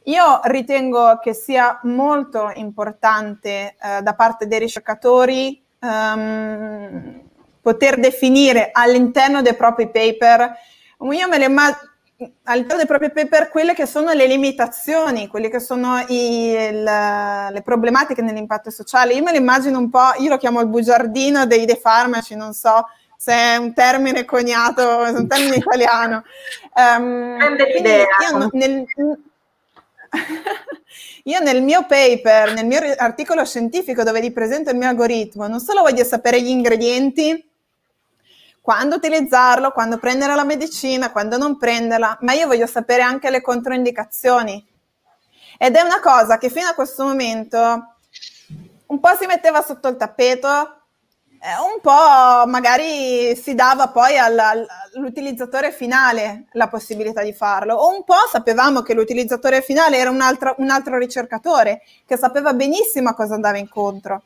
Io 0.05 0.41
ritengo 0.45 1.19
che 1.23 1.35
sia 1.35 1.79
molto 1.85 2.51
importante 2.55 3.77
eh, 3.81 4.03
da 4.03 4.15
parte 4.15 4.47
dei 4.47 4.59
ricercatori 4.59 5.63
um, 5.81 7.21
poter 7.61 8.01
definire 8.01 8.71
all'interno 8.73 9.43
dei 9.43 9.55
propri 9.55 9.91
paper, 9.91 10.53
io 10.99 11.29
me 11.29 11.39
le 11.39 11.45
immagino 11.45 11.91
all'interno 12.45 12.77
dei 12.77 12.87
propri 12.87 13.11
paper 13.11 13.49
quelle 13.49 13.75
che 13.75 13.87
sono 13.87 14.13
le 14.13 14.27
limitazioni, 14.27 15.27
quelle 15.27 15.49
che 15.49 15.59
sono 15.59 15.99
i, 16.07 16.51
il, 16.51 16.83
le 16.83 17.63
problematiche 17.65 18.23
nell'impatto 18.23 18.71
sociale. 18.71 19.15
Io 19.15 19.23
me 19.23 19.33
le 19.33 19.39
immagino 19.39 19.79
un 19.79 19.91
po', 19.91 20.13
io 20.19 20.29
lo 20.29 20.37
chiamo 20.37 20.61
il 20.61 20.69
bugiardino 20.69 21.47
dei, 21.47 21.65
dei 21.65 21.77
farmaci, 21.77 22.37
non 22.37 22.53
so 22.53 22.87
se 23.17 23.33
è 23.33 23.57
un 23.57 23.73
termine 23.73 24.25
coniato, 24.25 25.05
è 25.05 25.11
un 25.11 25.29
termine 25.29 25.57
italiano. 25.65 26.25
Um. 26.75 27.37
Io 27.39 28.49
nel, 28.53 28.85
io 31.25 31.41
nel 31.41 31.63
mio 31.63 31.87
paper, 31.87 32.55
nel 32.55 32.67
mio 32.67 32.81
articolo 32.97 33.45
scientifico 33.45 34.03
dove 34.03 34.21
vi 34.21 34.31
presento 34.31 34.71
il 34.71 34.77
mio 34.77 34.89
algoritmo, 34.89 35.47
non 35.47 35.61
solo 35.61 35.83
voglio 35.83 36.05
sapere 36.05 36.41
gli 36.43 36.49
ingredienti, 36.49 37.51
quando 38.61 38.97
utilizzarlo, 38.97 39.73
quando 39.73 39.99
prendere 39.99 40.35
la 40.35 40.45
medicina, 40.45 41.11
quando 41.11 41.37
non 41.37 41.59
prenderla, 41.59 42.19
ma 42.21 42.33
io 42.33 42.47
voglio 42.47 42.67
sapere 42.67 43.03
anche 43.03 43.29
le 43.29 43.41
controindicazioni. 43.41 44.65
Ed 45.59 45.75
è 45.75 45.81
una 45.81 46.01
cosa 46.01 46.39
che 46.39 46.49
fino 46.49 46.69
a 46.69 46.75
questo 46.75 47.05
momento 47.05 47.59
un 48.87 49.01
po' 49.01 49.17
si 49.19 49.27
metteva 49.27 49.63
sotto 49.63 49.89
il 49.89 49.97
tappeto, 49.97 50.82
eh, 51.45 51.59
un 51.59 51.81
po' 51.81 52.49
magari 52.49 53.35
si 53.35 53.57
dava 53.57 53.89
poi 53.89 54.17
al, 54.17 54.39
all'utilizzatore 54.39 55.73
finale 55.73 56.45
la 56.53 56.69
possibilità 56.69 57.21
di 57.23 57.33
farlo, 57.33 57.75
o 57.75 57.89
un 57.89 58.05
po' 58.05 58.29
sapevamo 58.31 58.83
che 58.83 58.95
l'utilizzatore 58.95 59.61
finale 59.61 59.97
era 59.97 60.11
un 60.11 60.21
altro, 60.21 60.55
un 60.59 60.71
altro 60.71 60.99
ricercatore 60.99 61.83
che 62.07 62.17
sapeva 62.17 62.53
benissimo 62.53 63.09
a 63.09 63.15
cosa 63.15 63.35
andava 63.35 63.59
incontro. 63.59 64.23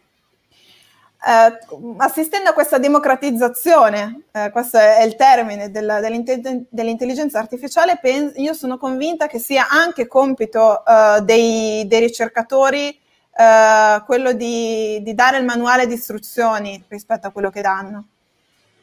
Eh, 1.26 1.58
assistendo 1.96 2.50
a 2.50 2.52
questa 2.52 2.76
democratizzazione, 2.76 4.24
eh, 4.30 4.50
questo 4.50 4.76
è 4.76 5.02
il 5.02 5.16
termine 5.16 5.70
del, 5.70 6.66
dell'intelligenza 6.68 7.38
artificiale, 7.38 7.98
penso, 7.98 8.38
io 8.38 8.52
sono 8.52 8.76
convinta 8.76 9.26
che 9.26 9.38
sia 9.38 9.68
anche 9.70 10.06
compito 10.06 10.84
eh, 10.84 11.22
dei, 11.22 11.86
dei 11.86 12.00
ricercatori 12.00 13.04
uh, 13.36 14.04
quello 14.04 14.32
di, 14.32 15.00
di, 15.02 15.14
dare 15.14 15.38
il 15.38 15.44
manuale 15.44 15.86
di 15.86 15.94
istruzioni 15.94 16.82
rispetto 16.88 17.26
a 17.26 17.30
quello 17.30 17.50
che 17.50 17.60
danno. 17.60 18.06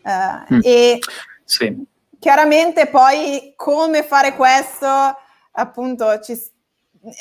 Uh, 0.04 0.56
mm. 0.56 0.60
E 0.64 1.00
sì. 1.44 1.86
chiaramente 2.20 2.88
poi 2.88 3.54
come 3.56 4.04
fare 4.04 4.36
questo, 4.36 4.88
appunto, 5.52 6.20
ci, 6.20 6.40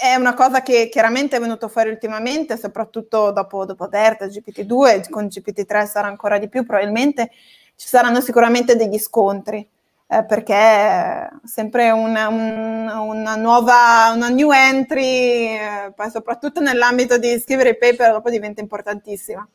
è 0.00 0.14
una 0.14 0.34
cosa 0.34 0.62
che 0.62 0.88
chiaramente 0.90 1.36
è 1.36 1.40
venuto 1.40 1.68
fuori 1.68 1.88
ultimamente, 1.88 2.56
soprattutto 2.56 3.30
dopo, 3.32 3.64
dopo 3.64 3.88
Berta, 3.88 4.26
GPT-2, 4.26 5.08
con 5.08 5.26
GPT-3 5.26 5.86
sarà 5.86 6.08
ancora 6.08 6.38
di 6.38 6.48
più, 6.48 6.64
probabilmente 6.64 7.30
ci 7.74 7.88
saranno 7.88 8.20
sicuramente 8.20 8.76
degli 8.76 8.98
scontri 8.98 9.68
eh, 10.12 10.24
perché 10.26 10.54
è 10.54 11.28
sempre 11.42 11.90
una, 11.90 12.28
un, 12.28 12.86
una 12.86 13.34
nuova, 13.36 14.12
una 14.14 14.28
new 14.28 14.52
entry, 14.52 15.56
eh, 15.56 16.10
soprattutto 16.10 16.60
nell'ambito 16.60 17.16
di 17.16 17.38
scrivere 17.38 17.70
i 17.70 17.78
paper, 17.78 18.12
dopo 18.12 18.28
diventa 18.28 18.60
importantissima. 18.60 19.48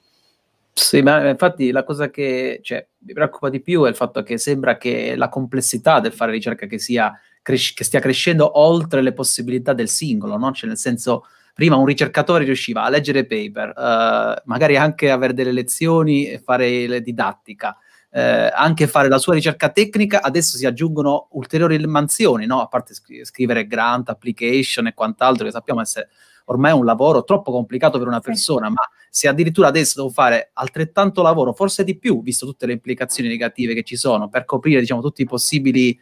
Sì, 0.74 1.02
ma 1.02 1.30
infatti 1.30 1.70
la 1.70 1.84
cosa 1.84 2.10
che 2.10 2.60
cioè, 2.64 2.86
mi 3.00 3.14
preoccupa 3.14 3.50
di 3.50 3.62
più 3.62 3.84
è 3.84 3.90
il 3.90 3.96
fatto 3.96 4.24
che 4.24 4.40
sembra 4.40 4.78
che 4.78 5.16
la 5.16 5.30
complessità 5.30 6.00
del 6.00 6.14
fare 6.14 6.32
ricerca 6.32 6.66
che, 6.66 6.80
sia, 6.80 7.14
cres- 7.44 7.74
che 7.74 7.84
stia 7.84 8.00
crescendo 8.00 8.60
oltre 8.60 9.02
le 9.02 9.14
possibilità 9.14 9.74
del 9.74 9.90
singolo, 9.90 10.38
no? 10.38 10.52
Cioè 10.54 10.70
nel 10.70 10.78
senso, 10.78 11.26
prima 11.54 11.76
un 11.76 11.86
ricercatore 11.86 12.46
riusciva 12.46 12.84
a 12.84 12.90
leggere 12.90 13.26
paper, 13.26 13.74
uh, 13.76 14.42
magari 14.46 14.76
anche 14.76 15.12
avere 15.12 15.34
delle 15.34 15.52
lezioni 15.52 16.28
e 16.28 16.40
fare 16.40 16.88
la 16.88 17.00
didattica, 17.00 17.78
eh, 18.18 18.52
anche 18.52 18.88
fare 18.88 19.10
la 19.10 19.20
sua 19.20 19.36
ricerca 19.36 19.70
tecnica, 19.70 20.24
adesso 20.24 20.58
si 20.58 20.66
aggiungono 20.66 21.28
ulteriori 21.34 21.78
mansioni, 21.86 22.48
no? 22.48 22.62
a 22.62 22.66
parte 22.66 22.96
scri- 22.96 23.24
scrivere 23.24 23.68
grant, 23.68 24.10
application 24.10 24.88
e 24.88 24.96
quant'altro, 24.96 25.46
che 25.46 25.52
sappiamo 25.52 25.82
essere 25.82 26.10
ormai 26.46 26.72
un 26.72 26.84
lavoro 26.84 27.24
troppo 27.24 27.52
complicato 27.52 28.00
per 28.00 28.08
una 28.08 28.20
persona, 28.20 28.70
ma 28.70 28.82
se 29.12 29.28
addirittura 29.28 29.68
adesso 29.68 30.02
devo 30.02 30.12
fare 30.12 30.50
altrettanto 30.54 31.22
lavoro, 31.22 31.54
forse 31.54 31.84
di 31.84 31.96
più, 31.96 32.24
visto 32.24 32.48
tutte 32.48 32.66
le 32.66 32.74
implicazioni 32.74 33.30
negative 33.30 33.76
che 33.76 33.84
ci 33.84 33.96
sono, 33.96 34.30
per 34.30 34.46
coprire 34.46 34.80
diciamo, 34.80 35.02
tutti 35.02 35.22
i 35.22 35.26
possibili 35.26 35.96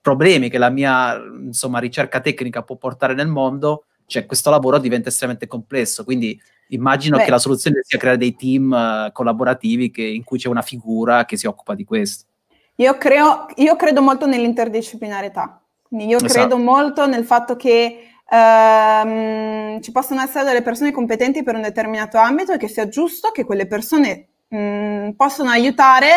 problemi 0.00 0.48
che 0.48 0.58
la 0.58 0.70
mia 0.70 1.16
insomma, 1.16 1.80
ricerca 1.80 2.20
tecnica 2.20 2.62
può 2.62 2.76
portare 2.76 3.14
nel 3.14 3.26
mondo, 3.26 3.86
cioè 4.06 4.26
questo 4.26 4.50
lavoro 4.50 4.78
diventa 4.78 5.08
estremamente 5.08 5.46
complesso. 5.46 6.04
Quindi 6.04 6.40
Immagino 6.68 7.18
Beh. 7.18 7.24
che 7.24 7.30
la 7.30 7.38
soluzione 7.38 7.80
sia 7.82 7.98
creare 7.98 8.16
dei 8.16 8.34
team 8.34 8.70
uh, 8.70 9.12
collaborativi 9.12 9.90
che, 9.90 10.02
in 10.02 10.24
cui 10.24 10.38
c'è 10.38 10.48
una 10.48 10.62
figura 10.62 11.24
che 11.24 11.36
si 11.36 11.46
occupa 11.46 11.74
di 11.74 11.84
questo. 11.84 12.24
Io, 12.76 12.96
creo, 12.96 13.46
io 13.56 13.76
credo 13.76 14.02
molto 14.02 14.26
nell'interdisciplinarietà, 14.26 15.60
quindi 15.82 16.06
io 16.06 16.16
esatto. 16.16 16.32
credo 16.32 16.58
molto 16.58 17.06
nel 17.06 17.24
fatto 17.24 17.54
che 17.54 18.08
ehm, 18.28 19.80
ci 19.80 19.92
possono 19.92 20.22
essere 20.22 20.44
delle 20.44 20.62
persone 20.62 20.90
competenti 20.90 21.44
per 21.44 21.54
un 21.54 21.62
determinato 21.62 22.18
ambito 22.18 22.52
e 22.52 22.56
che 22.56 22.66
sia 22.66 22.88
giusto 22.88 23.30
che 23.30 23.44
quelle 23.44 23.66
persone 23.66 24.26
mh, 24.48 25.10
possano 25.10 25.50
aiutare 25.50 26.08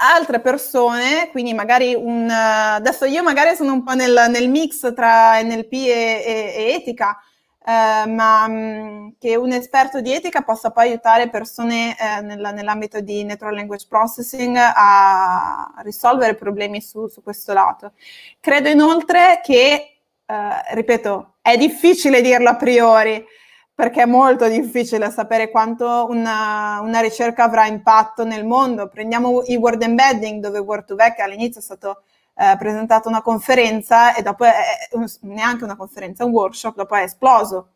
altre 0.00 0.40
persone, 0.40 1.28
quindi 1.30 1.54
magari 1.54 1.94
un... 1.94 2.28
adesso 2.30 3.04
io 3.04 3.22
magari 3.22 3.56
sono 3.56 3.72
un 3.72 3.82
po' 3.82 3.94
nel, 3.94 4.26
nel 4.30 4.48
mix 4.48 4.92
tra 4.94 5.40
NLP 5.42 5.72
e, 5.72 5.88
e, 6.24 6.54
e 6.56 6.72
etica, 6.74 7.18
eh, 7.64 8.06
ma 8.06 8.46
mm, 8.48 9.08
che 9.18 9.36
un 9.36 9.52
esperto 9.52 10.00
di 10.00 10.12
etica 10.12 10.42
possa 10.42 10.70
poi 10.70 10.88
aiutare 10.88 11.28
persone 11.28 11.96
eh, 11.98 12.20
nella, 12.22 12.50
nell'ambito 12.52 13.00
di 13.00 13.24
natural 13.24 13.54
language 13.54 13.86
processing 13.88 14.56
a 14.56 15.72
risolvere 15.78 16.34
problemi 16.34 16.80
su, 16.80 17.08
su 17.08 17.22
questo 17.22 17.52
lato. 17.52 17.92
Credo 18.40 18.68
inoltre 18.68 19.40
che, 19.42 19.98
eh, 20.26 20.74
ripeto, 20.74 21.34
è 21.42 21.56
difficile 21.56 22.20
dirlo 22.20 22.50
a 22.50 22.56
priori, 22.56 23.24
perché 23.78 24.02
è 24.02 24.06
molto 24.06 24.48
difficile 24.48 25.08
sapere 25.08 25.52
quanto 25.52 26.06
una, 26.08 26.80
una, 26.80 26.98
ricerca 26.98 27.44
avrà 27.44 27.66
impatto 27.66 28.24
nel 28.24 28.44
mondo. 28.44 28.88
Prendiamo 28.88 29.44
i 29.44 29.54
word 29.54 29.80
embedding, 29.80 30.42
dove 30.42 30.58
Word2Vec 30.58 31.20
all'inizio 31.20 31.60
è 31.60 31.62
stato 31.62 32.02
eh, 32.34 32.56
presentato 32.58 33.08
una 33.08 33.22
conferenza 33.22 34.16
e 34.16 34.22
dopo 34.22 34.42
è, 34.42 34.52
neanche 35.20 35.62
una 35.62 35.76
conferenza, 35.76 36.24
un 36.24 36.32
workshop, 36.32 36.74
dopo 36.74 36.96
è 36.96 37.02
esploso. 37.02 37.68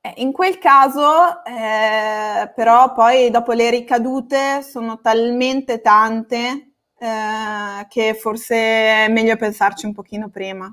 Eh, 0.00 0.14
in 0.18 0.30
quel 0.30 0.58
caso, 0.58 1.44
eh, 1.44 2.48
però, 2.54 2.92
poi 2.92 3.30
dopo 3.30 3.50
le 3.50 3.68
ricadute 3.68 4.62
sono 4.62 5.00
talmente 5.00 5.80
tante 5.80 6.74
eh, 6.98 7.86
che 7.88 8.14
forse 8.14 8.54
è 8.54 9.08
meglio 9.08 9.34
pensarci 9.34 9.86
un 9.86 9.92
pochino 9.92 10.28
prima. 10.28 10.72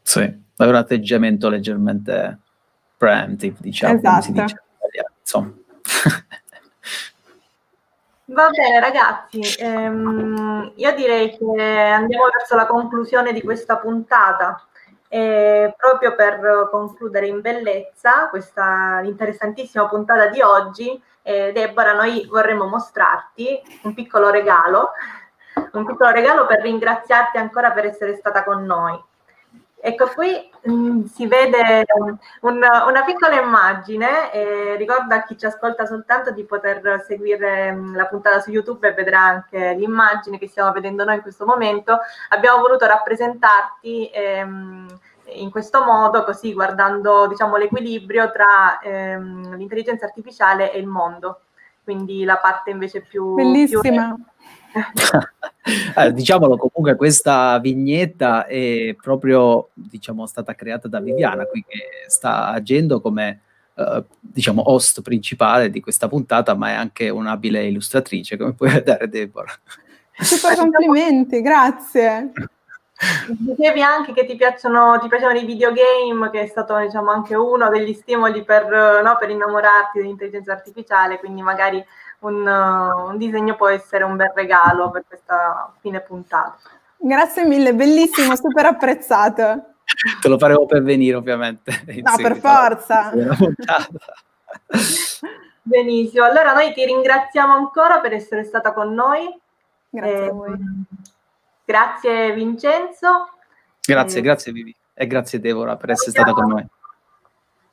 Sì, 0.00 0.20
avere 0.20 0.76
un 0.78 0.82
atteggiamento 0.82 1.50
leggermente 1.50 2.38
preemptive, 3.02 3.56
diciamo, 3.58 3.94
esatto. 3.94 4.22
si 4.22 4.32
dice. 4.32 4.62
Insomma. 5.18 5.52
Va 8.24 8.48
bene 8.48 8.78
ragazzi, 8.78 9.40
ehm, 9.58 10.72
io 10.76 10.94
direi 10.94 11.36
che 11.36 11.60
andiamo 11.60 12.28
verso 12.32 12.54
la 12.54 12.66
conclusione 12.66 13.32
di 13.32 13.42
questa 13.42 13.78
puntata. 13.78 14.64
E 15.08 15.74
proprio 15.76 16.14
per 16.14 16.68
concludere 16.70 17.26
in 17.26 17.40
bellezza 17.42 18.28
questa 18.30 19.02
interessantissima 19.02 19.86
puntata 19.88 20.28
di 20.28 20.40
oggi, 20.40 21.02
eh, 21.22 21.50
Deborah, 21.52 21.92
noi 21.92 22.24
vorremmo 22.30 22.66
mostrarti 22.66 23.60
un 23.82 23.92
piccolo 23.92 24.30
regalo, 24.30 24.92
un 25.72 25.84
piccolo 25.84 26.10
regalo 26.10 26.46
per 26.46 26.62
ringraziarti 26.62 27.36
ancora 27.36 27.72
per 27.72 27.84
essere 27.84 28.16
stata 28.16 28.42
con 28.44 28.64
noi. 28.64 28.98
Ecco 29.78 30.06
qui 30.14 30.50
mm, 30.68 31.04
si 31.04 31.26
vede 31.26 31.84
un, 32.40 32.56
una 32.60 33.04
piccola 33.04 33.40
immagine, 33.40 34.32
eh, 34.32 34.76
ricordo 34.76 35.14
a 35.14 35.22
chi 35.22 35.36
ci 35.38 35.46
ascolta 35.46 35.86
soltanto 35.86 36.30
di 36.30 36.44
poter 36.44 37.04
seguire 37.06 37.72
mm, 37.72 37.94
la 37.94 38.06
puntata 38.06 38.40
su 38.40 38.50
YouTube 38.50 38.88
e 38.88 38.94
vedrà 38.94 39.20
anche 39.20 39.74
l'immagine 39.74 40.38
che 40.38 40.48
stiamo 40.48 40.72
vedendo 40.72 41.04
noi 41.04 41.16
in 41.16 41.22
questo 41.22 41.44
momento. 41.44 41.98
Abbiamo 42.30 42.60
voluto 42.60 42.86
rappresentarti 42.86 44.10
ehm, 44.12 44.86
in 45.34 45.50
questo 45.50 45.84
modo, 45.84 46.24
così 46.24 46.52
guardando 46.52 47.26
diciamo, 47.26 47.56
l'equilibrio 47.56 48.30
tra 48.30 48.78
ehm, 48.80 49.56
l'intelligenza 49.56 50.06
artificiale 50.06 50.72
e 50.72 50.78
il 50.78 50.86
mondo, 50.86 51.42
quindi 51.84 52.24
la 52.24 52.36
parte 52.36 52.70
invece 52.70 53.00
più... 53.02 53.34
Bellissima! 53.34 54.14
Più... 54.14 54.24
eh, 55.96 56.12
diciamolo 56.12 56.56
comunque 56.56 56.96
questa 56.96 57.58
vignetta 57.58 58.46
è 58.46 58.96
proprio 59.00 59.68
diciamo, 59.74 60.26
stata 60.26 60.54
creata 60.54 60.88
da 60.88 61.00
Viviana 61.00 61.44
qui 61.44 61.64
che 61.66 62.08
sta 62.08 62.48
agendo 62.48 63.00
come 63.00 63.40
eh, 63.74 64.04
diciamo 64.20 64.70
host 64.70 65.02
principale 65.02 65.70
di 65.70 65.80
questa 65.80 66.08
puntata 66.08 66.54
ma 66.54 66.70
è 66.70 66.74
anche 66.74 67.08
un'abile 67.08 67.66
illustratrice 67.66 68.36
come 68.36 68.54
puoi 68.54 68.70
vedere 68.70 69.08
Deborah. 69.08 69.52
Super 70.18 70.56
complimenti 70.56 71.40
grazie. 71.40 72.32
Dicevi 73.26 73.82
anche 73.82 74.12
che 74.12 74.24
ti 74.24 74.36
piacciono, 74.36 74.96
ti 75.00 75.08
piacciono 75.08 75.36
i 75.36 75.44
videogame, 75.44 76.30
che 76.30 76.42
è 76.42 76.46
stato 76.46 76.78
diciamo, 76.78 77.10
anche 77.10 77.34
uno 77.34 77.68
degli 77.68 77.92
stimoli 77.94 78.44
per, 78.44 79.02
no, 79.02 79.16
per 79.18 79.28
innamorarti 79.30 79.98
dell'intelligenza 79.98 80.52
artificiale, 80.52 81.18
quindi 81.18 81.42
magari 81.42 81.84
un, 82.22 82.46
un, 82.46 83.16
disegno 83.16 83.54
può 83.56 83.68
essere 83.68 84.04
un 84.04 84.16
bel 84.16 84.32
regalo 84.34 84.90
per 84.90 85.04
questa 85.06 85.72
fine 85.80 86.00
puntata. 86.00 86.58
Grazie 86.96 87.44
mille, 87.44 87.74
bellissimo, 87.74 88.34
super 88.36 88.66
apprezzato. 88.66 89.74
Te 90.20 90.28
lo 90.28 90.38
faremo 90.38 90.66
per 90.66 90.82
venire 90.82 91.16
ovviamente. 91.16 91.84
No, 92.02 92.16
per 92.16 92.36
forza. 92.36 93.12
Benissimo, 95.62 96.24
allora 96.24 96.52
noi 96.52 96.72
ti 96.72 96.84
ringraziamo 96.84 97.54
ancora 97.54 98.00
per 98.00 98.12
essere 98.12 98.44
stata 98.44 98.72
con 98.72 98.92
noi. 98.94 99.28
Grazie 99.90 100.24
eh, 100.24 100.28
a 100.28 100.32
voi. 100.32 100.56
Grazie 101.64 102.32
Vincenzo. 102.32 103.28
Grazie, 103.84 104.18
eh, 104.18 104.22
grazie 104.22 104.52
Vivi 104.52 104.74
e 104.94 105.06
grazie 105.06 105.40
Deborah 105.40 105.76
per 105.76 105.90
essere 105.90 106.10
stata 106.10 106.32
con 106.32 106.48
noi. 106.48 106.66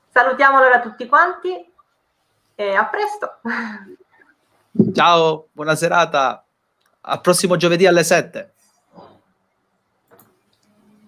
Salutiamo 0.10 0.58
allora 0.58 0.80
tutti 0.80 1.08
quanti 1.08 1.72
e 2.56 2.76
a 2.76 2.86
presto. 2.86 3.40
Ciao, 4.94 5.48
buona 5.52 5.76
serata. 5.76 6.46
Al 7.02 7.22
prossimo 7.22 7.56
giovedì 7.56 7.88
alle 7.88 8.04
7. 8.04 8.54